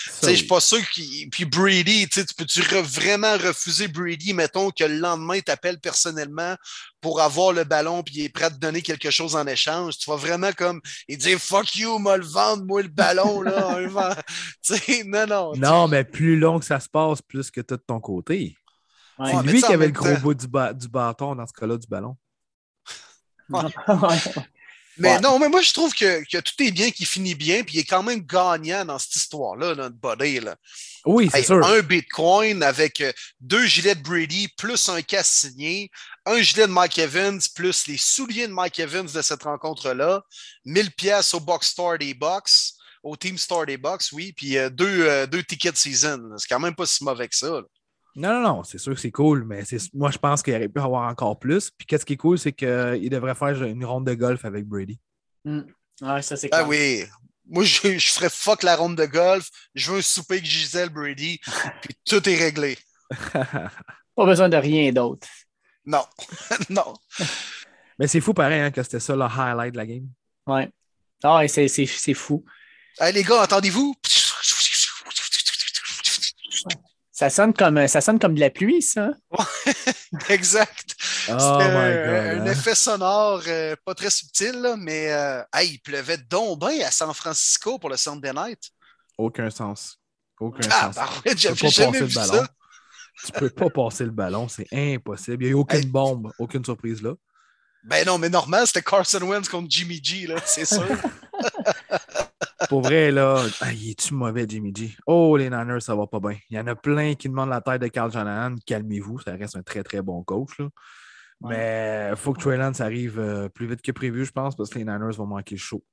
[0.05, 1.29] Tu sais, je suis pas sûr qu'il.
[1.31, 5.43] Puis Brady, tu sais, tu peux-tu re- vraiment refuser Brady, mettons que le lendemain, il
[5.43, 6.55] t'appelle personnellement
[7.03, 9.97] pour avoir le ballon puis il est prêt à te donner quelque chose en échange.
[9.99, 13.77] Tu vas vraiment comme il dit fuck you, m'a le vendre, moi le ballon, là.
[13.77, 15.51] un non, non.
[15.57, 18.57] Non, mais plus long que ça se passe, plus que tu de ton côté.
[19.19, 19.29] Ouais.
[19.29, 21.53] C'est Ouais, lui qui avait le gros temps- bout du, ba- du bâton dans ce
[21.53, 22.15] cas-là du ballon.
[23.49, 23.61] Ouais.
[24.97, 25.19] Mais Ouais.
[25.21, 27.79] non, mais moi, je trouve que, que tout est bien qui finit bien, puis il
[27.79, 30.39] est quand même gagnant dans cette histoire-là, notre body.
[30.41, 30.55] Là.
[31.05, 31.65] Oui, c'est Hey, sûr.
[31.65, 35.89] un Bitcoin avec euh, deux gilets de Brady plus un casse signé,
[36.25, 40.21] un gilet de Mike Evans plus les souliers de Mike Evans de cette rencontre-là,
[40.65, 44.69] 1000 pièces au box store des box, au team store des box, oui, puis euh,
[44.69, 46.21] deux, euh, deux tickets de season.
[46.37, 47.47] C'est quand même pas si mauvais que ça.
[47.49, 47.61] là.
[48.15, 50.69] Non, non, non, c'est sûr que c'est cool, mais c'est- moi, je pense qu'il aurait
[50.69, 51.71] pu avoir encore plus.
[51.71, 54.99] Puis qu'est-ce qui est cool, c'est qu'il devrait faire une ronde de golf avec Brady.
[55.45, 57.03] Ouais, ça, c'est Ah oui.
[57.45, 59.49] Moi, je, je ferais fuck la ronde de golf.
[59.75, 61.39] Je veux un souper avec Gisèle Brady,
[61.81, 62.77] puis tout est réglé.
[63.31, 65.27] Pas besoin de rien d'autre.
[65.85, 66.05] Non,
[66.69, 66.93] non.
[67.99, 70.07] mais c'est fou pareil hein, que c'était ça le highlight de la game.
[70.47, 70.69] Ouais.
[71.23, 72.45] Ah, ouais, c'est, c'est, c'est fou.
[72.99, 73.95] Hey, les gars, entendez-vous?
[77.15, 79.11] Ça sonne comme, ça sonne comme de la pluie, ça.
[80.29, 80.95] Exact.
[81.29, 82.41] Oh C'était my un, God.
[82.41, 82.51] un hein.
[82.51, 86.89] effet sonore euh, pas très subtil, là, mais euh, hey, il pleuvait donc bien à
[86.89, 88.71] San Francisco pour le Sunday Night.
[89.17, 89.99] Aucun sens.
[90.39, 90.95] Aucun Ah, sens.
[90.95, 92.43] bah, Tu peux pas jamais passer vu le ballon.
[92.43, 92.47] ça.
[93.25, 95.43] Tu peux pas passer le ballon, c'est impossible.
[95.43, 95.85] Il n'y a eu aucune Hey.
[95.85, 97.13] bombe, aucune surprise là.
[97.83, 100.83] Ben non, mais normal, c'était Carson Wentz contre Jimmy G, là, c'est sûr.
[102.69, 104.95] Pour vrai, là, ah, il est-tu mauvais, Jimmy G?
[105.05, 106.37] Oh, les Niners, ça va pas bien.
[106.49, 108.55] Il y en a plein qui demandent la tête de Carl Shanahan.
[108.65, 110.57] Calmez-vous, ça reste un très, très bon coach.
[110.59, 110.69] Là.
[111.41, 114.69] Mais il faut que Trey Lance arrive euh, plus vite que prévu, je pense, parce
[114.69, 115.83] que les Niners vont manquer le show.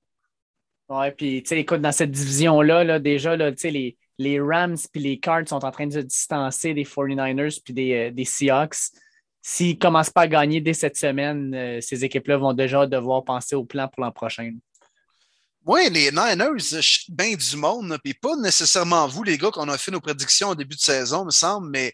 [0.89, 4.41] Ouais, puis, tu sais, écoute, dans cette division-là, là, déjà, là, tu sais, les, les
[4.41, 8.11] Rams puis les Cards sont en train de se distancer des 49ers puis des, euh,
[8.11, 8.77] des Seahawks.
[9.43, 13.25] S'ils ne commencent pas à gagner dès cette semaine, euh, ces équipes-là vont déjà devoir
[13.25, 14.53] penser au plan pour l'an prochain.
[15.67, 19.91] Oui, les Niners, bien du monde, puis pas nécessairement vous, les gars, qu'on a fait
[19.91, 21.93] nos prédictions au début de saison, me semble, mais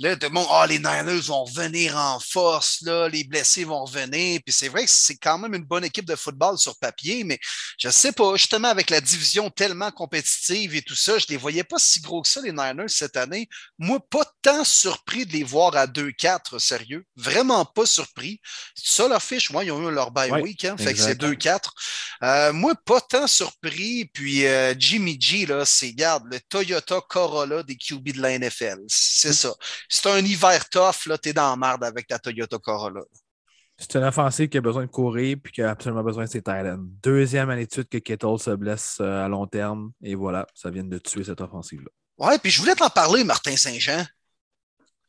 [0.00, 3.84] là, tout le monde, ah, les Niners vont revenir en force, là, les blessés vont
[3.84, 7.22] revenir, puis c'est vrai que c'est quand même une bonne équipe de football sur papier,
[7.22, 7.38] mais
[7.78, 11.64] je sais pas, justement, avec la division tellement compétitive et tout ça, je les voyais
[11.64, 13.48] pas si gros que ça, les Niners, cette année.
[13.78, 17.04] Moi, pas tant surpris de les voir à 2-4, sérieux.
[17.16, 18.40] Vraiment pas surpris.
[18.74, 19.50] Ça leur fiche?
[19.50, 21.22] Moi, ils ont eu leur bye week, hein, fait que c'est exact.
[21.22, 21.60] 2-4.
[22.22, 24.06] Euh, moi, pas tant surpris.
[24.12, 28.78] Puis euh, Jimmy G, là, c'est, garde, le Toyota Corolla des QB de la NFL.
[28.88, 29.54] C'est ça.
[29.92, 33.02] C'est un hiver tough, là, t'es dans la merde avec ta Toyota Corolla.
[33.76, 36.38] C'est une offensive qui a besoin de courir puis qui a absolument besoin de ses
[36.38, 36.78] Titans.
[37.02, 39.90] Deuxième année de suite que Kettle se blesse euh, à long terme.
[40.02, 41.88] Et voilà, ça vient de tuer cette offensive-là.
[42.18, 44.04] Ouais, puis je voulais t'en parler, Martin Saint-Jean.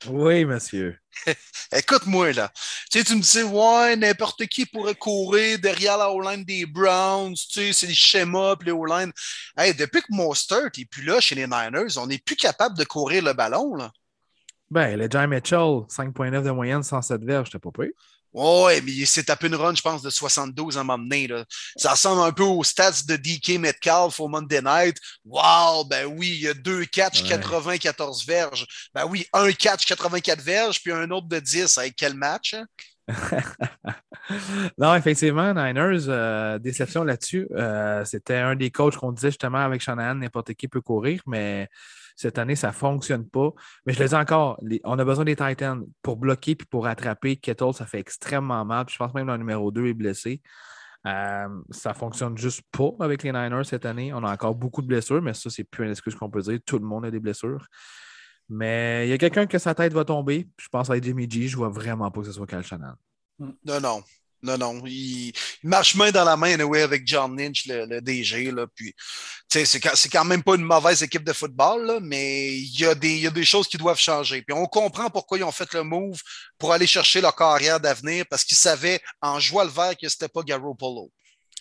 [0.08, 0.98] Oui, monsieur.
[1.72, 2.52] Écoute-moi, là.
[2.90, 7.36] Tu sais, tu me dis, ouais, n'importe qui pourrait courir derrière la O-line des Browns.
[7.36, 9.12] Tu sais, c'est les schémas, puis les O-line.
[9.56, 12.84] Hey, depuis que Mostert est plus là chez les Niners, on n'est plus capable de
[12.84, 13.92] courir le ballon, là.
[14.72, 17.92] Ben, le Jai Mitchell, 5.9 de moyenne, 107 verges, j'étais pas pire.
[18.34, 21.28] Ouais, mais il s'est tapé une run, je pense, de 72 à un moment donné.
[21.28, 21.44] Là.
[21.76, 24.96] Ça ressemble un peu aux stats de DK Metcalf au Monday Night.
[25.26, 27.28] Wow, ben oui, il y a deux catchs, Ouais.
[27.28, 28.66] 94 verges.
[28.96, 31.78] Ben oui, un catch, 84 verges, puis un autre de 10.
[31.78, 32.54] Avec quel match?
[32.54, 32.66] hein?
[34.78, 37.48] non, effectivement, Niners, euh, déception là-dessus.
[37.54, 41.68] Euh, C'était un des coachs qu'on disait justement avec Shanahan, n'importe qui peut courir, mais
[42.22, 43.52] cette année, ça ne fonctionne pas.
[43.86, 47.36] Mais je le dis encore, on a besoin des Titans pour bloquer puis pour attraper.
[47.38, 48.86] Kettle, ça fait extrêmement mal.
[48.86, 50.42] Puis je pense même que le numéro 2 est blessé.
[51.08, 54.14] Euh, ça ne fonctionne juste pas avec les Niners cette année.
[54.14, 56.60] On a encore beaucoup de blessures, mais ça, c'est plus une excuse qu'on peut dire.
[56.66, 57.68] Tout le monde a des blessures.
[58.50, 60.48] Mais il y a quelqu'un que sa tête va tomber.
[60.58, 61.48] Je pense à Jimmy G.
[61.48, 62.96] Je vois vraiment pas que ce soit Kyle Shanahan.
[63.40, 64.04] Non, non.
[64.44, 64.82] Non, non.
[64.86, 65.28] Il,
[65.64, 68.52] il marche main dans la main anyway, avec John Lynch, le, le DG.
[68.52, 71.86] Là, puis, tu sais, c'est quand, c'est quand même pas une mauvaise équipe de football,
[71.86, 74.42] là, mais il y, a des, il y a des choses qui doivent changer.
[74.42, 76.20] Puis on comprend pourquoi ils ont fait le move
[76.58, 80.28] pour aller chercher leur carrière d'avenir parce qu'ils savaient en joie le vert que c'était
[80.30, 81.12] pas Garoppolo.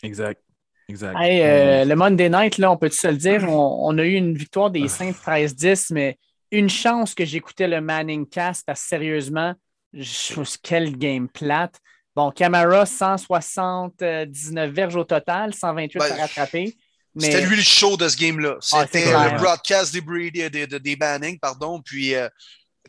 [0.03, 0.41] Exact.
[0.89, 1.16] Exact.
[1.20, 4.14] Hey, euh, le Monday Night, là, on peut se le dire, on, on a eu
[4.14, 6.18] une victoire des Saints 13-10, mais
[6.51, 9.55] une chance que j'écoutais le Manning Cast parce que sérieusement,
[9.93, 11.78] je- quel game plate.
[12.17, 16.77] Bon, Camara, 179 verges au total, 128 Ben, par rattrapé.
[17.19, 18.57] C'était Mais lui le show de ce game-là.
[18.73, 22.29] Ah, C'était le broadcast des, Brady, des, des, des Banning, pardon, puis euh,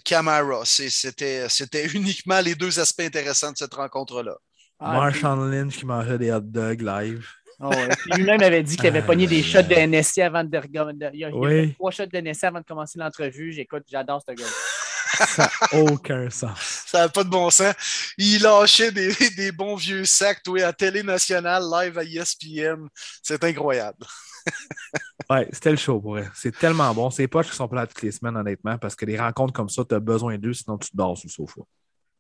[0.04, 0.62] Camara.
[0.66, 4.36] C'était uniquement les deux aspects intéressants de cette rencontre-là.
[4.80, 7.26] ah, Marshall Lynch qui mangeait des hot dogs live.
[7.64, 7.90] Oh, ouais.
[7.90, 9.76] Puis Lui-même avait dit qu'il avait Ah, pogné des aïe, shots de.
[9.76, 10.50] NSC avant de.
[10.68, 11.68] il y a, il y a Oui.
[11.68, 13.52] fait trois shots de NSC avant de commencer l'entrevue.
[13.54, 14.46] J'écoute, j'adore ce gars.
[15.18, 16.84] Ça n'a aucun sens.
[16.88, 17.74] Ça n'a pas de bon sens.
[18.18, 22.88] Il lâchait des, des bons vieux sacs, toi, à Télé Nationale, live à ESPN.
[23.22, 24.06] C'est incroyable.
[25.30, 26.30] Ouais, c'était le show pour vrai.
[26.36, 27.10] C'est tellement bon.
[27.10, 29.84] C'est pas qui sont plats toutes les semaines, honnêtement, parce que des rencontres comme ça,
[29.88, 31.62] tu as besoin d'eux, sinon tu te dors sur le sofa.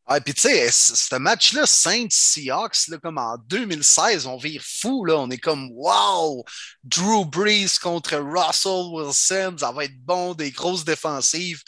[0.07, 5.05] Ah, puis tu sais, ce match-là, Saints Seahawks, là, comme en 2016, on vire fou,
[5.05, 5.17] là.
[5.17, 6.43] On est comme wow!
[6.83, 11.61] Drew Brees contre Russell Wilson, ça va être bon, des grosses défensives.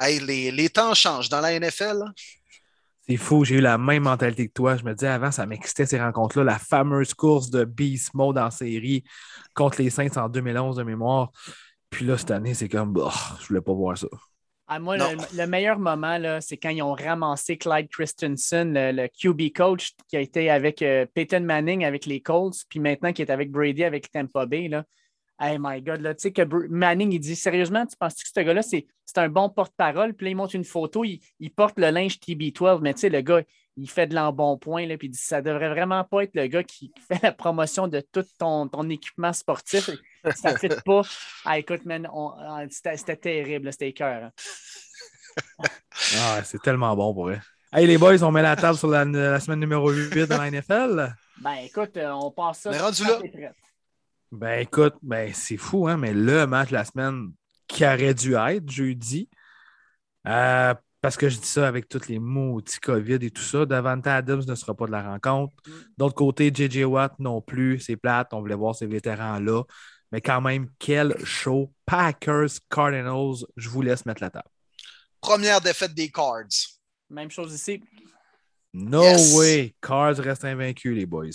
[0.00, 1.98] Hey, les, les temps changent dans la NFL.
[1.98, 2.12] là.
[3.06, 4.76] C'est fou, j'ai eu la même mentalité que toi.
[4.76, 6.44] Je me disais avant, ça m'excitait ces rencontres-là.
[6.44, 9.04] La fameuse course de Beast Mode en série
[9.54, 11.30] contre les Saints en 2011 de mémoire.
[11.90, 14.08] Puis là, cette année, c'est comme, bah, je voulais pas voir ça.
[14.66, 15.04] Ah, moi, le,
[15.36, 19.92] le meilleur moment, là, c'est quand ils ont ramassé Clyde Christensen, le, le QB coach
[20.08, 23.50] qui a été avec euh, Peyton Manning avec les Colts, puis maintenant qui est avec
[23.50, 24.68] Brady avec Tampa Bay.
[24.68, 24.84] Là.
[25.38, 28.40] Hey my God, là, tu sais que Manning, il dit sérieusement, tu penses que ce
[28.40, 30.14] gars-là, c'est c'est un bon porte-parole?
[30.14, 33.08] Puis là, il montre une photo, il, il porte le linge TB12, mais tu sais,
[33.08, 33.42] le gars,
[33.76, 36.62] il fait de l'embonpoint, là, puis il dit ça devrait vraiment pas être le gars
[36.62, 39.90] qui fait la promotion de tout ton, ton équipement sportif.
[40.36, 41.02] Ça ne fit pas.
[41.44, 44.30] Ah, écoute, man, ah, c'était terrible, là, c'était écœurant.
[46.16, 47.38] Ah, c'est tellement bon pour eux.
[47.72, 50.48] Hey, les boys, on met la table sur la, la semaine numéro 8 dans la
[50.48, 51.12] NFL.
[51.40, 52.70] Ben écoute, euh, on passe ça.
[52.70, 53.18] On est rendu là.
[54.34, 57.32] Ben écoute, ben, c'est fou, hein, mais le match de la semaine
[57.68, 59.28] qui aurait dû être jeudi,
[60.26, 64.06] euh, parce que je dis ça avec tous les maudits COVID et tout ça, Davante
[64.06, 65.54] Adams ne sera pas de la rencontre.
[65.66, 65.70] Mm.
[65.98, 69.62] D'autre côté, JJ Watt non plus, c'est plate, on voulait voir ces vétérans-là.
[70.12, 71.72] Mais quand même, quel show.
[71.86, 74.48] Packers, Cardinals, je vous laisse mettre la table.
[75.20, 76.44] Première défaite des Cards.
[77.10, 77.82] Même chose ici.
[78.72, 79.34] No Yes.
[79.36, 79.74] way.
[79.80, 81.30] Cards restent invaincus, les boys.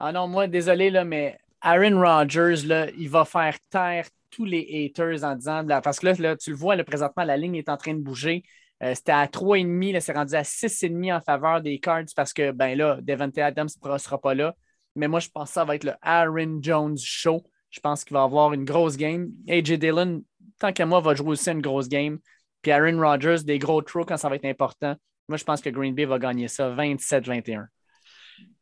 [0.00, 4.90] Ah non, moi, désolé, là, mais Aaron Rodgers, là, il va faire taire tous les
[4.94, 7.76] haters en disant, parce que là, tu le vois, là, présentement, la ligne est en
[7.76, 8.42] train de bouger.
[8.82, 12.76] Euh, c'était à 3,5, c'est rendu à 6,5 en faveur des Cards parce que, ben
[12.76, 14.54] là, Devante Adams ne sera pas là.
[14.94, 17.42] Mais moi, je pense que ça va être le Aaron Jones show.
[17.70, 19.30] Je pense qu'il va avoir une grosse game.
[19.48, 20.22] AJ Dillon,
[20.58, 22.18] tant qu'à moi, va jouer aussi une grosse game.
[22.62, 24.94] Puis Aaron Rodgers, des gros throws quand ça va être important.
[25.28, 27.66] Moi, je pense que Green Bay va gagner ça 27-21.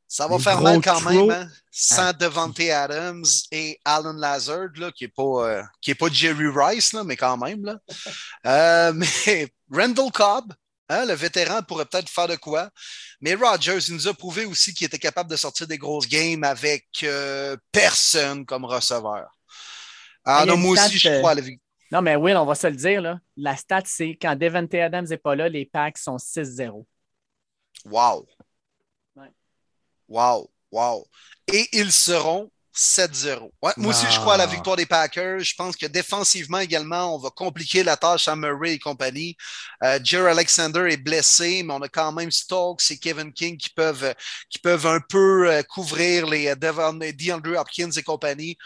[0.09, 1.49] Ça va faire mal quand même, hein?
[1.71, 5.63] sans Devante Adams et Alan Lazard, là, qui n'est pas, euh,
[5.99, 7.65] pas Jerry Rice, là, mais quand même.
[7.65, 7.79] Là.
[8.47, 8.93] Euh,
[9.27, 10.53] mais Randall Cobb,
[10.89, 12.71] hein, le vétéran, pourrait peut-être faire de quoi.
[13.21, 16.45] Mais Rodgers, il nous a prouvé aussi qu'il était capable de sortir des grosses games
[16.45, 19.27] avec euh, personne comme receveur.
[20.25, 21.43] Alors, ah, moi aussi, je crois à la
[21.91, 23.01] Non, mais Will, on va se le dire.
[23.01, 23.19] Là.
[23.37, 26.85] La stat, c'est quand Devante Adams n'est pas là, les packs sont 6-0.
[27.87, 28.27] Wow!
[30.09, 31.07] Wow, wow.
[31.53, 33.51] Et ils seront 7-0.
[33.79, 34.47] moi aussi, je crois à la ah.
[34.47, 35.41] victoire des Packers.
[35.41, 39.35] Je pense que défensivement également, on va compliquer la tâche à Murray et compagnie.
[39.83, 43.71] Euh, Jerry Alexander est blessé, mais on a quand même Stokes et Kevin King qui
[43.71, 44.15] peuvent,
[44.51, 48.59] qui peuvent un peu euh, couvrir les euh, DeAndre Hopkins et compagnie.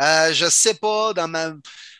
[0.00, 1.52] Euh, je ne sais pas, dans ma,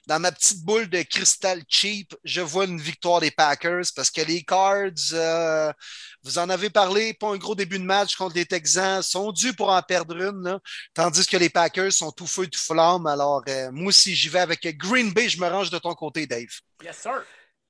[0.06, 4.20] dans ma petite boule de cristal cheap, je vois une victoire des Packers parce que
[4.20, 5.72] les Cards, euh,
[6.22, 9.54] vous en avez parlé, pas un gros début de match contre les Texans, sont dus
[9.54, 10.58] pour en perdre une,
[10.92, 13.06] tandis que les Packers sont tout feu, tout flamme.
[13.06, 16.26] Alors, euh, moi aussi, j'y vais avec Green Bay, je me range de ton côté,
[16.26, 16.48] Dave.
[16.82, 17.24] Yes, sir.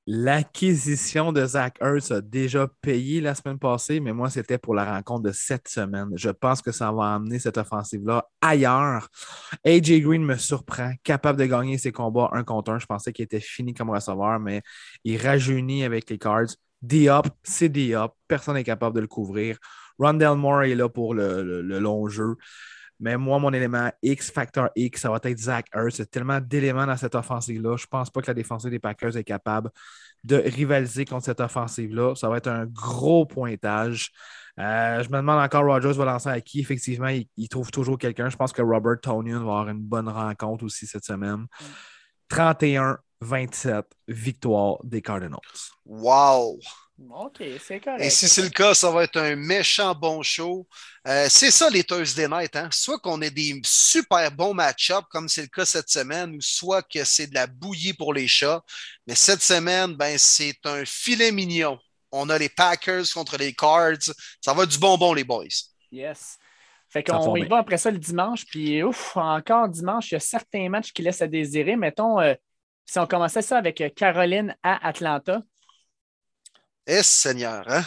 [0.07, 4.85] L'acquisition de Zach Ertz a déjà payé la semaine passée, mais moi, c'était pour la
[4.85, 6.11] rencontre de cette semaine.
[6.15, 9.09] Je pense que ça va amener cette offensive-là ailleurs.
[9.65, 12.79] AJ Green me surprend, capable de gagner ses combats un contre un.
[12.79, 14.61] Je pensais qu'il était fini comme receveur, mais
[15.05, 16.55] il rajeunit avec les cards.
[16.83, 18.13] D-up, c'est D-up.
[18.29, 19.57] Personne n'est capable de le couvrir.
[19.99, 22.37] Rondell Moore est là pour le long jeu.
[23.01, 25.99] Mais moi, mon élément X, facteur X, ça va être Zach Ertz.
[25.99, 27.77] Il y a tellement d'éléments dans cette offensive-là.
[27.77, 29.71] Je ne pense pas que la défensive des Packers est capable
[30.23, 32.15] de rivaliser contre cette offensive-là.
[32.15, 34.13] Ça va être un gros pointage.
[34.59, 36.61] Euh, je me demande encore, Rogers va lancer à qui?
[36.61, 38.31] Effectivement, il, trouve toujours quelqu'un.
[38.31, 41.47] Je pense que Robert Tonian va avoir une bonne rencontre aussi cette semaine.
[42.31, 45.41] 31-27, victoire des Cardinals.
[45.85, 46.59] Wow!
[47.11, 48.03] OK, c'est correct.
[48.03, 50.67] Et si c'est le cas, ça va être un méchant bon show.
[51.09, 52.55] Euh, c'est ça les Thursday Night.
[52.55, 52.69] Hein?
[52.71, 56.83] Soit qu'on ait des super bons match-ups, comme c'est le cas cette semaine, ou soit
[56.83, 58.63] que c'est de la bouillie pour les chats.
[59.07, 61.79] Mais cette semaine, ben, c'est un filet mignon.
[62.13, 64.13] On a les Packers contre les Cards.
[64.41, 65.47] Ça va être du bonbon, les boys.
[65.91, 66.39] Yes.
[66.89, 68.47] Fait qu'on y va après ça le dimanche.
[68.47, 71.75] Puis, ouf, encore dimanche, il y a certains matchs qui laissent à désirer.
[71.75, 72.35] Mettons, euh,
[72.87, 75.41] si on commençait ça avec Caroline à Atlanta,
[76.87, 77.85] eh, Seigneur, hein?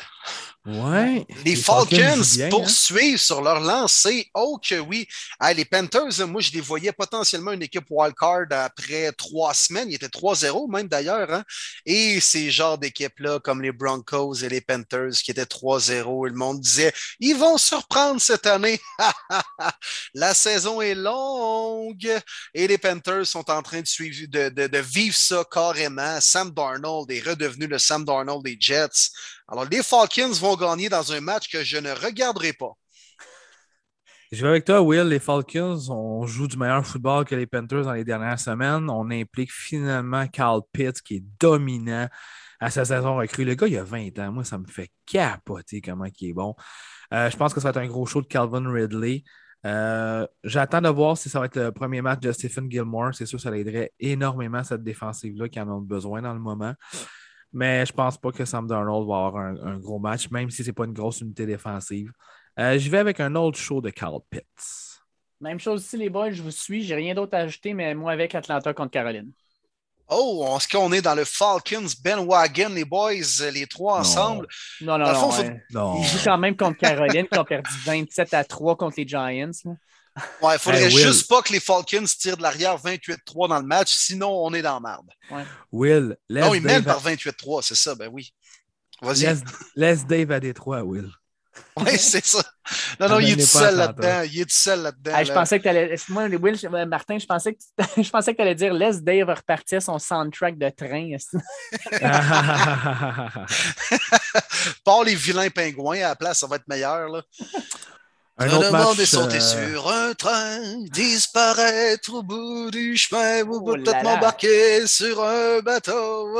[0.67, 1.25] Ouais.
[1.45, 1.95] Les, Falcons,
[2.41, 2.49] hein?
[2.49, 4.29] poursuivent sur leur lancée.
[4.33, 5.07] Oh que oui.
[5.55, 9.89] les Panthers, moi, je les voyais potentiellement une équipe wildcard après trois semaines.
[9.89, 11.31] Ils étaient 3-0 même d'ailleurs.
[11.31, 11.45] Hein?
[11.85, 16.59] Et ces genres d'équipes-là, comme les Broncos et les Panthers, qui étaient 3-0, le monde
[16.59, 18.81] disait, ils vont surprendre cette année.
[20.13, 22.11] La saison est longue
[22.53, 26.19] et les Panthers sont en train de, suivre, de, de vivre ça carrément.
[26.19, 29.11] Sam Darnold est redevenu le Sam Darnold des Jets.
[29.49, 32.73] Alors, les Falcons vont gagner dans un match que je ne regarderai pas.
[34.29, 35.07] Je vais avec toi, Will.
[35.07, 38.89] Les Falcons, on joue du meilleur football que les Panthers dans les dernières semaines.
[38.89, 42.09] On implique finalement Carl Pitts, qui est dominant
[42.59, 43.45] à sa saison recrue.
[43.45, 44.33] Le gars, il a 20 ans.
[44.33, 46.53] Moi, ça me fait capoter comment il est bon.
[47.13, 49.23] Euh, je pense que ça va être un gros show de Calvin Ridley.
[49.65, 53.15] Euh, j'attends de voir si ça va être le premier match de Stephen Gilmore.
[53.15, 56.73] C'est sûr, ça aiderait énormément cette défensive-là qui en a besoin dans le moment.
[57.53, 60.69] Mais je pense pas que Sam Darnold va avoir un, gros match, même si ce
[60.69, 62.11] n'est pas une grosse unité défensive.
[62.59, 65.01] Euh, je vais avec un autre show de Carl Pitts.
[65.39, 66.83] Même chose ici, les boys, je vous suis.
[66.83, 69.31] J'ai rien d'autre à ajouter, mais moi avec Atlanta contre Caroline.
[70.09, 73.11] Oh, est-ce qu'on est dans le Falcons Ben Wagon, les boys,
[73.53, 74.47] les trois ensemble?
[74.79, 75.11] Non, non,
[75.71, 79.07] non, Ils jouent quand même contre Caroline, qui ont perdu 27 à 3 contre les
[79.07, 79.51] Giants.
[80.41, 83.93] Ouais, il faudrait juste pas que les Falcons tirent de l'arrière 28-3 dans le match,
[83.93, 85.45] sinon on est dans la merde.
[85.71, 88.33] Will, Non, ils mènent par 28-3, c'est ça, ben oui.
[89.01, 89.37] Vas-y.
[89.75, 91.11] Laisse, Dave à Détroit, Will.
[91.77, 92.43] Oui, c'est ça.
[92.99, 94.21] Non, non, il est tout seul là-dedans.
[94.23, 95.23] Il est tout seul là-dedans.
[95.23, 95.95] Je pensais que tu allais.
[96.09, 97.59] Moi, Will, euh, Martin, je pensais que
[98.01, 101.07] je pensais que tu allais dire laisse Dave repartir son soundtrack de train.
[104.83, 107.09] Pas les vilains pingouins à la place, ça va être meilleur.
[107.09, 107.23] Là.
[108.39, 113.73] Un autre match, sauter euh, sur un train, disparaître au bout du chemin, ou oh
[113.73, 116.31] peut-être m'embarquer sur un bateau.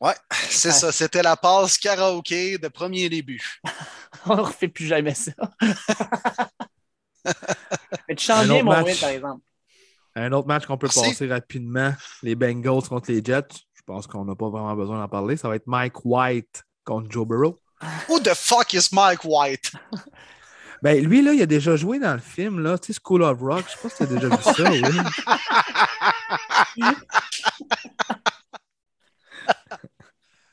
[0.00, 0.14] Ouais,
[0.50, 0.92] c'est ça.
[0.92, 3.42] C'était la passe karaoké de premier début.
[4.26, 5.32] On ne refait plus jamais ça.
[8.08, 9.42] Mais tu chantes bien mon win, par exemple.
[10.14, 11.10] Un autre match qu'on peut Merci.
[11.10, 11.92] passer rapidement,
[12.22, 13.48] les Bengals contre les Jets.
[13.72, 15.36] Je pense qu'on n'a pas vraiment besoin d'en parler.
[15.36, 17.60] Ça va être Mike White contre Joe Burrow.
[18.08, 19.72] Who the fuck is Mike White?
[20.82, 23.40] Ben, lui, là, il a déjà joué dans le film, là, tu sais, School of
[23.40, 23.64] Rock.
[23.66, 24.82] Je sais pas si tu as déjà vu ça, oui.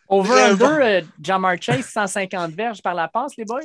[0.07, 0.85] Over-under, Vraiment.
[0.85, 3.61] euh, Jamar Chase, 150 verges par la passe, les boys?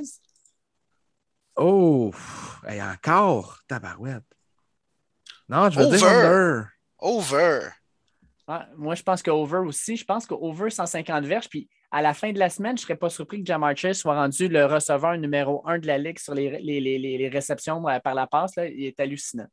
[1.57, 2.13] Oh,
[2.67, 4.23] hey, encore, tabarouette.
[5.49, 6.15] Non, je veux dire Over.
[6.17, 6.65] under.
[6.99, 7.61] Over.
[8.49, 9.97] Ouais, moi, je pense que over aussi.
[9.97, 11.49] Je pense que over 150 verges.
[11.49, 13.99] Puis à la fin de la semaine, je ne serais pas surpris que Jamar Chase
[13.99, 17.29] soit rendu le receveur numéro un de la ligue sur les, les- les- les- les
[17.29, 18.55] réceptions euh, par la passe.
[18.57, 18.67] Là.
[18.69, 19.47] Il est hallucinant.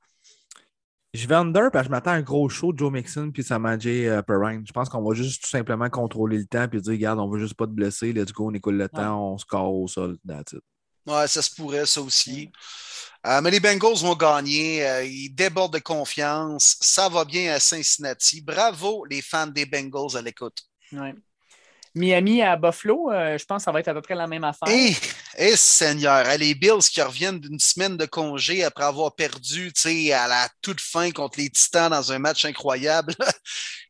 [1.14, 3.44] Je vais under parce que je m'attends à un gros show de Joe Mixon puis
[3.44, 4.64] Samadji euh, Perrine.
[4.68, 7.40] Je pense qu'on va juste tout simplement contrôler le temps puis dire, regarde, on veut
[7.40, 8.12] juste pas te blesser.
[8.14, 10.18] Let's go, on écoule le temps, on score au sol.
[10.28, 10.62] That's it.
[11.06, 12.50] Ouais, ça se pourrait, ça aussi.
[13.28, 14.86] Euh, mais les Bengals vont gagner.
[14.88, 16.78] euh, ils débordent de confiance.
[16.82, 18.42] Ça va bien à Cincinnati.
[18.42, 20.64] Bravo, les fans des Bengals à l'écoute.
[20.94, 21.14] Ouais.
[21.96, 24.44] Miami à Buffalo, euh, je pense que ça va être à peu près la même
[24.44, 24.68] affaire.
[24.68, 24.96] Et,
[25.38, 29.82] et Seigneur, hein, les Bills qui reviennent d'une semaine de congé après avoir perdu tu
[29.82, 33.14] sais, à la toute fin contre les Titans dans un match incroyable.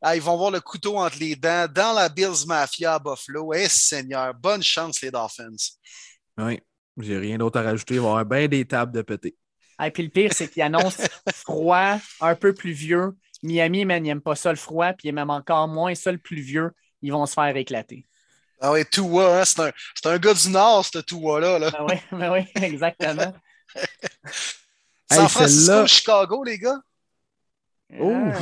[0.06, 3.54] Ah, ils vont voir le couteau entre les dents dans la Bills Mafia à Buffalo.
[3.54, 5.56] Et Seigneur, bonne chance les Dolphins.
[6.38, 6.60] Oui,
[6.98, 7.94] j'ai rien d'autre à rajouter.
[7.94, 9.38] Il va y avoir bien des tables de péter.
[9.82, 10.98] Et puis le pire, c'est qu'il annonce
[11.34, 13.14] froid, un peu pluvieux.
[13.44, 16.12] Miami, man, il n'aime pas ça le froid, puis il est même encore moins ça
[16.12, 16.72] le pluvieux.
[17.04, 18.08] Ils vont se faire éclater.
[18.60, 21.60] Ah oui, Tua, hein, c'est un, c'est un gars du Nord, ce Tua-là.
[21.60, 21.70] Là.
[21.72, 23.34] Ben oui, ben oui, exactement.
[25.12, 26.80] San Hey, Francisco, Chicago, les gars?
[28.00, 28.12] Oh.
[28.34, 28.40] Ah.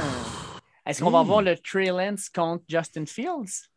[0.85, 1.21] Est-ce qu'on va Hmm.
[1.21, 3.67] avoir le Trey Lance contre Justin Fields?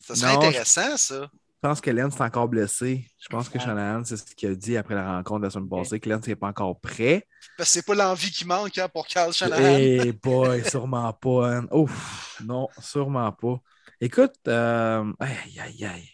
[0.00, 1.28] Ça serait Non, intéressant, ça.
[1.60, 3.04] Je pense que Lens est encore blessé.
[3.18, 3.64] Je pense que Ah.
[3.64, 6.26] Shanahan, c'est ce qu'il a dit après la rencontre de la semaine passée, que Lens
[6.26, 7.26] n'est pas encore prêt.
[7.56, 9.76] Parce que c'est pas l'envie qui manque hein, pour Carl Shanahan.
[9.76, 11.48] Eh boy, sûrement pas.
[11.56, 11.66] hein.
[11.72, 13.60] Ouf, non, sûrement pas.
[14.00, 16.10] Écoute, euh, aïe, aïe, aïe.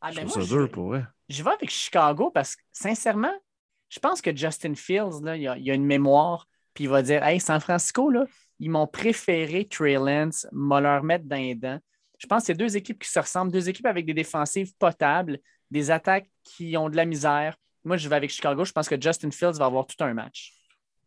[0.00, 1.04] Ah, Je ben trouve moi, ça dur pour vrai.
[1.28, 3.32] je vais avec Chicago parce que, sincèrement,
[3.88, 7.02] je pense que Justin Fields, là, il, a, il a une mémoire, puis il va
[7.02, 8.24] dire Hey, San Francisco, là,
[8.60, 11.78] ils m'ont préféré Trey Lance, m'a leur mettre dans les dents.
[12.18, 15.38] Je pense que c'est deux équipes qui se ressemblent, deux équipes avec des défensives potables,
[15.70, 17.56] des attaques qui ont de la misère.
[17.84, 18.64] Moi, je vais avec Chicago.
[18.64, 20.52] Je pense que Justin Fields va avoir tout un match.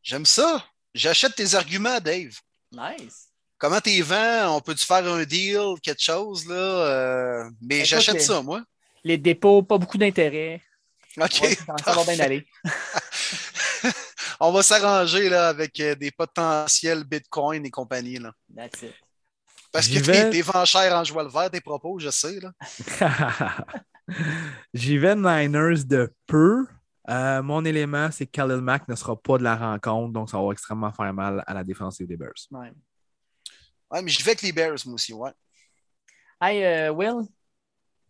[0.02, 0.66] J'aime ça.
[0.94, 2.34] J'achète tes arguments, Dave.
[2.72, 3.31] Nice.
[3.62, 4.58] Comment t'es vends?
[4.58, 6.56] On peut-tu faire un deal, quelque chose, là?
[6.56, 8.64] Euh, mais Écoute, j'achète les- ça, moi.
[9.04, 10.60] Les dépôts, pas beaucoup d'intérêt.
[11.16, 11.42] OK.
[11.44, 12.48] Ouais, ça, va bien aller.
[14.40, 18.18] On va s'arranger là, avec euh, des potentiels Bitcoin et compagnie.
[18.18, 18.32] Là.
[18.56, 18.96] That's it.
[19.72, 22.40] Parce que t'es t'es venchère en joie le vert, tes propos, je sais.
[22.40, 22.52] Là.
[24.74, 26.66] J'y vais Niners de peu.
[27.10, 30.42] Euh, mon élément, c'est que Khalil Mack ne sera pas de la rencontre, donc ça
[30.42, 32.34] va extrêmement faire mal à la défensive des Bears.
[32.50, 32.72] Ouais.
[33.92, 35.14] Ouais, mais je vais avec les Bears, moi aussi.
[35.14, 35.32] Ouais.
[36.42, 37.28] Hey, euh, Will,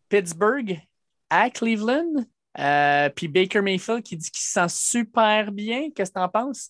[0.10, 0.80] Pittsburgh
[1.30, 2.26] à Cleveland,
[2.60, 5.90] euh, puis Baker Mayfield qui dit qu'il se sent super bien.
[5.96, 6.70] Qu'est-ce que tu en penses?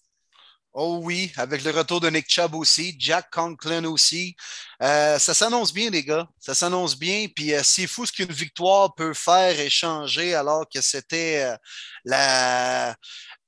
[0.73, 4.37] Oh oui, avec le retour de Nick Chubb aussi, Jack Conklin aussi.
[4.81, 6.29] Euh, ça s'annonce bien, les gars.
[6.39, 7.27] Ça s'annonce bien.
[7.35, 11.57] Puis euh, c'est fou ce qu'une victoire peut faire et changer alors que c'était euh,
[12.05, 12.95] la.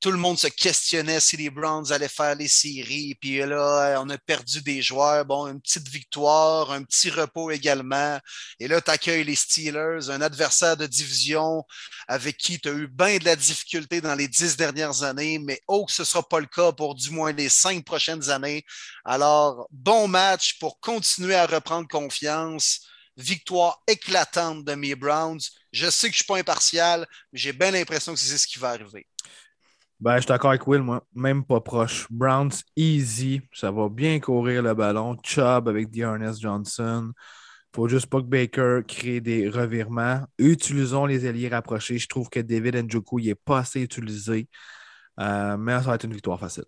[0.03, 3.15] Tout le monde se questionnait si les Browns allaient faire les séries.
[3.21, 5.23] Puis là, on a perdu des joueurs.
[5.23, 8.19] Bon, une petite victoire, un petit repos également.
[8.59, 11.63] Et là, tu accueilles les Steelers, un adversaire de division
[12.09, 15.61] avec qui tu as eu bien de la difficulté dans les dix dernières années, mais
[15.69, 18.65] oh, que ce ne sera pas le cas pour du moins les cinq prochaines années.
[19.05, 22.81] Alors, bon match pour continuer à reprendre confiance.
[23.15, 25.39] Victoire éclatante de mes Browns.
[25.71, 28.47] Je sais que je ne suis pas impartial, mais j'ai bien l'impression que c'est ce
[28.47, 29.07] qui va arriver.
[30.03, 31.01] Ben, je suis d'accord avec Will, moi.
[31.15, 32.07] Même pas proche.
[32.09, 33.39] Browns, easy.
[33.53, 35.15] Ça va bien courir le ballon.
[35.23, 37.13] Chubb avec Dearness Johnson.
[37.73, 40.25] faut juste pas que Baker crée des revirements.
[40.37, 41.99] Utilisons les alliés rapprochés.
[41.99, 44.49] Je trouve que David Njoku, il n'est pas assez utilisé.
[45.21, 46.65] Euh, mais ça va être une victoire facile.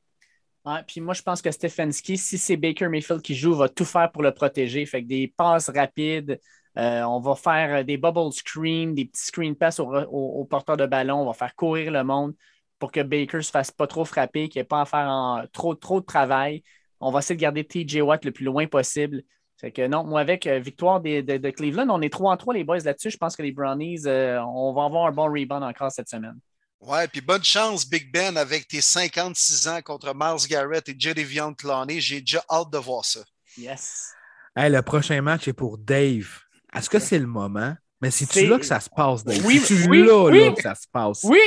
[0.63, 3.83] Ouais, puis moi, je pense que Stefanski, si c'est Baker Mayfield qui joue, va tout
[3.83, 4.85] faire pour le protéger.
[4.85, 6.39] Fait que des passes rapides,
[6.77, 10.77] euh, on va faire des bubble screens, des petits screen pass au, au, au porteur
[10.77, 12.33] de ballon, on va faire courir le monde
[12.79, 15.07] pour que Baker ne se fasse pas trop frapper, qu'il n'y ait pas à faire
[15.07, 16.63] en, trop, trop de travail.
[16.99, 19.21] On va essayer de garder TJ Watt le plus loin possible.
[19.59, 22.37] Fait que non, moi, avec euh, victoire des- de, de Cleveland, on est 3 en
[22.37, 23.09] 3 les boys là-dessus.
[23.11, 26.37] Je pense que les Brownies, euh, on va avoir un bon rebound encore cette semaine.
[26.81, 31.53] Ouais, puis bonne chance, Big Ben, avec tes 56 ans contre Miles Garrett et Jadavion
[31.53, 31.99] Clowney.
[32.01, 33.21] J'ai déjà hâte de voir ça.
[33.57, 34.11] Yes.
[34.55, 36.27] Hey, le prochain match est pour Dave.
[36.75, 37.75] Est-ce que c'est le moment?
[38.01, 39.43] Mais c'est-tu C'est- là que ça se passe, Dave?
[39.45, 40.45] Oui, C'est-tu oui, là, oui.
[40.45, 41.21] là que ça se passe?
[41.23, 41.39] Oui!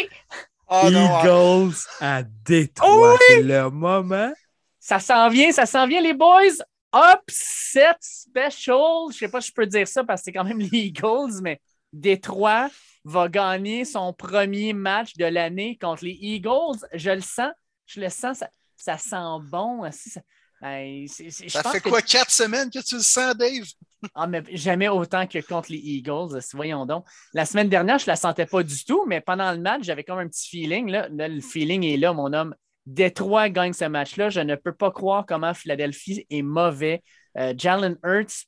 [0.68, 3.14] Ah non, ah, Eagles à Détroit.
[3.14, 3.36] Oh oui!
[3.36, 4.32] C'est le moment.
[4.78, 6.62] Ça s'en vient, ça s'en vient, les boys.
[6.94, 9.10] Upset special.
[9.12, 11.40] Je sais pas si je peux dire ça parce que c'est quand même les Eagles,
[11.42, 11.60] mais
[11.92, 12.68] Détroit
[13.04, 16.86] va gagner son premier match de l'année contre les Eagles.
[16.92, 17.52] Je le sens.
[17.86, 18.38] Je le sens.
[18.38, 19.90] Ça, ça sent bon.
[19.90, 20.20] Ça,
[20.60, 23.64] ben, ça fait quoi, quatre semaines que tu le sens, Dave?
[24.14, 26.38] ah, mais jamais autant que contre les Eagles.
[26.52, 27.06] Voyons donc.
[27.32, 30.04] La semaine dernière, je ne la sentais pas du tout, mais pendant le match, j'avais
[30.04, 30.90] comme un petit feeling.
[30.90, 31.08] Là.
[31.10, 32.54] le feeling est là, mon homme.
[32.86, 34.30] Détroit gagne ce match-là.
[34.30, 37.02] Je ne peux pas croire comment Philadelphie est mauvais.
[37.36, 38.46] Euh, Jalen Hurts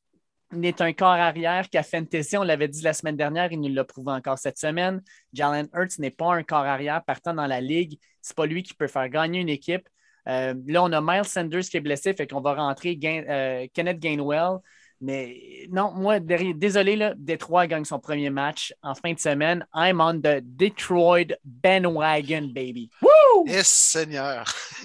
[0.53, 3.85] n'est un corps arrière qu'à Fantasy, on l'avait dit la semaine dernière, il nous l'a
[3.85, 5.01] prouvé encore cette semaine.
[5.32, 7.99] Jalen Hurts n'est pas un corps arrière partant dans la ligue.
[8.23, 9.89] Ce n'est pas lui qui peut faire gagner une équipe.
[10.31, 13.98] Euh, là, on a Miles Sanders qui est blessé, fait qu'on va rentrer euh, Kenneth
[13.98, 14.59] Gainwell.
[15.01, 19.66] Mais non, moi, désolé, là, Detroit gagne son premier match en fin de semaine.
[19.74, 22.90] I'm on the Detroit bandwagon, baby.
[23.01, 23.47] Woo!
[23.47, 24.44] Yes, Seigneur.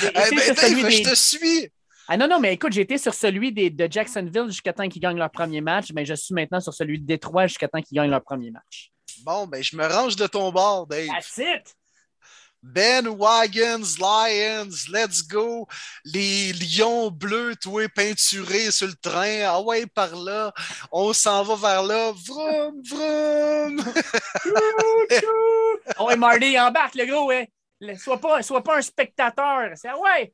[0.00, 1.68] je te suis.
[2.06, 5.18] Ah non, non, mais écoute, j'étais sur celui des, de Jacksonville jusqu'à temps qu'ils gagnent
[5.18, 8.10] leur premier match, mais je suis maintenant sur celui de Detroit jusqu'à temps qu'ils gagnent
[8.10, 8.92] leur premier match.
[9.24, 11.08] Bon, ben, je me range de ton bord, Dave.
[11.08, 11.76] That's it!
[12.62, 15.66] Ben Wagons, Lions, let's go.
[16.04, 19.42] Les lions bleus, toi, peinturés sur le train.
[19.46, 20.52] Ah ouais, par là.
[20.92, 22.12] On s'en va vers là.
[22.12, 23.82] Vroom, vroom.
[25.98, 27.50] oh, ouais, Marty, embarque, le gros, ouais.
[27.96, 29.70] Sois pas, sois pas un spectateur.
[29.76, 30.32] C'est ouais.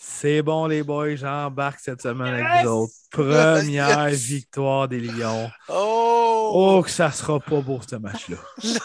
[0.00, 2.94] C'est bon, les boys, j'embarque cette semaine avec vous autres.
[3.10, 5.50] Première victoire des Lions.
[5.68, 6.52] Oh!
[6.54, 8.36] Oh, que ça sera pas beau ce match-là.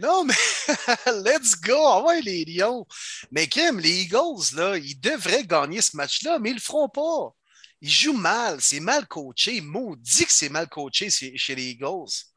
[0.00, 0.34] non, mais
[1.24, 1.76] let's go!
[1.76, 2.86] Ah ouais, les Lions.
[3.32, 7.34] Mais Kim, les Eagles, là, ils devraient gagner ce match-là, mais ils le feront pas.
[7.80, 9.60] Ils jouent mal, c'est mal coaché.
[9.60, 12.31] Maudit que c'est mal coaché chez les Eagles.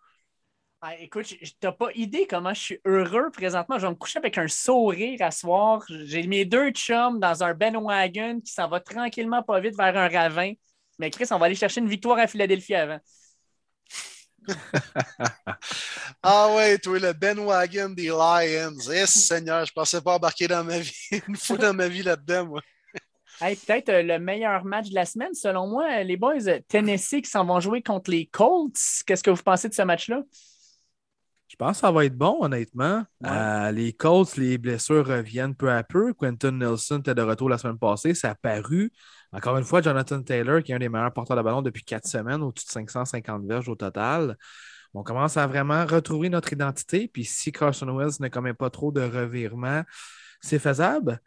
[0.88, 3.80] Ah, écoute, tu n'as pas idée comment je suis heureux présentement.
[3.80, 5.84] Je vais me coucher avec un sourire à soir.
[5.90, 9.98] J'ai mes deux chums dans un Ben Wagon qui s'en va tranquillement pas vite vers
[9.98, 10.54] un ravin.
[11.00, 13.00] Mais Chris, on va aller chercher une victoire à Philadelphie avant.
[16.22, 18.78] ah ouais, toi, le Ben Wagon des Lions.
[18.94, 20.94] Eh, Seigneur, je pensais pas embarquer dans ma vie,
[21.28, 22.62] une fois dans ma vie là-dedans, moi.
[23.40, 27.44] Peut-être euh, le meilleur match de la semaine, selon moi, les boys Tennessee qui s'en
[27.44, 28.78] vont jouer contre les Colts.
[29.08, 30.22] Qu'est-ce que vous pensez de ce match-là?
[31.56, 33.06] Je pense que ça va être bon, honnêtement.
[33.26, 36.14] Euh, les Colts, les blessures reviennent peu à peu.
[36.14, 38.14] Quentin Nelson était de retour la semaine passée.
[38.14, 38.92] Ça a paru.
[39.32, 42.08] Encore une fois, Jonathan Taylor, qui est un des meilleurs porteurs de ballon depuis quatre
[42.08, 44.36] semaines, au-dessus de 550 verges au total.
[44.94, 47.08] On commence à vraiment retrouver notre identité.
[47.08, 49.84] Puis si Carson Wells ne commet pas trop de revirements,
[50.42, 51.22] c'est faisable.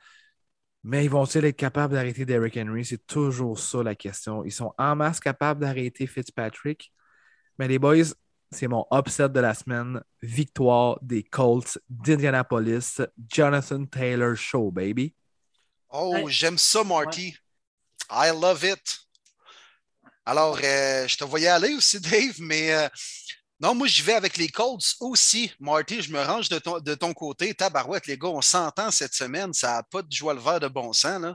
[0.85, 2.85] Mais ils vont-ils être capables d'arrêter Derrick Henry?
[2.85, 4.45] C'est toujours ça la question.
[4.45, 6.93] Ils sont en masse capables d'arrêter Fitzpatrick.
[7.59, 8.13] Mais les boys,
[8.51, 10.03] c'est mon upset de la semaine.
[10.23, 13.01] Victoire des Colts d'Indianapolis.
[13.31, 15.15] Jonathan Taylor Show, baby.
[15.91, 17.37] Oh, j'aime ça, Marty.
[18.11, 18.99] I love it.
[20.25, 22.89] Alors, euh, je te voyais aller aussi, Dave, mais euh,
[23.61, 25.51] non, moi, j'y vais avec les Colts aussi.
[25.59, 27.53] Marty, je me range de ton, de ton côté.
[27.53, 29.53] Tabarouette, les gars, on s'entend cette semaine.
[29.53, 31.21] Ça n'a pas de joie le vert de bon sens.
[31.21, 31.35] Là.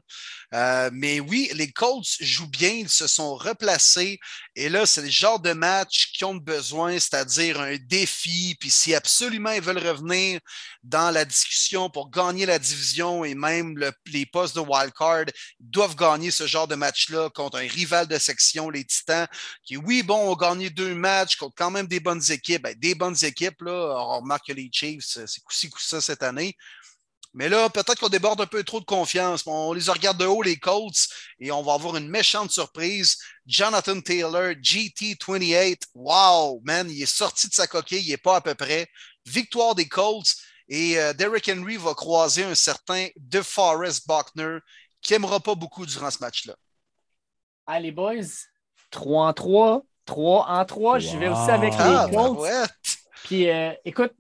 [0.54, 2.70] Euh, mais oui, les Colts jouent bien.
[2.70, 4.20] Ils se sont replacés.
[4.56, 8.56] Et là, c'est le genre de match qu'ils ont besoin, c'est-à-dire un défi.
[8.58, 10.40] Puis si absolument ils veulent revenir
[10.84, 15.26] dans la discussion pour gagner la division et même les postes de wildcard,
[15.60, 19.28] ils doivent gagner ce genre de match-là contre un rival de section, les Titans,
[19.66, 22.64] qui, oui, bon, ont gagné deux matchs contre quand même des bonnes équipes.
[22.64, 26.56] Ben, des bonnes équipes, on remarque que les Chiefs, c'est coup-ci, coup-ça cette année.
[27.34, 29.44] Mais là, peut-être qu'on déborde un peu trop de confiance.
[29.48, 31.08] On les regarde de haut, les Colts,
[31.40, 33.18] et on va avoir une méchante surprise.
[33.48, 35.82] Jonathan Taylor, GT28.
[35.96, 38.88] Wow, man, il est sorti de sa coquille, il n'est pas à peu près.
[39.26, 40.36] Victoire des Colts.
[40.70, 44.60] Et euh, Derrick Henry va croiser un certain DeForest Buckner
[45.02, 46.56] qui n'aimera pas beaucoup durant ce match-là.
[47.66, 48.22] Allez, boys,
[48.92, 49.86] 3 en 3.
[50.06, 51.00] 3 en 3.
[51.00, 52.40] Je vais aussi avec les ah, Colts.
[53.26, 54.14] Puis euh, écoute,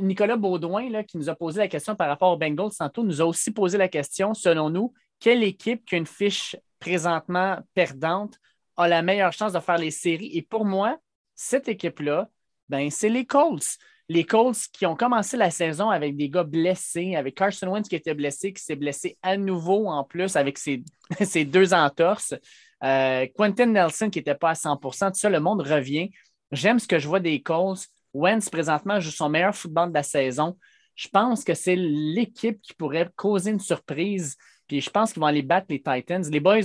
[0.00, 3.20] Nicolas Baudouin, là, qui nous a posé la question par rapport aux Bengals tantôt, nous
[3.20, 8.34] a aussi posé la question, selon nous, quelle équipe qui a une fiche présentement perdante
[8.76, 10.30] a la meilleure chance de faire les séries?
[10.34, 10.98] Et pour moi,
[11.34, 12.28] cette équipe-là,
[12.68, 13.78] ben, c'est les Colts.
[14.08, 17.96] Les Colts qui ont commencé la saison avec des gars blessés, avec Carson Wentz qui
[17.96, 20.82] était blessé, qui s'est blessé à nouveau en plus avec ses,
[21.22, 22.34] ses deux entorses.
[22.84, 26.10] Euh, Quentin Nelson qui n'était pas à 100 tout ça, le monde revient.
[26.52, 27.86] J'aime ce que je vois des Colts.
[28.14, 30.56] Wentz, présentement, joue son meilleur football de la saison.
[30.94, 34.36] Je pense que c'est l'équipe qui pourrait causer une surprise.
[34.66, 36.24] Puis je pense qu'ils vont aller battre les Titans.
[36.30, 36.60] Les boys,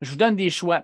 [0.00, 0.82] je vous donne des choix.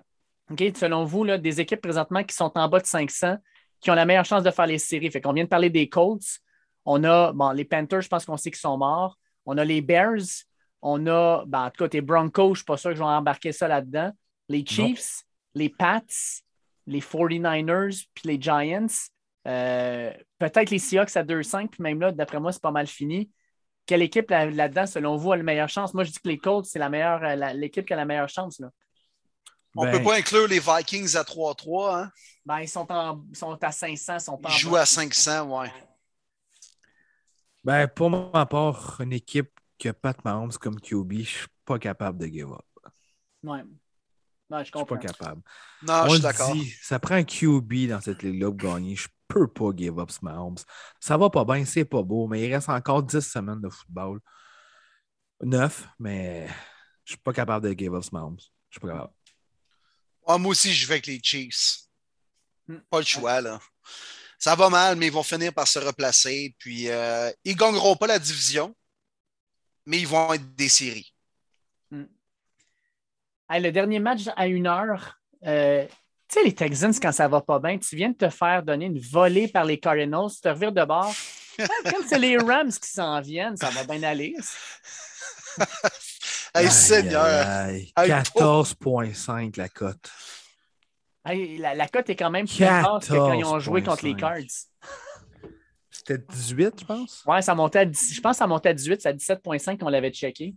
[0.49, 3.37] Selon vous, là, des équipes présentement qui sont en bas de 500,
[3.79, 5.09] qui ont la meilleure chance de faire les séries.
[5.11, 6.39] Fait qu'on vient de parler des Colts.
[6.85, 9.17] On a les Panthers, je pense qu'on sait qu'ils sont morts.
[9.45, 10.43] On a les Bears,
[10.81, 13.01] On a, ben, en tout cas, tes Broncos, je ne suis pas sûr que je
[13.01, 14.11] vais embarquer ça là-dedans.
[14.49, 15.23] Les Chiefs,
[15.53, 16.01] les Pats,
[16.87, 18.85] les 49ers, puis les Giants.
[19.47, 23.29] Euh, peut-être les Seahawks à 2-5, puis même là, d'après moi, c'est pas mal fini.
[23.85, 25.93] Quelle équipe là- là-dedans, selon vous, a la meilleure chance?
[25.93, 28.05] Moi, je dis que les Colts, c'est la meilleure, euh, la- l'équipe qui a la
[28.05, 28.59] meilleure chance.
[28.59, 28.69] Là.
[29.75, 32.01] On ne Ben, peut pas inclure les Vikings à 3-3.
[32.03, 32.11] Hein?
[32.45, 34.81] Ben, ils sont, en- ils sont à 500, ils sont pas Ils en jouent bas.
[34.81, 35.71] à 500, ouais.
[37.63, 41.77] Ben, pour ma part, une équipe qui a Pat Mahomes comme QB, je suis pas
[41.77, 42.65] capable de give up.
[43.43, 43.63] Ouais.
[44.49, 44.95] Ouais, je Je suis comprends.
[44.95, 45.41] pas capable.
[45.81, 46.55] Non, On je suis d'accord.
[46.83, 48.95] ça prend un QB dans cette ligue-là pour gagner.
[48.95, 50.57] Je peux pas give up ce Mahomes.
[50.99, 54.19] Ça va pas bien, c'est pas beau, mais il reste encore 10 semaines de football.
[55.41, 56.47] 9, mais
[57.03, 58.37] je suis pas capable de give up ce Mahomes.
[58.69, 59.13] Je suis pas capable.
[60.27, 61.81] Ah, moi aussi, je vais avec les Chiefs.
[62.67, 62.77] Hmm.
[62.89, 63.59] Pas le choix, là.
[64.39, 66.55] Ça va mal, mais ils vont finir par se replacer.
[66.59, 68.75] Puis, euh, ils ne gagneront pas la division,
[69.85, 71.14] mais ils vont être des séries.
[73.49, 75.85] Hey, le dernier match à une heure, euh,
[76.27, 78.85] tu sais, les Texans, quand ça va pas bien, tu viens de te faire donner
[78.87, 81.13] une volée par les Cardinals, tu te revires de bord.
[81.57, 84.35] Comme c'est les Rams qui s'en viennent, ça va bien aller.
[86.57, 87.21] Hey, Aïe, Seigneur!
[87.25, 88.21] aïe, Hey, aïe.
[88.23, 90.09] 14,5 la cote.
[91.25, 94.05] Hey, la, la cote est quand même plus basse que quand ils ont joué contre
[94.05, 94.17] les 14,5.
[94.17, 94.89] Cards.
[95.91, 97.23] C'était 18, je pense.
[97.27, 99.77] Ouais, ça montait à 10 je pense que ça montait à 18, c'est à 17,5
[99.77, 100.55] qu'on l'avait checké.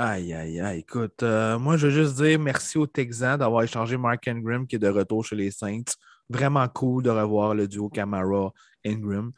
[0.00, 0.78] Aïe, aïe, aïe.
[0.78, 4.76] Écoute, euh, moi, je veux juste dire merci aux Texans d'avoir échangé Mark Ingram qui
[4.76, 5.90] est de retour chez les Saints.
[6.28, 9.32] Vraiment cool de revoir le duo Camara-Ingram.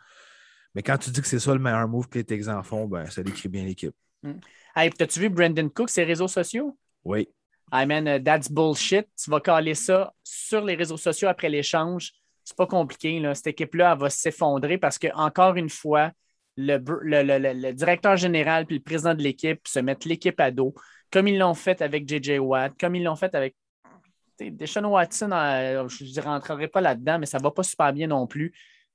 [0.74, 3.08] Mais quand tu dis que c'est ça le meilleur move que les Texans font, ben,
[3.08, 3.94] ça décrit bien l'équipe.
[4.76, 6.76] Hey, puis t'as-tu vu Brandon Cook, ses réseaux sociaux?
[7.04, 7.26] Oui.
[7.72, 9.06] I man, uh, that's bullshit.
[9.16, 12.12] Tu vas caler ça sur les réseaux sociaux après l'échange.
[12.44, 13.18] C'est pas compliqué.
[13.18, 13.34] Là.
[13.34, 16.12] Cette équipe-là, elle va s'effondrer parce que, encore une fois,
[16.56, 20.04] le, br- le- le- le- le directeur général puis le président de l'équipe se mettent
[20.04, 20.74] l'équipe à dos,
[21.10, 22.38] comme ils l'ont fait avec J.J.
[22.38, 23.56] Watt, comme ils l'ont fait avec
[24.38, 25.30] Deshaun Watson.
[25.32, 28.52] euh, je ne rentrerai pas là-dedans, mais ça ne va pas super bien non plus.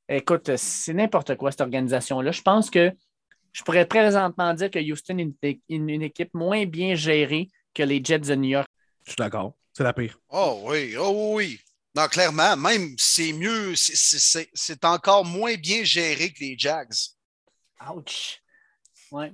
[0.10, 2.32] Écoute, c'est n'importe quoi, cette organisation-là.
[2.32, 2.92] Je pense que
[3.52, 8.04] je pourrais présentement dire que Houston est une, une équipe moins bien gérée que les
[8.04, 8.68] Jets de New York.
[9.06, 9.56] Je suis d'accord.
[9.74, 10.18] C'est la pire.
[10.30, 11.60] Oh oui, oh oui.
[11.96, 16.56] Non, clairement, même c'est mieux, c'est- c'est c'est- c'est encore moins bien géré que les
[16.58, 16.92] Jags.
[17.94, 18.42] Ouch!
[19.12, 19.34] Ouais.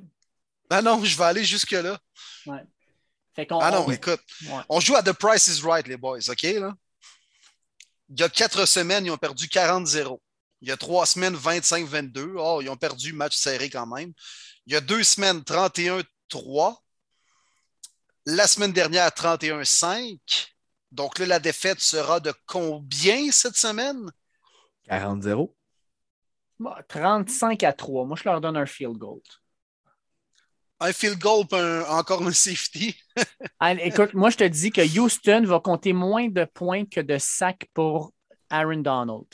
[0.69, 1.99] Ah non, je vais aller jusque-là.
[3.35, 4.61] Fait qu'on, Ah non, on- écoute, ouais.
[4.69, 6.43] on joue à The Price is Right, les boys, OK?
[6.43, 6.73] Là?
[8.09, 10.21] Il y a quatre semaines, ils ont perdu 40-0.
[10.61, 12.35] Il y a trois semaines, 25-22.
[12.37, 14.11] Oh, ils ont perdu match serré quand même.
[14.65, 16.77] Il y a deux semaines, 31-3.
[18.25, 20.19] La semaine dernière, 31-5.
[20.91, 24.11] Donc là, la défaite sera de combien cette semaine?
[24.89, 25.55] 40-0.
[26.61, 28.05] Bon, 35 à 3.
[28.05, 29.19] Moi, je leur donne un field goal.
[30.79, 32.95] Un field goal, puis un- encore un safety.
[33.59, 37.17] Ah, écoute, moi, je te dis que Houston va compter moins de points que de
[37.19, 38.11] sacs pour
[38.49, 39.25] Aaron Donald.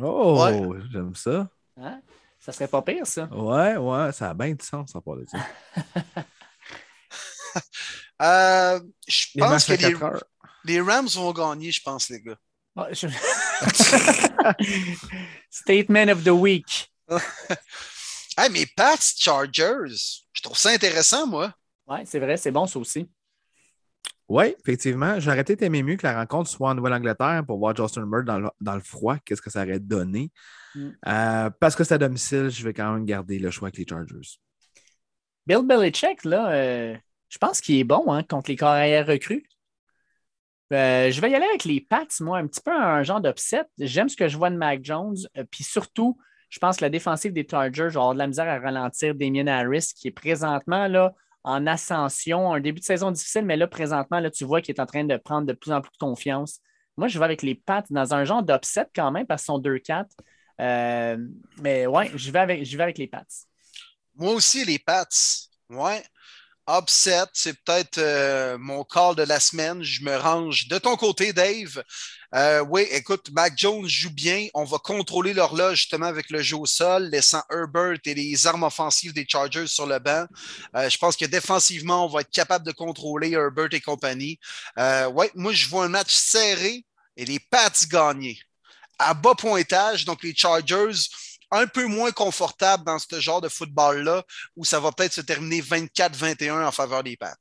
[0.00, 0.80] Oh, Ouais.
[0.92, 1.48] j'aime ça.
[1.76, 2.00] Hein?
[2.38, 3.24] Ça serait pas pire, ça.
[3.26, 5.38] Ouais, ouais, ça a bien du sens à part de ça.
[8.22, 10.24] Euh, je pense que à les, 4 heures.
[10.64, 12.36] les Rams vont gagner, je pense, les gars.
[12.76, 13.08] Ah, je-
[15.50, 16.90] Statement of the week.
[18.38, 21.54] Hey, mais Pats Chargers, je trouve ça intéressant, moi.
[21.86, 23.08] Oui, c'est vrai, c'est bon, ça aussi.
[24.28, 25.18] Oui, effectivement.
[25.20, 28.38] J'aurais peut-être aimé mieux que la rencontre soit en Nouvelle-Angleterre pour voir Justin Bird dans
[28.38, 29.16] le, dans le froid.
[29.24, 30.30] Qu'est-ce que ça aurait donné?
[30.74, 30.88] Mm.
[31.06, 33.86] Euh, parce que c'est à domicile, je vais quand même garder le choix avec les
[33.88, 34.36] Chargers.
[35.46, 36.94] Bill Belichick, là, euh,
[37.30, 39.48] je pense qu'il est bon hein, contre les carrières recrues.
[40.72, 43.64] Euh, je vais y aller avec les Pats, moi, un petit peu un genre d'upset.
[43.78, 45.16] J'aime ce que je vois de Mac Jones.
[45.38, 46.18] euh, Puis surtout,
[46.50, 49.46] je pense que la défensive des Chargers va avoir de la misère à ralentir Damien
[49.46, 51.14] Harris, qui est présentement là,
[51.44, 52.52] en ascension.
[52.52, 55.04] Un début de saison difficile, mais là, présentement, là, tu vois qu'il est en train
[55.04, 56.58] de prendre de plus en plus de confiance.
[56.96, 59.58] Moi, je vais avec les Pats dans un genre d'upset quand même, parce qu'ils sont
[59.58, 60.10] 2-4.
[60.60, 61.16] Euh,
[61.60, 63.24] mais ouais, je vais avec, je vais avec les Pats.
[64.14, 65.06] Moi aussi, les Pats.
[65.70, 66.02] Ouais.
[66.68, 69.82] Upset, c'est peut-être euh, mon call de la semaine.
[69.84, 71.82] Je me range de ton côté, Dave.
[72.34, 74.48] Euh, oui, écoute, Mac Jones joue bien.
[74.52, 78.64] On va contrôler l'horloge justement avec le jeu au sol, laissant Herbert et les armes
[78.64, 80.26] offensives des Chargers sur le banc.
[80.74, 84.40] Euh, je pense que défensivement, on va être capable de contrôler Herbert et compagnie.
[84.76, 86.84] Oui, moi, je vois un match serré
[87.16, 88.38] et les Pats gagner.
[88.98, 91.08] À bas pointage, donc les Chargers
[91.50, 94.24] un peu moins confortables dans ce genre de football-là,
[94.56, 97.36] où ça va peut-être se terminer 24-21 en faveur des Pats.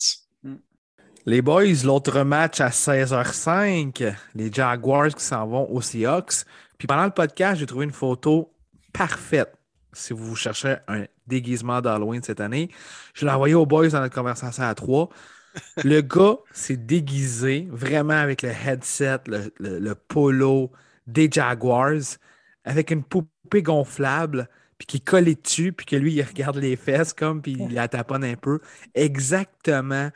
[1.27, 6.45] Les boys, l'autre match à 16h05, les Jaguars qui s'en vont aux Seahawks.
[6.77, 8.53] Puis pendant le podcast, j'ai trouvé une photo
[8.93, 9.51] parfaite
[9.91, 12.69] si vous cherchez un déguisement d'Halloween cette année.
[13.13, 15.09] Je l'ai envoyé aux boys dans notre conversation à trois.
[15.83, 20.71] Le gars s'est déguisé vraiment avec le headset, le polo
[21.07, 22.17] des Jaguars,
[22.65, 27.13] avec une poupée gonflable puis qui collait dessus, puis que lui, il regarde les fesses
[27.13, 28.59] comme, puis il la taponne un peu.
[28.93, 30.11] Exactement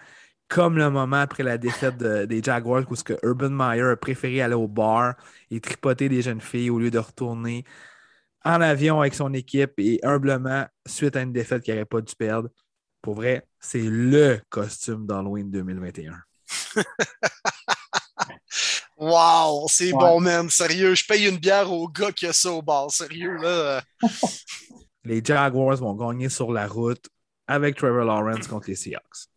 [0.49, 4.55] comme le moment après la défaite des Jaguars, où que Urban Meyer a préféré aller
[4.55, 5.13] au bar
[5.51, 7.63] et tripoter des jeunes filles au lieu de retourner
[8.43, 12.15] en avion avec son équipe et humblement, suite à une défaite qu'il n'aurait pas dû
[12.15, 12.49] perdre.
[13.01, 16.15] Pour vrai, c'est le costume d'Halloween 2021.
[18.99, 20.49] Wow, c'est bon, man.
[20.49, 22.91] Sérieux, je paye une bière au gars qui a ça au bar.
[22.91, 23.81] Sérieux, là.
[25.05, 27.07] les Jaguars vont gagner sur la route
[27.47, 29.29] avec Trevor Lawrence contre les Seahawks.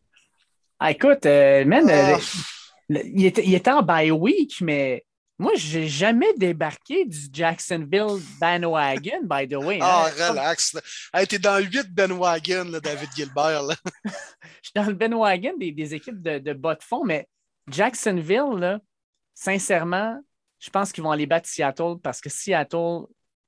[0.81, 2.99] Ah, écoute, euh, man, euh, ah.
[3.05, 5.05] il, était, en bye week, mais
[5.39, 9.79] moi, j'ai jamais débarqué du Jacksonville bandwagon, by the way.
[9.81, 10.31] Ah, hein.
[10.31, 10.77] relax.
[11.15, 13.63] Hey, T'es dans le 8 bandwagon, là, David Gilbert.
[14.05, 14.11] Je
[14.61, 17.29] suis dans le bandwagon des, des équipes de, de bas de fond, mais
[17.69, 18.81] Jacksonville, là,
[19.35, 20.21] sincèrement,
[20.59, 23.07] je pense qu'ils vont aller battre Seattle parce que Seattle,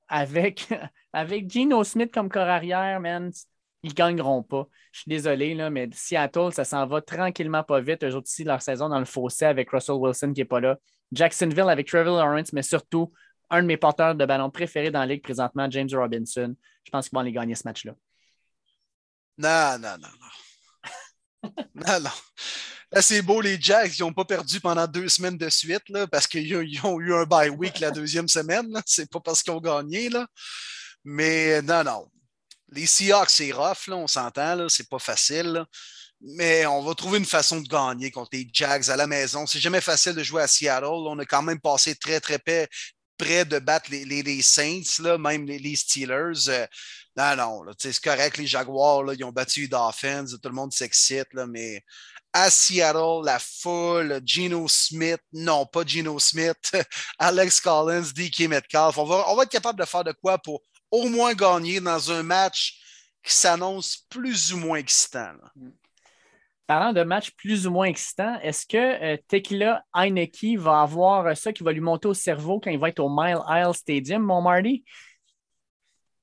[0.09, 0.69] avec,
[1.13, 3.31] avec Gino Smith comme corps arrière, man,
[3.83, 4.67] ils ne gagneront pas.
[4.93, 8.03] Je suis désolé, là, mais Seattle, ça s'en va tranquillement pas vite.
[8.03, 10.79] Eux autres aussi, leur saison dans le fossé avec Russell Wilson qui n'est pas là.
[11.13, 13.13] Jacksonville avec Trevor Lawrence, mais surtout
[13.51, 16.55] un de mes porteurs de ballon préférés dans la ligue présentement, James Robinson.
[16.85, 17.95] Je pense qu'ils vont aller gagner ce match-là.
[19.39, 20.29] Non, non, non, non.
[21.75, 22.11] Non
[23.03, 26.55] c'est beau, les Jacks, ils n'ont pas perdu pendant deux semaines de suite parce qu'ils
[26.85, 28.69] ont, eu un bye week la deuxième semaine.
[28.87, 30.11] C'est pas parce qu'ils ont gagné.
[31.05, 32.09] Mais non, non.
[32.71, 35.65] Les Seahawks, c'est rough, on s'entend, c'est pas facile.
[36.21, 39.47] Mais on va trouver une façon de gagner contre les Jags à la maison.
[39.47, 40.87] C'est jamais facile de jouer à Seattle.
[40.87, 45.47] On a quand même passé très, très près, de battre les, les, Saints, là, même
[45.47, 46.49] les, Steelers.
[46.49, 46.67] Euh,
[47.17, 51.33] non, non, c'est correct, les Jaguars, ils ont battu les Dolphins, tout le monde s'excite,
[51.49, 51.83] mais
[52.33, 56.73] à Seattle, la foule, Geno Smith, non, pas Geno Smith,
[57.19, 58.99] Alex Collins, DK Metcalf.
[58.99, 60.61] On va, on va être capable de faire de quoi pour
[60.91, 62.81] au moins gagner dans un match
[63.23, 65.35] qui s'annonce plus ou moins excitant.
[66.67, 71.53] Parlant de match plus ou moins excitant, est-ce que euh, Tequila Heineke va avoir ça
[71.53, 74.43] qui va lui monter au cerveau quand il va être au Mile Isle Stadium, mon
[74.43, 74.85] Marty?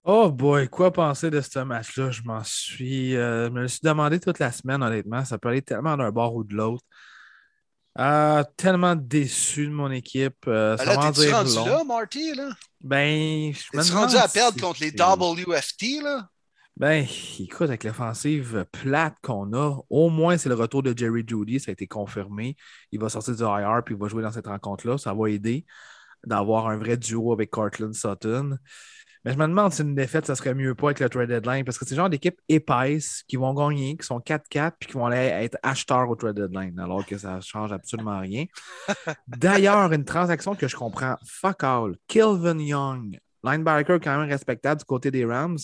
[0.03, 2.09] Oh boy, quoi penser de ce match-là?
[2.09, 3.15] Je m'en suis.
[3.15, 5.23] Euh, je me suis demandé toute la semaine, honnêtement.
[5.25, 6.83] Ça peut aller tellement d'un bord ou de l'autre.
[7.99, 10.47] Euh, tellement déçu de mon équipe.
[10.47, 12.33] Euh, ben là, t'es-tu rendu là, Marty?
[12.33, 12.49] Là?
[12.79, 16.27] Ben, je me rendu à perdre contre les WFT, là?
[16.77, 17.05] Ben,
[17.39, 21.69] écoute, avec l'offensive plate qu'on a, au moins c'est le retour de Jerry Judy, ça
[21.69, 22.55] a été confirmé.
[22.91, 24.97] Il va sortir du IR puis il va jouer dans cette rencontre-là.
[24.97, 25.65] Ça va aider
[26.25, 28.57] d'avoir un vrai duo avec Cortland Sutton.
[29.23, 31.63] Mais je me demande si une défaite, ça serait mieux pas avec le trade deadline
[31.63, 34.93] parce que c'est le genre d'équipe épaisse qui vont gagner, qui sont 4-4 puis qui
[34.93, 38.45] vont aller être acheteurs au trade deadline alors que ça ne change absolument rien.
[39.27, 41.95] D'ailleurs, une transaction que je comprends fuck all.
[42.07, 45.59] Kilvin Young, linebacker quand même respectable du côté des Rams,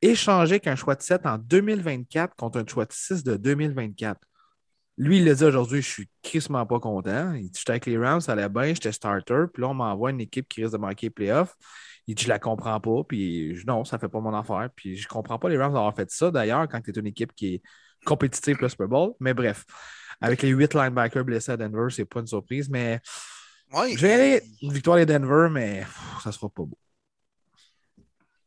[0.00, 4.20] échangé avec un choix de 7 en 2024 contre un choix de 6 de 2024.
[4.98, 7.34] Lui, il l'a dit aujourd'hui, je suis crissement pas content.
[7.34, 9.44] Il dit, j'étais avec les Rams, ça allait bien, j'étais starter.
[9.52, 11.54] Puis là, on m'envoie une équipe qui risque de manquer les playoffs.
[12.06, 13.02] Il dit, je la comprends pas.
[13.06, 14.68] Puis non, ça fait pas mon affaire.
[14.74, 17.34] Puis je comprends pas les Rams d'avoir fait ça d'ailleurs quand tu es une équipe
[17.34, 17.62] qui est
[18.04, 19.14] compétitive le Super Bowl.
[19.20, 19.64] Mais bref,
[20.20, 22.68] avec les huit linebackers blessés à Denver, c'est pas une surprise.
[22.68, 23.00] Mais
[23.72, 25.84] ouais, je vais aller victoire des Denver, mais
[26.22, 26.78] ça sera pas beau.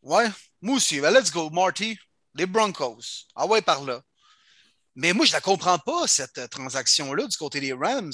[0.02, 0.27] Ouais,
[0.61, 1.02] moi aussi.
[1.02, 1.98] Ben, let's go, Marty.
[2.36, 3.27] Les Broncos.
[3.36, 4.02] Ah ouais, par là.
[4.95, 8.11] Mais moi, je la comprends pas, cette transaction-là, du côté des Rams.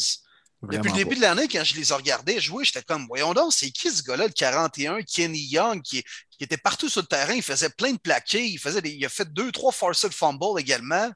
[0.62, 3.54] Depuis le début de l'année, quand je les ai regardés jouer, j'étais comme, voyons donc,
[3.54, 6.04] c'est qui ce gars-là, le 41, Kenny Young, qui,
[6.40, 9.32] était partout sur le terrain, il faisait plein de plaqués, il, faisait il a fait
[9.32, 11.10] deux, trois forced fumbles également.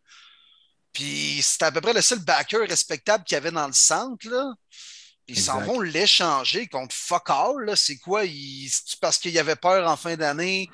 [0.93, 4.27] Puis c'était à peu près le seul backer respectable qu'il y avait dans le centre,
[4.29, 4.53] là.
[5.27, 8.23] Ils s'en vont l'échanger contre fuck all, C'est quoi?
[8.99, 10.67] parce qu'il avait peur en fin d'année?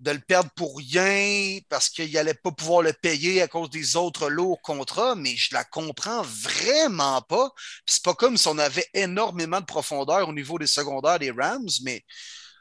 [0.00, 3.96] De le perdre pour rien parce qu'il n'allait pas pouvoir le payer à cause des
[3.96, 7.50] autres lourds contrats, mais je la comprends vraiment pas.
[7.86, 11.68] C'est pas comme si on avait énormément de profondeur au niveau des secondaires des Rams,
[11.82, 12.04] mais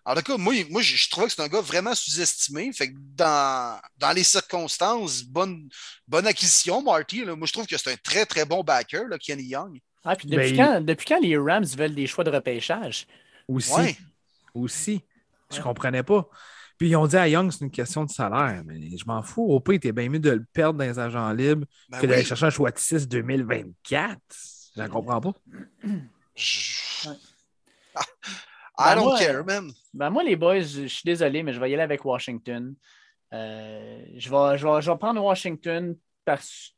[0.08, 2.72] en tout cas, moi, moi je, trouvais que c'est un gars vraiment sous-estimé.
[2.72, 5.68] Fait que dans, dans les circonstances, bonne,
[6.08, 7.26] bonne acquisition, Marty.
[7.26, 9.80] Moi, je trouve que c'est un très, très bon backer, là, Kenny Young.
[10.06, 13.06] Ah, puis depuis, ben, quand, depuis quand les Rams veulent des choix de repêchage?
[13.50, 13.98] Aussi.
[14.54, 15.02] Aussi.
[15.54, 16.30] Je comprenais pas.
[16.78, 18.62] Puis ils ont dit à Young, c'est une question de salaire.
[18.66, 19.44] Mais je m'en fous.
[19.44, 22.24] Au pire, t'es bien mieux de le perdre dans les agents libres ben que d'aller
[22.24, 24.20] chercher un choix de 6 2024.
[24.76, 25.34] Je ne comprends pas.
[28.80, 29.72] I ben don't care, man.
[29.94, 32.76] Ben moi, les boys, je suis désolé, mais je vais y aller avec Washington.
[33.34, 36.76] Euh, je, vais, je, vais, je vais prendre Washington parce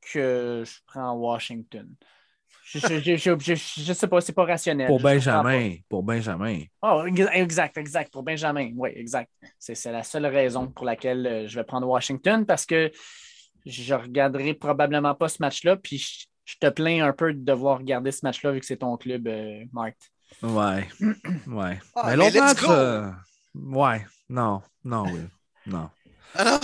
[0.00, 1.94] que je prends Washington.
[2.74, 4.86] Je, je, je, je, sais pas, c'est pas rationnel.
[4.86, 5.74] Pour Benjamin.
[5.88, 6.60] Pour Benjamin.
[6.82, 8.12] Oh, ex- exact, exact.
[8.12, 9.30] Pour Benjamin, oui, exact.
[9.58, 12.90] C'est c'est la seule raison pour laquelle euh, je vais prendre Washington parce que
[13.66, 15.76] je regarderai probablement pas ce match-là.
[15.76, 18.78] Puis je, je te plains un peu de devoir regarder ce match-là vu que c'est
[18.78, 19.96] ton club, euh, Marc.
[20.42, 20.88] Ouais.
[21.46, 21.78] Ouais.
[21.94, 22.58] Ah, mais l'autre match.
[22.68, 23.10] euh,
[23.54, 24.04] Ouais.
[24.28, 24.62] Non.
[24.84, 25.04] Non.
[25.66, 25.90] Non.
[26.34, 26.60] Ah non.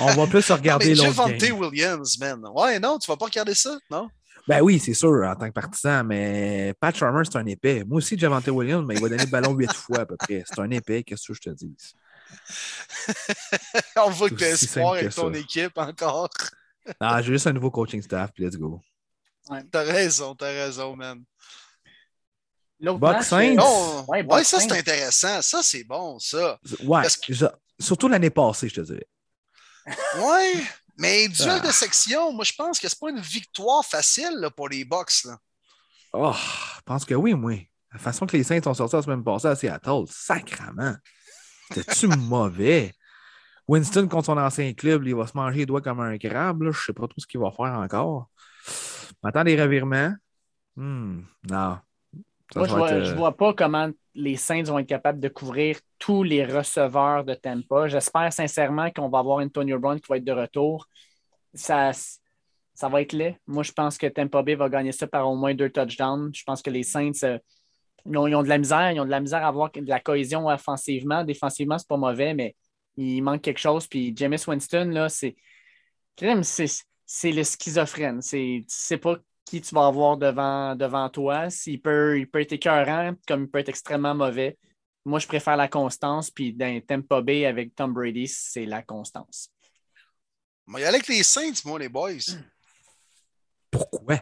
[0.00, 1.42] On va plus regarder mais l'autre Javante.
[1.60, 2.42] Williams, man.
[2.54, 4.08] Ouais, non, tu vas pas regarder ça, non?
[4.48, 7.82] Ben oui, c'est sûr, en tant que partisan, mais Pat Sharmer, c'est un épais.
[7.84, 10.44] Moi aussi, Javante Williams, mais il va donner le ballon huit fois à peu près.
[10.46, 11.74] C'est un épais, qu'est-ce que je te dis?
[13.96, 15.38] On voit que tu espoir avec ton ça.
[15.38, 16.30] équipe encore.
[17.00, 18.80] Ah, j'ai juste un nouveau coaching staff, puis let's go.
[19.72, 21.20] T'as raison, t'as raison, man.
[22.78, 25.42] L'autre match, euh, Non, Ouais, ouais, ça, c'est intéressant.
[25.42, 26.60] Ça, c'est bon, ça.
[26.84, 27.32] Ouais, que-
[27.80, 29.06] surtout l'année passée, je te dirais.
[30.18, 30.62] Ouais,
[30.96, 31.66] mais duel Ah.
[31.66, 35.24] de section, moi, je pense que c'est pas une victoire facile là, pour les Bucks.
[35.24, 35.38] Là.
[36.12, 36.32] Oh,
[36.76, 37.54] je pense que oui, moi.
[37.92, 40.96] La façon que les Saints sont sortis la semaine passée à Seattle, sacrament.
[41.72, 42.92] C'était-tu mauvais?
[43.68, 46.62] Winston, contre son ancien club, il va se manger les doigts comme un crabe.
[46.62, 46.70] là.
[46.72, 48.28] Je sais pas trop ce qu'il va faire encore.
[49.22, 50.14] M'attends des revirements.
[50.76, 51.78] Hmm, non.
[52.52, 55.20] Ça, Moi, je vois, être, je euh, vois pas comment les Saints vont être capables
[55.20, 57.88] de couvrir tous les receveurs de Tampa.
[57.88, 60.86] J'espère sincèrement qu'on va avoir Antonio Brown qui va être de retour.
[61.54, 61.92] Ça,
[62.74, 63.38] ça va être laid.
[63.46, 66.30] Moi, je pense que Tampa Bay va gagner ça par au moins deux touchdowns.
[66.34, 67.38] Je pense que les Saints, euh,
[68.06, 68.92] ils, ont, ils ont de la misère.
[68.92, 71.24] Ils ont de la misère à avoir de la cohésion offensivement.
[71.24, 72.54] Défensivement, c'est pas mauvais, mais
[72.96, 73.86] il manque quelque chose.
[73.86, 75.36] Puis Jameis Winston, là, C'est
[77.08, 78.20] c'est le schizophrène.
[78.22, 79.16] C'est- Tu sais pas
[79.46, 81.48] qui tu vas avoir devant, devant toi.
[81.48, 84.58] S'il peut, il peut être écœurant, comme il peut être extrêmement mauvais.
[85.04, 86.30] Moi, je préfère la constance.
[86.30, 89.48] Puis dans Tampa Bay avec Tom Brady, c'est la constance.
[90.66, 92.10] Moi, il y a avec les Saints, moi, les boys.
[93.70, 94.20] Pourquoi?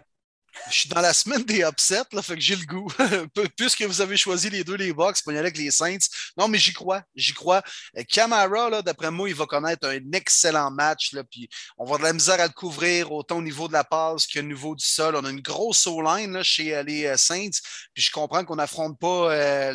[0.70, 2.90] Je suis dans la semaine des upsets, là, fait que j'ai le goût.
[3.56, 5.98] Puisque vous avez choisi les deux, les Bucks, pour y aller avec les Saints.
[6.36, 7.62] Non, mais j'y crois, j'y crois.
[7.98, 11.98] Euh, Camara, là, d'après moi, il va connaître un excellent match, là, puis on va
[11.98, 14.84] de la misère à le couvrir, autant au niveau de la passe qu'au niveau du
[14.84, 15.16] sol.
[15.16, 17.50] On a une grosse O-line là, chez euh, les euh, Saints,
[17.92, 19.72] puis je comprends qu'on n'affronte pas euh,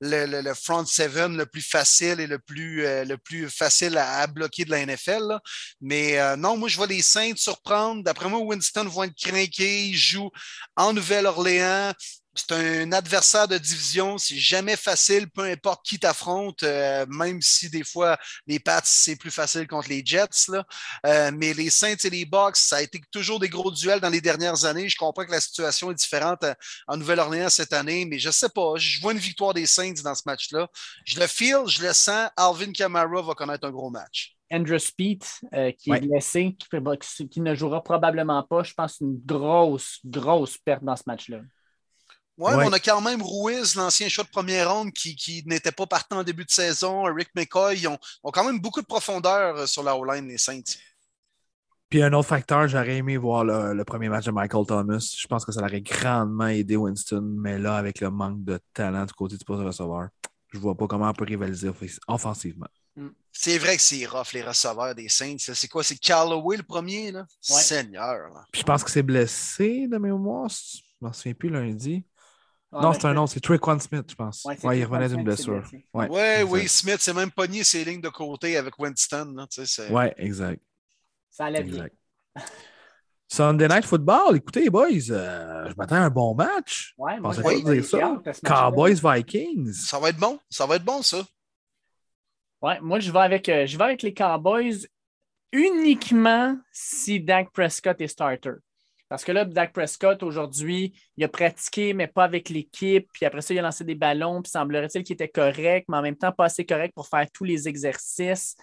[0.00, 3.96] le, le- le- front seven le plus facile et le plus, euh, le plus facile
[3.98, 5.38] à, bloquer de la NFL.
[5.80, 8.02] Mais euh, non, moi, je vois les Saints surprendre.
[8.02, 9.92] D'après moi, Winston va être craqué.
[10.06, 10.30] Joue
[10.76, 11.92] en Nouvelle-Orléans.
[12.36, 14.18] C'est un adversaire de division.
[14.18, 19.16] C'est jamais facile, peu importe qui t'affronte, euh, même si des fois les Pats, c'est
[19.16, 20.50] plus facile contre les Jets.
[21.06, 24.10] Euh, mais les Saints et les Bucks, ça a été toujours des gros duels dans
[24.10, 24.88] les dernières années.
[24.88, 26.54] Je comprends que la situation est différente euh,
[26.86, 28.74] en Nouvelle-Orléans cette année, mais je sais pas.
[28.76, 30.68] Je vois une victoire des Saints dans ce match-là.
[31.06, 32.28] Je le feel, je le sens.
[32.36, 34.35] Alvin Kamara va connaître un gros match.
[34.52, 35.24] Andrew Speed,
[35.54, 35.98] euh, qui Ouais.
[35.98, 38.62] est blessé, qui, qui- ne jouera probablement pas.
[38.62, 41.38] Je pense une grosse, grosse perte dans ce match-là.
[42.38, 42.56] Ouais, Ouais.
[42.58, 45.86] mais on a quand même Ruiz, l'ancien choix de première ronde, qui, qui n'était pas
[45.86, 47.04] partant en début de saison.
[47.04, 50.36] Rick McCoy, ils ont, ont quand même beaucoup de profondeur euh, sur la O-line, les
[50.38, 50.60] Saints.
[51.88, 54.98] Puis un autre facteur, j'aurais aimé voir le, le premier match de Michael Thomas.
[55.16, 59.06] Je pense que ça l'aurait grandement aidé Winston, mais là, avec le manque de talent
[59.06, 60.08] du côté du poste de receveur,
[60.52, 61.98] je vois pas comment on peut rivaliser off-
[62.96, 63.10] offensivement.
[63.32, 65.36] C'est vrai que c'est rough, les receveurs des Saints.
[65.38, 65.82] C'est quoi?
[65.84, 67.12] C'est Callaway le premier?
[67.12, 67.26] Là?
[67.50, 67.60] Ouais.
[67.60, 68.32] Seigneur.
[68.32, 68.44] là.
[68.50, 70.48] Puis je pense que c'est blessé de mémoire.
[70.48, 72.04] Je m'en souviens plus lundi.
[72.72, 74.44] Ah, non, mais c'est un autre, c'est Triquan Smith, je pense.
[74.44, 75.62] Ouais, il revenait d'une blessure.
[75.94, 79.32] Ouais, Ouais, oui, Smith s'est même pogné ses lignes de côté avec Winston.
[79.36, 80.60] Là, tu sais, Ouais, exact.
[81.30, 81.86] Ça allait bien.
[83.28, 86.94] Sunday Night Football, écoutez, les boys, euh, je m'attends à un bon match.
[86.96, 88.22] Ouais, moi, Pensais j'ai- pas dire ça.
[88.44, 89.72] Cowboys Vikings.
[89.72, 90.38] Ça va être bon.
[90.48, 91.24] Ça va être bon, ça.
[92.82, 94.86] Moi, je vais avec, euh, je vais avec les Cowboys
[95.52, 98.54] uniquement si Dak Prescott est starter.
[99.08, 103.08] Parce que là, Dak Prescott, aujourd'hui, il a pratiqué, mais pas avec l'équipe.
[103.12, 104.42] Puis après ça, il a lancé des ballons.
[104.42, 107.44] Puis semblerait-il qu'il était correct, mais en même temps, pas assez correct pour faire tous
[107.44, 108.56] les exercices.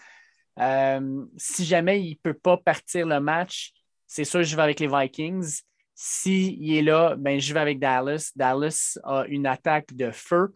[0.59, 3.71] Euh, si jamais il ne peut pas partir le match,
[4.05, 5.61] c'est sûr, je vais avec les Vikings.
[5.95, 8.31] S'il est là, ben, je vais avec Dallas.
[8.35, 10.51] Dallas a une attaque de feu.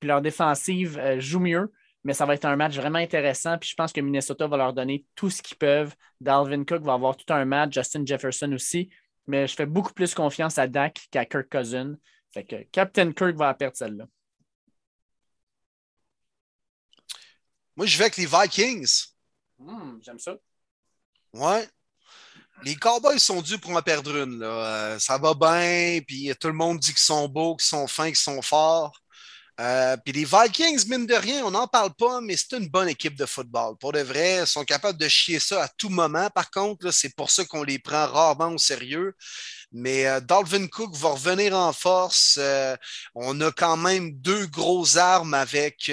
[0.00, 1.70] Puis leur défensive euh, joue mieux
[2.04, 3.58] mais ça va être un match vraiment intéressant.
[3.58, 5.94] Puis je pense que Minnesota va leur donner tout ce qu'ils peuvent.
[6.20, 8.88] Dalvin Cook va avoir tout un match, Justin Jefferson aussi.
[9.26, 11.94] Mais je fais beaucoup plus confiance à Dak qu'à Kirk Cousin.
[12.32, 14.06] Fait que Captain Kirk va perdre celle-là.
[17.76, 19.06] Moi, je vais avec les Vikings.
[19.58, 20.36] Hmm, J'aime ça.
[21.32, 21.68] Ouais.
[22.64, 24.38] Les Cowboys sont dus pour en perdre une.
[24.38, 24.46] Là.
[24.46, 28.06] Euh, ça va bien, puis tout le monde dit qu'ils sont beaux, qu'ils sont fins,
[28.06, 29.00] qu'ils sont forts.
[29.60, 32.88] Euh, puis les Vikings, mine de rien, on n'en parle pas, mais c'est une bonne
[32.88, 33.76] équipe de football.
[33.78, 36.30] Pour de vrai, ils sont capables de chier ça à tout moment.
[36.30, 39.14] Par contre, c'est pour ça qu'on les prend rarement au sérieux.
[39.72, 42.36] Mais euh, Dalvin Cook va revenir en force.
[42.38, 42.76] Euh,
[43.16, 45.90] on a quand même deux grosses armes avec,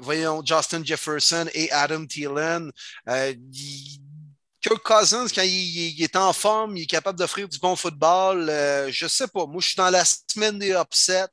[0.00, 2.72] voyons, Justin Jefferson et Adam Thielen.
[4.60, 8.46] Kirk Cousins, quand il, est en forme, il est capable d'offrir du bon football.
[8.90, 9.46] je sais pas.
[9.46, 11.30] Moi, je suis dans la semaine des upsets.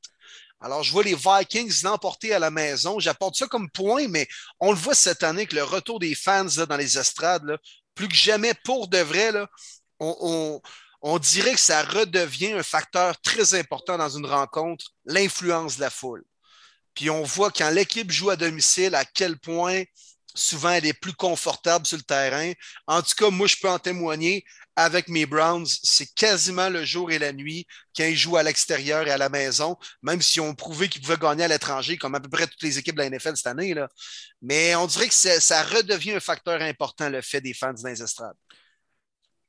[0.60, 2.98] Alors, je vois les Vikings l'emporter à la maison.
[2.98, 4.28] J'apporte ça comme point, mais
[4.58, 7.58] on le voit cette année que le retour des fans dans les estrades,
[7.94, 9.32] plus que jamais pour de vrai,
[10.00, 10.60] on,
[11.20, 16.24] dirait que ça redevient un facteur très important dans une rencontre, l'influence de la foule.
[16.94, 19.84] Puis on voit quand l'équipe joue à domicile à quel point
[20.38, 22.52] souvent elle est plus confortable sur le terrain.
[22.86, 24.44] En tout cas, moi, je peux en témoigner
[24.78, 27.66] avec mes Browns, c'est quasiment le jour et la nuit
[27.96, 31.16] quand ils jouent à l'extérieur et à la maison, même si on prouvé qu'ils pouvaient
[31.16, 33.74] gagner à l'étranger, comme à peu près toutes les équipes de la NFL cette année.
[33.74, 33.88] Là.
[34.40, 38.02] Mais on dirait que ça redevient un facteur important, le fait des fans dans les.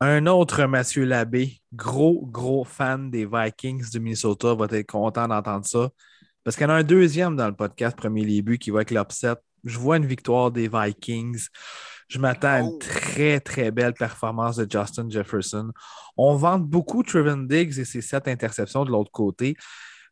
[0.02, 5.66] Un autre Mathieu Labbé, gros, gros fan des Vikings du Minnesota, va être content d'entendre
[5.68, 5.92] ça.
[6.44, 8.90] Parce qu'il y en a un deuxième dans le podcast Premier Début qui va avec
[8.90, 9.36] l'upset.
[9.64, 11.48] Je vois une victoire des Vikings.
[12.08, 12.80] Je m'attends à une oh.
[12.80, 15.72] très, très belle performance de Justin Jefferson.
[16.18, 19.56] On vante beaucoup Trevin Diggs et ses sept interceptions de l'autre côté.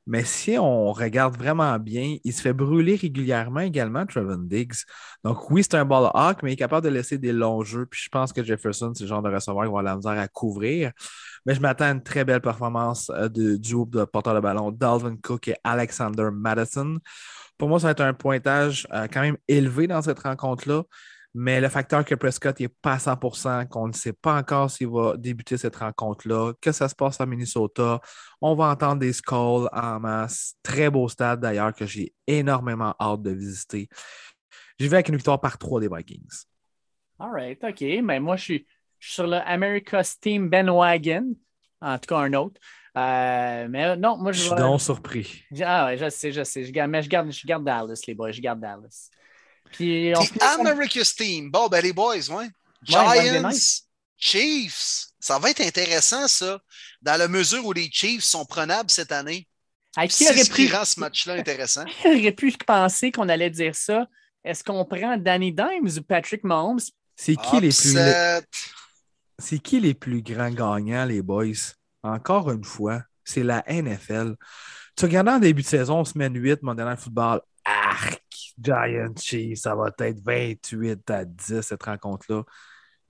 [0.07, 4.86] Mais si on regarde vraiment bien, il se fait brûler régulièrement également, Trevin Diggs.
[5.26, 7.86] Donc oui, c'est un ball hawk, mais il est capable de laisser des longs jeux.
[7.86, 10.18] Puis je pense que Jefferson, c'est le genre de receveur qui va avoir la misère
[10.18, 10.94] à couvrir.
[11.45, 14.40] Mais je m'attends à une très belle performance euh, de, du groupe de porteur de
[14.40, 16.99] ballon, Dalvin Cook et Alexander Madison.
[17.58, 20.84] Pour moi, ça va être un pointage euh, quand même élevé dans cette rencontre-là.
[21.34, 24.88] Mais le facteur que Prescott n'est pas à 100% qu'on ne sait pas encore s'il
[24.88, 28.00] va débuter cette rencontre-là, que ça se passe à Minnesota.
[28.42, 30.56] On va entendre des skulls en masse.
[30.64, 33.88] Très beau stade d'ailleurs que j'ai énormément hâte de visiter.
[34.80, 36.46] J'y vais avec une victoire par trois des Vikings.
[37.20, 37.82] All right, OK.
[38.04, 38.68] Mais moi, je suis,
[39.00, 41.36] sur le America's Team Ben Wagon.
[41.82, 42.60] En tout cas, un autre.
[42.98, 45.44] Euh, mais non, moi, je, je suis donc surpris.
[45.64, 46.64] Ah ouais, je sais, je sais.
[46.64, 48.32] Je garde, mais je garde, je garde Dallas, les boys.
[48.32, 49.10] Je garde Dallas.
[49.72, 51.52] Puis America's Team.
[51.52, 52.48] Bon, ben les boys, ouais.
[52.82, 53.49] Giants,
[54.18, 55.07] Chiefs.
[55.19, 56.60] Ça va être intéressant, ça,
[57.02, 59.48] dans la mesure où les Chiefs sont prenables cette année.
[60.10, 60.68] qui aurait pris...
[60.68, 61.86] ce match-là intéressant?
[62.02, 64.07] Qui aurait pu penser qu'on allait dire ça?
[64.44, 66.80] Est-ce qu'on prend Danny Dimes ou Patrick Mahomes?
[67.15, 67.98] C'est qui les plus...
[69.40, 71.76] C'est qui les plus grands gagnants, les boys?
[72.08, 74.36] Encore une fois, c'est la NFL.
[74.96, 78.24] Tu regardes en début de saison, semaine 8, Monday Football, arc,
[78.60, 82.44] Giant Chiefs, ça va être 28 à 10 cette rencontre-là.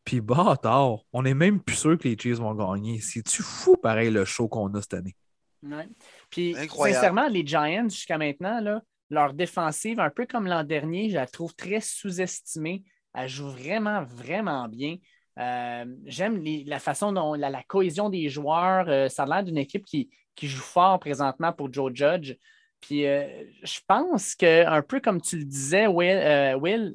[0.03, 2.99] Puis bâtard, on est même plus sûr que les Chiefs vont gagner.
[2.99, 5.15] C'est-tu fou pareil le show qu'on a cette année?
[5.64, 5.88] Ouais.
[6.30, 11.15] Puis sincèrement, les Giants, jusqu'à maintenant, là, leur défensive, un peu comme l'an dernier, je
[11.15, 12.84] la trouve très sous-estimée.
[13.14, 14.98] Elle joue vraiment, vraiment bien.
[15.39, 18.89] Euh, j'aime la façon dont la, cohésion des joueurs.
[18.89, 22.35] Euh, ça a l'air d'une équipe qui, qui, joue fort présentement pour Joe Judge.
[22.81, 26.91] Puis euh, je pense que, un peu comme tu le disais, Will, euh,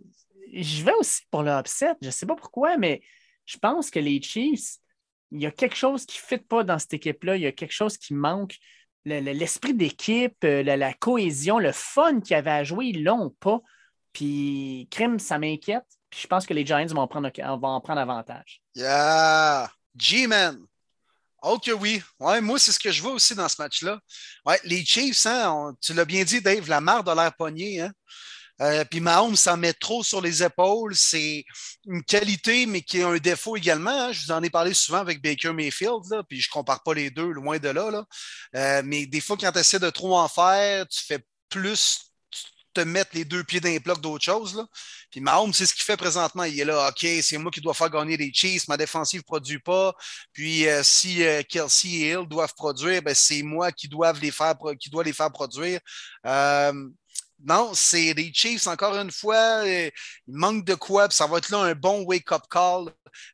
[0.52, 1.94] je vais aussi pour l'upset.
[2.00, 3.02] Je ne sais pas pourquoi, mais
[3.46, 4.76] je pense que les Chiefs,
[5.30, 7.36] il y a quelque chose qui ne fit pas dans cette équipe-là.
[7.36, 8.56] Il y a quelque chose qui manque.
[9.04, 13.60] L'esprit d'équipe, euh, la, cohésion, le fun qu'il y avait à jouer, ils l'ont pas.
[14.12, 15.86] Puis, crime, ça m'inquiète.
[16.12, 17.08] Puis je pense que les Giants vont en
[17.80, 18.60] prendre, avantage.
[18.74, 19.70] Yeah!
[19.96, 20.58] G-Man!
[21.42, 22.02] Ok, oui.
[22.20, 23.98] Ouais, moi, c'est ce que je vois aussi dans ce match-là.
[24.44, 27.80] Ouais, les Chiefs, hein, tu l'as bien dit, Dave, la marre de l'air poignée.
[27.80, 27.92] Hein?
[28.60, 30.94] Euh, puis Mahomes s'en met trop sur les épaules.
[30.94, 31.46] C'est
[31.86, 33.90] une qualité, mais qui est un défaut également.
[33.90, 34.12] Hein.
[34.12, 36.92] Je vous en ai parlé souvent avec Baker Mayfield, là, puis je ne compare pas
[36.92, 37.90] les deux, loin de là.
[37.90, 38.04] là.
[38.54, 42.11] Euh, mais des fois, quand tu essaies de trop en faire, tu fais plus
[42.72, 44.54] te mettre les deux pieds dans les blocs d'autre chose.
[44.56, 44.66] Là.
[45.10, 46.44] Puis Mahomes, c'est ce qu'il fait présentement.
[46.44, 49.24] Il est là, OK, c'est moi qui dois faire gagner les Chiefs, ma défensive ne
[49.24, 49.94] produit pas.
[50.32, 54.30] Puis euh, si euh, Kelsey et Hill doivent produire, ben, c'est moi qui, dois les
[54.30, 55.80] faire, qui les faire produire.
[56.26, 56.72] Euh,
[57.44, 59.90] non, c'est les Chiefs, encore une fois, il
[60.28, 62.86] manque de quoi, puis ça va être là un bon wake-up call.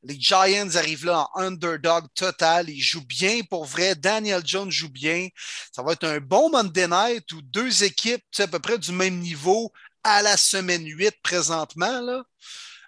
[0.03, 2.69] Les Giants arrivent là en underdog total.
[2.69, 3.95] Ils jouent bien pour vrai.
[3.95, 5.29] Daniel Jones joue bien.
[5.73, 9.19] Ça va être un bon Monday night où deux équipes à peu près du même
[9.19, 9.73] niveau
[10.03, 12.25] à la semaine 8 présentement.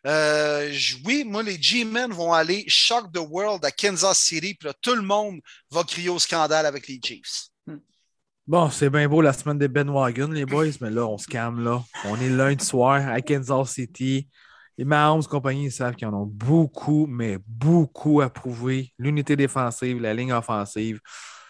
[0.06, 0.74] Euh,
[1.04, 4.54] oui, moi, les G-Men vont aller shock the world à Kansas City.
[4.54, 5.40] Puis là, tout le monde
[5.70, 7.49] va crier au scandale avec les Chiefs.
[8.46, 11.28] Bon, c'est bien beau la semaine des Ben Wagon, les boys, mais là, on se
[11.28, 11.82] calme là.
[12.06, 14.28] On est lundi soir à Kansas City.
[14.76, 18.92] Les Mahomes compagnie, ils savent qu'ils en ont beaucoup, mais beaucoup à prouver.
[18.98, 21.00] L'unité défensive, la ligne offensive.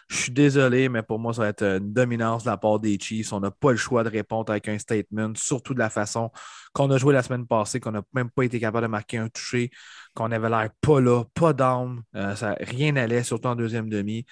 [0.09, 2.99] Je suis désolé, mais pour moi, ça va être une dominance de la part des
[2.99, 3.33] Chiefs.
[3.33, 6.31] On n'a pas le choix de répondre avec un statement, surtout de la façon
[6.73, 9.29] qu'on a joué la semaine passée, qu'on n'a même pas été capable de marquer un
[9.29, 9.71] toucher,
[10.15, 12.03] qu'on avait l'air pas là, pas down.
[12.17, 14.27] Euh, rien n'allait, surtout en deuxième demi.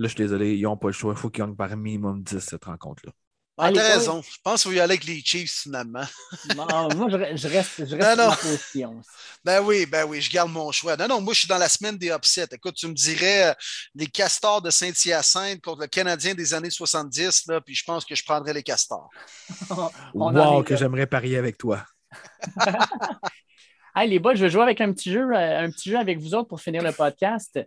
[0.00, 1.12] Là, je suis désolé, ils n'ont pas le choix.
[1.12, 3.12] Il faut qu'ils gagnent par minimum 10 cette rencontre-là.
[3.58, 4.22] Ah, t'as raison.
[4.22, 6.04] Je pense qu'il faut y aller avec les Chiefs finalement.
[6.56, 7.16] non, moi, je,
[7.46, 9.02] reste, je reste non, position.
[9.44, 10.96] Ben oui, ben oui, je garde mon choix.
[10.96, 12.48] Non, non, moi, je suis dans la semaine des upsets.
[12.52, 13.54] Écoute, tu me dirais euh,
[13.94, 18.14] les Castors de Saint-Hyacinthe contre le Canadien des années 70, là, puis je pense que
[18.14, 19.10] je prendrais les Castors.
[20.14, 21.84] wow, que j'aimerais parier avec toi.
[23.94, 26.18] hey, les boys, je vais jouer avec un petit jeu, euh, un petit jeu avec
[26.18, 27.60] vous autres pour finir le podcast.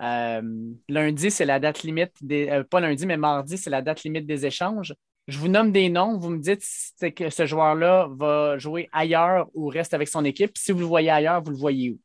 [0.00, 0.42] Euh,
[0.88, 2.62] lundi, c'est la date limite des.
[2.70, 4.94] pas lundi, mais mardi, c'est la date limite des échanges.
[5.28, 9.48] Je vous nomme des noms, vous me dites si que ce joueur-là va jouer ailleurs
[9.54, 10.56] ou reste avec son équipe.
[10.56, 11.98] Si vous le voyez ailleurs, vous le voyez où?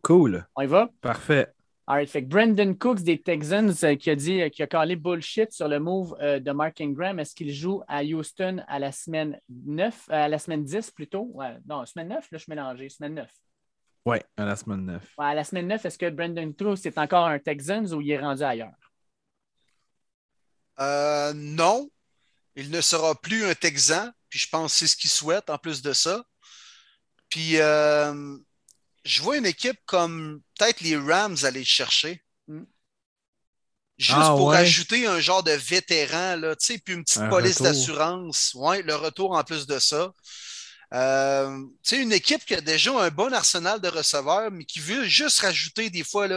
[0.00, 0.46] Cool.
[0.56, 0.88] On y va?
[1.02, 1.52] Parfait.
[1.86, 5.52] All Fait Brandon Cooks des Texans euh, qui a dit euh, qui a calé bullshit
[5.52, 7.18] sur le move euh, de Mark Ingram.
[7.18, 11.28] Est-ce qu'il joue à Houston à la semaine 9, à la semaine 10 plutôt?
[11.34, 13.28] Ouais, non, semaine 9, là, je suis mélangé, semaine 9.
[14.04, 15.02] Oui, à la semaine 9.
[15.18, 18.10] Ouais, à la semaine 9, est-ce que Brandon Cooks est encore un Texans ou il
[18.10, 18.72] est rendu ailleurs?
[20.80, 21.88] Euh, non,
[22.56, 25.58] il ne sera plus un Texan, puis je pense que c'est ce qu'il souhaite en
[25.58, 26.24] plus de ça.
[27.28, 28.36] Puis euh,
[29.04, 32.22] je vois une équipe comme peut-être les Rams aller le chercher.
[32.48, 32.64] Mm.
[33.98, 38.52] Juste ah, pour ajouter un genre de vétéran, là, puis une petite police d'assurance.
[38.54, 40.12] Ouais, le retour en plus de ça.
[40.92, 45.40] Euh, une équipe qui a déjà un bon arsenal de receveurs, mais qui veut juste
[45.40, 46.28] rajouter des fois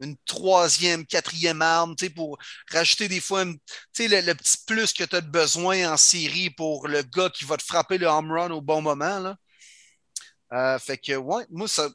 [0.00, 2.38] une troisième, quatrième arme pour
[2.72, 3.56] rajouter des fois le,
[3.98, 7.62] le, petit plus que tu as besoin en série pour le gars qui va te
[7.62, 9.18] frapper le home run au bon moment.
[9.18, 9.36] Là.
[10.52, 11.88] Euh, fait que, ouais, moi, ça.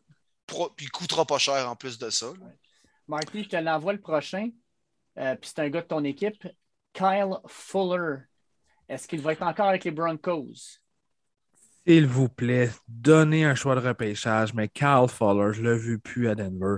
[0.75, 2.27] Puis coûtera pas cher en plus de ça.
[3.07, 4.49] Marty, je te l'envoie le prochain.
[5.17, 6.47] Euh, puis c'est un gars de ton équipe.
[6.93, 8.23] Kyle Fuller.
[8.87, 10.82] Est-ce qu'il va être encore avec les Broncos?
[11.85, 15.99] S'il vous plaît, donnez un choix de repêchage, mais Carl Fuller, je ne l'ai vu
[15.99, 16.77] plus à Denver.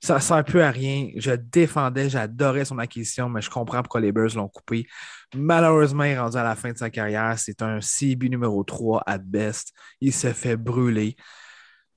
[0.00, 1.08] Ça ne sert plus à rien.
[1.16, 4.86] Je défendais, j'adorais son acquisition, mais je comprends pourquoi les Bears l'ont coupé.
[5.34, 7.36] Malheureusement, il est rendu à la fin de sa carrière.
[7.36, 9.72] C'est un CB numéro 3 at best.
[10.00, 11.16] Il se fait brûler.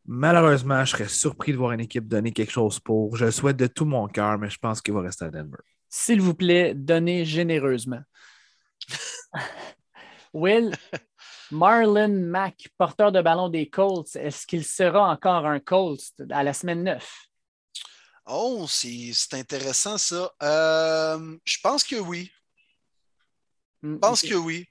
[0.08, 3.16] Malheureusement, je serais surpris de voir une équipe donner quelque chose pour.
[3.18, 5.60] Je le souhaite de tout mon cœur, mais je pense qu'il va rester à Denver.
[5.90, 8.02] S'il vous plaît, donnez généreusement.
[10.34, 10.74] Will,
[11.52, 16.54] Marlon Mack, porteur de ballon des Colts, est-ce qu'il sera encore un Colts à la
[16.54, 17.28] semaine 9?
[18.26, 20.32] Oh, c'est intéressant ça.
[20.44, 22.30] Euh, je pense que oui.
[23.82, 24.68] Je mm, pense que oui.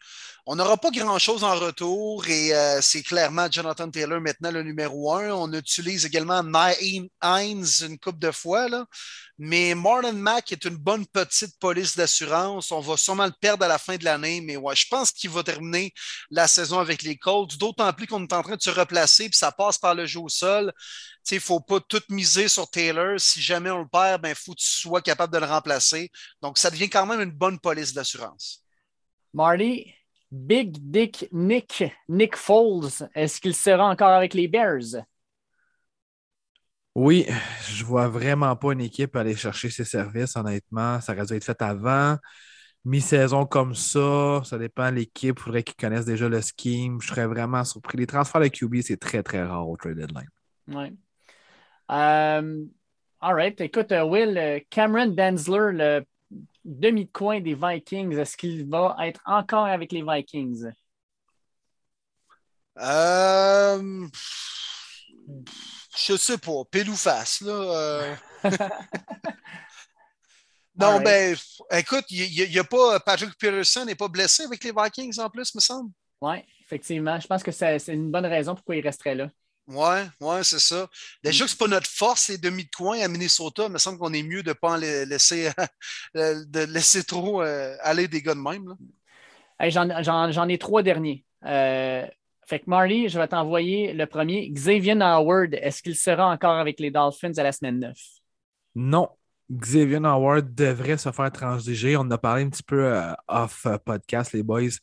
[0.48, 5.12] On n'aura pas grand-chose en retour et euh, c'est clairement Jonathan Taylor maintenant le numéro
[5.12, 5.30] un.
[5.30, 6.40] On utilise également
[6.80, 8.86] Hines une coupe de fois, là.
[9.38, 12.70] mais Marlon Mack est une bonne petite police d'assurance.
[12.70, 15.42] On va sûrement le perdre à la fin de l'année, mais je pense qu'il va
[15.42, 15.92] terminer
[16.30, 19.38] la saison avec les Colts, d'autant plus qu'on est en train de se replacer puis
[19.38, 20.72] ça passe par le jeu au sol.
[21.28, 23.18] Il ne faut pas tout miser sur Taylor.
[23.18, 26.08] Si jamais on le perd, il ben, faut que tu sois capable de le remplacer.
[26.40, 28.62] Donc, ça devient quand même une bonne police d'assurance.
[29.34, 29.92] Marty,
[30.36, 35.02] Big Dick Nick, Nick Foles, est-ce qu'il sera encore avec les Bears?
[36.94, 37.26] Oui,
[37.68, 41.00] je vois vraiment pas une équipe aller chercher ses services, honnêtement.
[41.00, 42.16] Ça aurait dû être fait avant.
[42.84, 45.36] Mi-saison comme ça, ça dépend de l'équipe.
[45.38, 47.00] Il faudrait qu'ils connaissent déjà le scheme.
[47.00, 47.98] Je serais vraiment surpris.
[47.98, 50.28] Les transferts de QB, c'est très, très rare au trade deadline.
[50.68, 50.96] Oui.
[51.90, 52.64] Euh,
[53.20, 53.60] all right.
[53.60, 56.04] Écoute, euh, Will, euh, Cameron Densler, le
[56.66, 60.66] demi de coin des Vikings, est-ce qu'il va être encore avec les Vikings?
[62.78, 64.08] Euh,
[65.96, 66.64] je sais pas.
[66.70, 67.52] Pile ou face, là.
[67.52, 68.16] Euh.
[70.78, 71.36] non, ben,
[71.70, 73.00] écoute, il n'y a, pas.
[73.00, 75.90] Patrick Peterson n'est pas blessé avec les Vikings en plus, me semble.
[76.20, 77.18] Oui, effectivement.
[77.20, 79.30] Je pense que c'est une bonne raison pourquoi il resterait là.
[79.68, 80.88] Oui, ouais, c'est ça.
[81.24, 83.78] Déjà que ce n'est pas notre force, les demi de coin à Minnesota, il me
[83.78, 85.50] semble qu'on est mieux de ne pas en laisser,
[86.14, 88.76] de laisser trop euh, aller des gars de même.
[89.60, 91.24] J'en ai trois derniers.
[91.44, 92.06] Euh,
[92.46, 94.48] fait que Marley, je vais t'envoyer le premier.
[94.50, 97.98] Xavier Howard, est-ce qu'il sera encore avec les Dolphins à la semaine 9?
[98.76, 99.08] Non.
[99.50, 101.96] Xavier Howard devrait se faire transiger.
[101.96, 104.78] On en a parlé un petit peu euh, off podcast, les boys.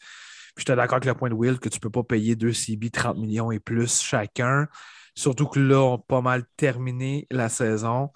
[0.56, 2.54] Puis j'étais d'accord avec le point de Will que tu ne peux pas payer deux
[2.54, 4.68] CB 30 millions et plus chacun.
[5.16, 8.10] Surtout que là, on a pas mal terminé la saison.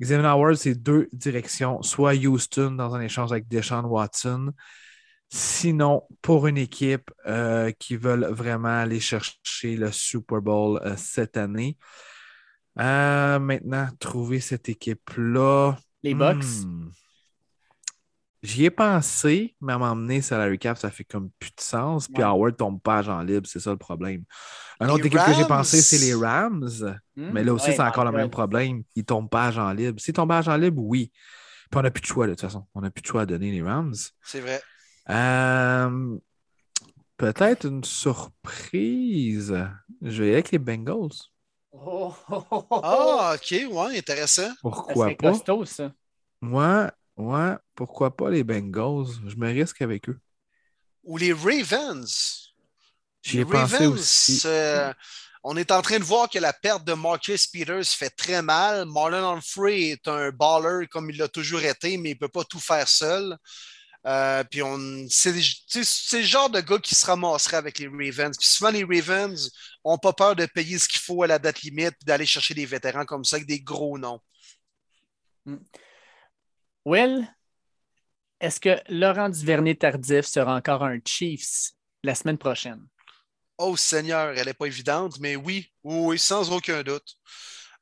[0.00, 4.52] Xavier Howard, c'est deux directions, soit Houston dans un échange avec Deshaun Watson,
[5.28, 11.36] sinon pour une équipe euh, qui veulent vraiment aller chercher le Super Bowl euh, cette
[11.36, 11.76] année.
[12.78, 15.76] Euh, maintenant, trouver cette équipe-là.
[16.02, 16.64] Les Bucks.
[16.64, 16.90] Hmm.
[18.42, 22.08] J'y ai pensé, mais à m'emmener salary cap, ça fait comme plus de sens.
[22.08, 22.28] Puis Ouais.
[22.28, 24.24] Howard tombe pas agent libre, c'est ça le problème.
[24.80, 26.68] Un Les autre équipe que j'ai pensé, c'est les Rams.
[27.16, 27.30] Hmm?
[27.32, 28.82] Mais là aussi, Ouais, c'est encore le même problème.
[28.96, 30.00] Ils tombent pas agent libre.
[30.00, 31.12] S'ils tombent agent libre, oui.
[31.70, 32.66] Puis on n'a plus de choix, de toute façon.
[32.74, 33.94] On n'a plus de choix à donner les Rams.
[34.22, 34.62] C'est vrai.
[35.10, 36.18] Euh,
[37.16, 39.54] Peut-être une surprise.
[40.02, 41.10] Je vais avec les Bengals.
[41.72, 42.80] Oh, oh, oh, oh.
[42.82, 44.50] Ah, OK, ouais, intéressant.
[44.86, 45.30] Ça Pourquoi serait pas?
[45.30, 45.92] costaud, ça.
[46.40, 46.90] Moi,
[47.20, 49.06] ouais, pourquoi pas les Bengals?
[49.26, 50.18] Je me risque avec eux.
[51.04, 52.54] Ou les Ravens.
[53.22, 54.42] J'y Les ai pensé Ravens, aussi.
[54.46, 54.92] euh,
[55.42, 58.86] on est en train de voir que la perte de Marcus Peters fait très mal.
[58.86, 62.44] Marlon Humphrey est un baller comme il l'a toujours été, mais il ne peut pas
[62.44, 63.36] tout faire seul.
[64.06, 68.36] Euh, puis on, c'est, le genre de gars qui se ramasserait avec les Ravens.
[68.36, 69.50] Puis souvent, les Ravens
[69.84, 72.54] n'ont pas peur de payer ce qu'il faut à la date limite puis d'aller chercher
[72.54, 74.20] des vétérans comme ça avec des gros noms.
[76.90, 77.24] Will,
[78.40, 81.70] est-ce que Laurent Duvernay-Tardif sera encore un Chiefs
[82.02, 82.84] la semaine prochaine?
[83.58, 87.14] Oh Seigneur, elle n'est pas évidente, mais oui, oui, sans aucun doute.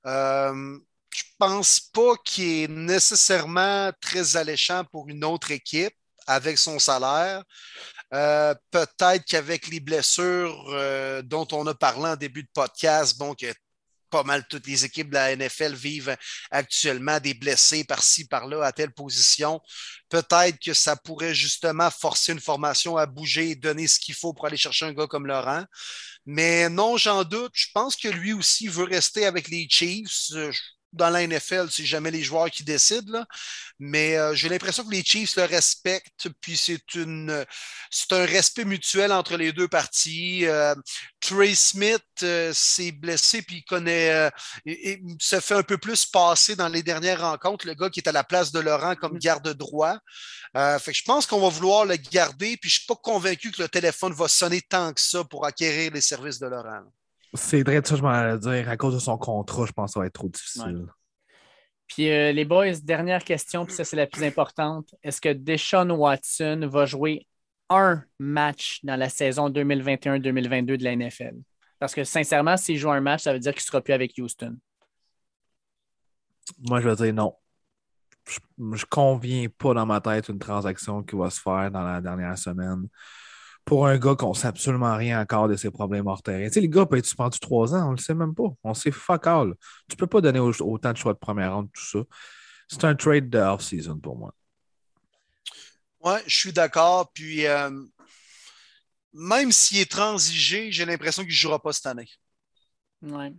[0.05, 0.79] Euh,
[1.09, 5.95] je pense pas qu'il est nécessairement très alléchant pour une autre équipe
[6.27, 7.43] avec son salaire.
[8.13, 13.35] Euh, Peut-être qu'avec les blessures euh, dont on a parlé en début de podcast, bon,
[13.35, 13.47] que
[14.11, 16.17] pas mal toutes les équipes de la NFL vivent
[16.51, 19.61] actuellement des blessés par-ci, par-là, à telle position.
[20.09, 24.33] Peut-être que ça pourrait justement forcer une formation à bouger et donner ce qu'il faut
[24.33, 25.65] pour aller chercher un gars comme Laurent.
[26.27, 27.53] Mais non, j'en doute.
[27.55, 30.31] Je pense que lui aussi veut rester avec les Chiefs.
[30.33, 30.53] Euh,
[30.93, 33.19] Dans la NFL, c'est jamais les joueurs qui décident.
[33.19, 33.27] Là.
[33.79, 36.29] Mais euh, j'ai l'impression que les Chiefs le respectent.
[36.41, 37.45] Puis c'est une
[37.91, 40.47] c'est un respect mutuel entre les deux parties.
[40.47, 40.75] Euh,
[41.21, 44.31] Trey Smith euh, s'est blessé puis il connaît
[44.65, 48.01] et, et se fait un peu plus passer dans les dernières rencontres, le gars qui
[48.01, 49.99] est à la place de Laurent comme garde droit.
[50.55, 53.51] Fait que je pense qu'on va vouloir le garder, puis je ne suis pas convaincu
[53.53, 56.83] que le téléphone va sonner tant que ça pour acquérir les services de Laurent.
[57.35, 58.69] C'est vrai de ça, je m'en dire.
[58.69, 60.87] À cause de son contrat, je pense que ça va être trop difficile.
[61.87, 64.95] Puis euh, les boys, dernière question, puis ça c'est la plus importante.
[65.03, 67.27] Est-ce que Deshaun Watson va jouer
[67.71, 71.35] un match dans la saison 2021-2022 de la NFL?
[71.79, 74.13] Parce que sincèrement, s'il joue un match, ça veut dire qu'il ne sera plus avec
[74.19, 74.57] Houston.
[76.59, 77.35] Moi, je vais dire non.
[78.27, 82.01] Je ne conviens pas dans ma tête une transaction qui va se faire dans la
[82.01, 82.89] dernière semaine
[83.69, 86.47] pour un gars qu'on ne sait absolument rien encore de ses problèmes hors terrain.
[86.47, 88.49] Tu sais, le gars peut être suspendu trois ans, on ne le sait même pas.
[88.65, 89.53] On sait fuck all.
[89.91, 91.99] Tu ne peux pas donner au- autant de choix de première ronde, tout ça.
[92.67, 94.33] C'est un trade de off-season pour moi.
[96.01, 97.11] Oui, je suis d'accord.
[97.13, 97.71] Puis euh,
[99.13, 102.09] même s'il est transigé, j'ai l'impression qu'il ne jouera pas cette année.
[103.03, 103.35] Ouais.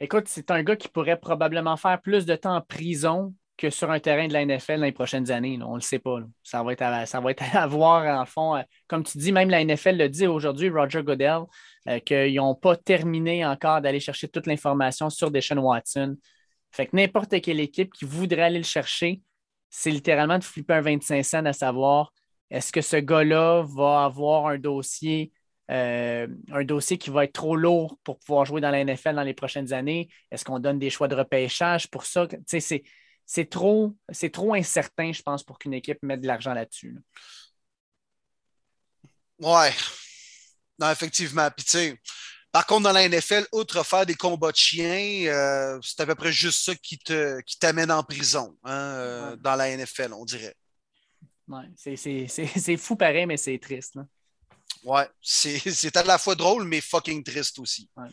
[0.00, 3.90] Écoute, c'est un gars qui pourrait probablement faire plus de temps en prison que sur
[3.90, 5.58] un terrain de la NFL dans les prochaines années.
[5.62, 6.18] On ne le sait pas.
[6.42, 8.56] Ça va être à, ça va être à voir, en fond.
[8.56, 11.42] Euh, Comme tu dis, même la NFL le dit aujourd'hui, Roger Goodell,
[11.88, 16.16] euh, qu'ils n'ont pas terminé encore d'aller chercher toute l'information sur Deshaun Watson.
[16.70, 19.20] Fait que n'importe quelle équipe qui voudrait aller le chercher,
[19.68, 22.12] c'est littéralement de flipper un 25 cents à savoir
[22.50, 25.32] est-ce que ce gars-là va avoir un dossier
[25.70, 29.22] euh, un dossier qui va être trop lourd pour pouvoir jouer dans la NFL dans
[29.22, 30.08] les prochaines années?
[30.30, 32.26] Est-ce qu'on donne des choix de repêchage pour ça?
[32.46, 32.82] C'est,
[33.26, 36.92] c'est, trop, c'est trop incertain, je pense, pour qu'une équipe mette de l'argent là-dessus.
[36.92, 37.00] là.
[39.38, 39.72] Ouais.
[40.78, 41.48] Non, effectivement.
[41.50, 42.00] Puis, tu sais,
[42.50, 46.14] par contre, dans la NFL, outre faire des combats de chiens, euh, c'est à peu
[46.14, 49.36] près juste ça qui, te, qui t'amène en prison hein, euh, Ouais.
[49.38, 50.54] dans la NFL, on dirait.
[51.48, 53.94] Ouais, c'est, c'est- c'est- c'est fou pareil, mais c'est triste.
[53.96, 54.06] là.
[54.84, 57.88] Ouais, c'est, c'est à la fois drôle, mais fucking triste aussi.
[57.96, 58.08] Ouais.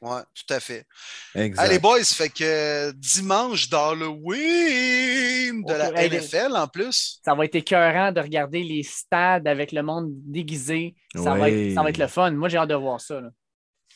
[0.00, 0.86] Ouais, tout à fait.
[1.34, 1.60] Exact.
[1.62, 7.20] Allez, boys, fait que euh, dimanche d'Halloween de la Ok, hey, NFL en plus.
[7.24, 10.94] Ça va être écœurant de regarder les stades avec le monde déguisé.
[11.14, 12.30] Ça, va, être, ça va être le fun.
[12.30, 13.20] Moi, j'ai hâte de voir ça.
[13.20, 13.30] là.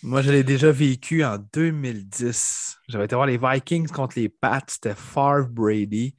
[0.02, 2.78] Moi, je l'ai déjà vécu en 2010.
[2.88, 4.60] J'avais été voir les Vikings contre les Pats.
[4.66, 6.16] C'était Favre Brady.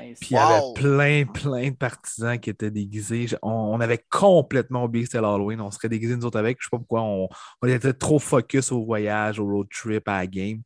[0.00, 0.18] Nice.
[0.20, 3.26] Puis il y avait plein, plein de partisans qui étaient déguisés.
[3.42, 5.60] On, on avait complètement oublié que c'était l'Halloween.
[5.60, 6.58] On serait déguisés nous autres avec.
[6.60, 7.28] Je sais pas pourquoi on,
[7.62, 10.62] on était trop focus au voyage, au road trip, à la game.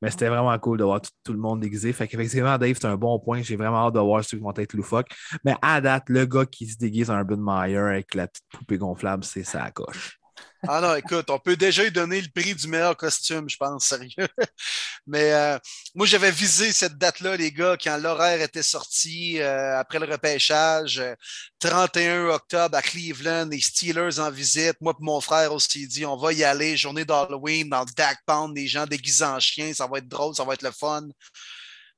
[0.00, 1.92] Mais c'était vraiment cool de voir tout, tout le monde déguisé.
[1.92, 3.42] Fait qu'effectivement, Dave, c'est un bon point.
[3.42, 5.10] J'ai vraiment hâte de voir ceux qui vont être loufoques.
[5.44, 8.78] Mais à date, le gars qui se déguise en Urban Meyer avec la petite poupée
[8.78, 10.18] gonflable, c'est sa coche.
[10.66, 13.84] Ah non, écoute, on peut déjà lui donner le prix du meilleur costume, je pense,
[13.84, 14.10] sérieux.
[15.06, 15.58] Mais euh,
[15.94, 20.98] moi, j'avais visé cette date-là, les gars, quand l'horaire était sorti euh, après le repêchage.
[20.98, 21.14] euh,
[21.60, 24.76] 31 octobre à Cleveland, les Steelers en visite.
[24.80, 28.18] Moi et mon frère aussi dit on va y aller, journée d'Halloween, dans le Dak
[28.26, 31.08] Pound, des gens déguisés en chiens, ça va être drôle, ça va être le fun.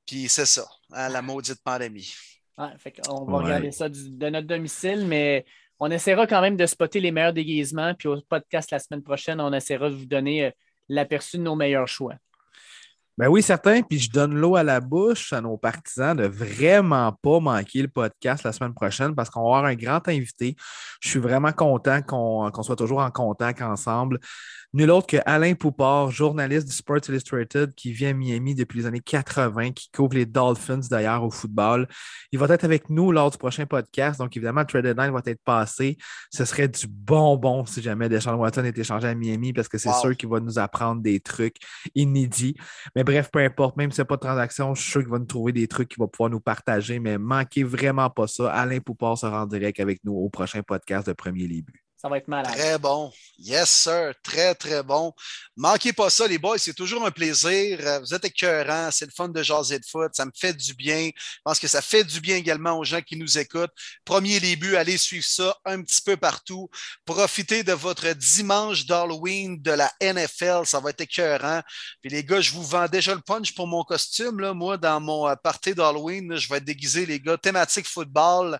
[0.05, 2.13] Puis c'est ça, hein, la maudite pandémie.
[2.57, 5.45] on va regarder ça de notre domicile, mais
[5.81, 7.93] on essaiera quand même de spotter les meilleurs déguisements.
[7.95, 10.51] Puis au podcast la semaine prochaine, on essaiera de vous donner euh,
[10.87, 12.13] l'aperçu de nos meilleurs choix.
[13.17, 13.81] Ben oui, certain.
[13.81, 17.87] Puis je donne l'eau à la bouche à nos partisans de vraiment pas manquer le
[17.87, 20.55] podcast la semaine prochaine parce qu'on va avoir un grand invité.
[21.01, 24.19] Je suis vraiment content qu'on soit toujours en contact ensemble.
[24.73, 28.85] Nul autre que Alain Poupard, journaliste du Sports Illustrated qui vient à Miami depuis les
[28.85, 31.89] années 80, qui couvre les Dolphins d'ailleurs au football.
[32.31, 34.21] Il va être avec nous lors du prochain podcast.
[34.21, 35.97] Donc, évidemment, Trade Deadline va être passé.
[36.31, 39.91] Ce serait du bonbon si jamais Deshaun Watson est échangé à Miami parce que c'est
[39.91, 41.57] sûr qu'il va nous apprendre des trucs
[41.93, 42.55] inédits.
[42.95, 45.11] Mais bref, peu importe, même si n'y a pas de transaction, je suis sûr qu'il
[45.11, 46.99] va nous trouver des trucs qu'il va pouvoir nous partager.
[46.99, 48.49] Mais manquez vraiment pas ça.
[48.53, 51.90] Alain Poupard sera en direct avec nous au prochain podcast de Premier Début.
[52.01, 52.51] Ça va être malade.
[52.51, 53.13] Très bon.
[53.37, 54.13] Yes, sir.
[54.23, 55.13] Très, très bon.
[55.55, 56.57] Manquez pas ça, les boys.
[56.57, 57.77] C'est toujours un plaisir.
[57.79, 58.89] Euh, vous êtes écœurants.
[58.89, 60.09] C'est le fun de jaser de foot.
[60.15, 61.11] Ça me fait du bien.
[61.15, 63.69] Je pense que ça fait du bien également aux gens qui nous écoutent.
[64.03, 66.71] Premier début, allez suivre ça un petit peu partout.
[67.05, 70.65] Profitez de votre dimanche d'Halloween de la NFL.
[70.65, 71.61] Ça va être écœurant.
[72.01, 74.39] Puis les gars, je vous vends déjà le punch pour mon costume.
[74.39, 74.55] Là.
[74.55, 78.59] Moi, dans mon euh, party d'Halloween, je vais déguisé, les gars, thématique football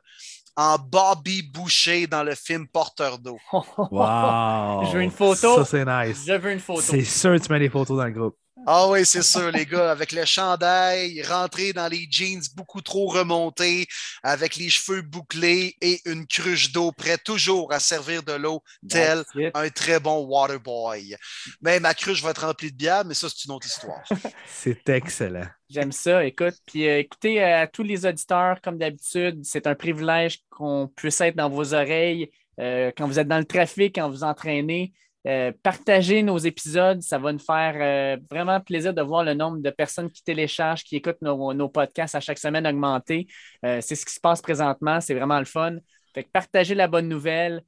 [0.55, 3.37] en Bobby Boucher dans le film Porteur d'eau.
[3.77, 4.85] Wow!
[4.85, 5.63] Je veux une photo.
[5.63, 6.23] Ça, c'est nice.
[6.27, 6.81] Je veux une photo.
[6.81, 8.37] C'est sûr que tu mets des photos dans le groupe.
[8.67, 13.07] Ah oui, c'est sûr, les gars, avec le chandail, rentrer dans les jeans beaucoup trop
[13.07, 13.87] remontés,
[14.23, 19.23] avec les cheveux bouclés et une cruche d'eau prêt toujours à servir de l'eau, tel
[19.53, 21.15] un très bon water boy.
[21.61, 24.03] Mais ma cruche va être remplie de bière, mais ça, c'est une autre histoire.
[24.47, 25.47] c'est excellent.
[25.69, 26.55] J'aime ça, écoute.
[26.65, 31.35] Puis euh, écoutez, à tous les auditeurs, comme d'habitude, c'est un privilège qu'on puisse être
[31.35, 32.29] dans vos oreilles
[32.59, 34.93] euh, quand vous êtes dans le trafic, quand vous entraînez.
[35.27, 39.59] Euh, partagez nos épisodes, ça va nous faire euh, vraiment plaisir de voir le nombre
[39.59, 43.27] de personnes qui téléchargent, qui écoutent nos, podcasts à chaque semaine augmenter.
[43.65, 45.77] Euh, c'est ce qui se passe présentement, c'est vraiment le fun.
[46.13, 47.61] Fait partagez la bonne nouvelle,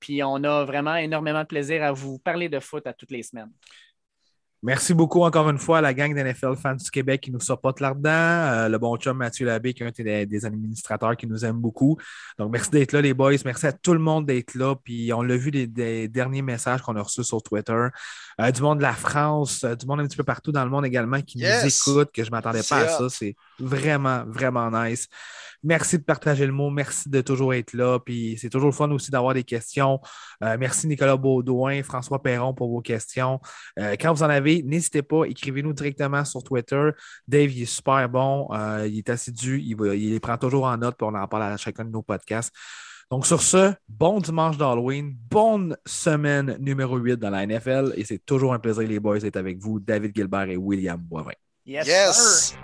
[0.00, 3.22] puis on a vraiment énormément de plaisir à vous parler de foot à toutes les
[3.22, 3.50] semaines.
[4.62, 7.80] Merci beaucoup encore une fois à la gang d'NFL Fans du Québec qui nous supporte
[7.80, 8.10] là-dedans.
[8.10, 11.96] Euh, le bon chum Mathieu Labbé, qui est un des, administrateurs qui nous aime beaucoup.
[12.38, 13.32] Donc, merci d'être là, les boys.
[13.46, 14.74] Merci à tout le monde d'être là.
[14.84, 17.86] Puis, on l'a vu des, derniers messages qu'on a reçus sur Twitter.
[18.38, 20.70] Euh, du monde de la France, euh, du monde un petit peu partout dans le
[20.70, 23.08] monde également qui nous écoute, que je ne m'attendais pas à ça.
[23.08, 25.08] C'est vraiment, vraiment nice.
[25.62, 26.70] Merci de partager le mot.
[26.70, 27.98] Merci de toujours être là.
[27.98, 30.00] Puis c'est toujours le fun aussi d'avoir des questions.
[30.42, 33.40] Euh, merci Nicolas Baudouin, François Perron pour vos questions.
[33.78, 36.90] Euh, quand vous en avez, n'hésitez pas, écrivez-nous directement sur Twitter.
[37.28, 38.48] Dave, il est super bon.
[38.52, 39.60] Euh, il est assidu.
[39.60, 40.96] Il, il, les prend toujours en note.
[40.96, 42.54] Puis on en parle à chacun de nos podcasts.
[43.10, 48.24] Donc, sur ce, bon dimanche d'Halloween, bonne semaine numéro 8 dans la NFL et c'est
[48.24, 51.32] toujours un plaisir, les boys, d'être avec vous, David Gilbert et William Boivin.
[51.66, 51.88] Yes!
[51.88, 52.56] yes.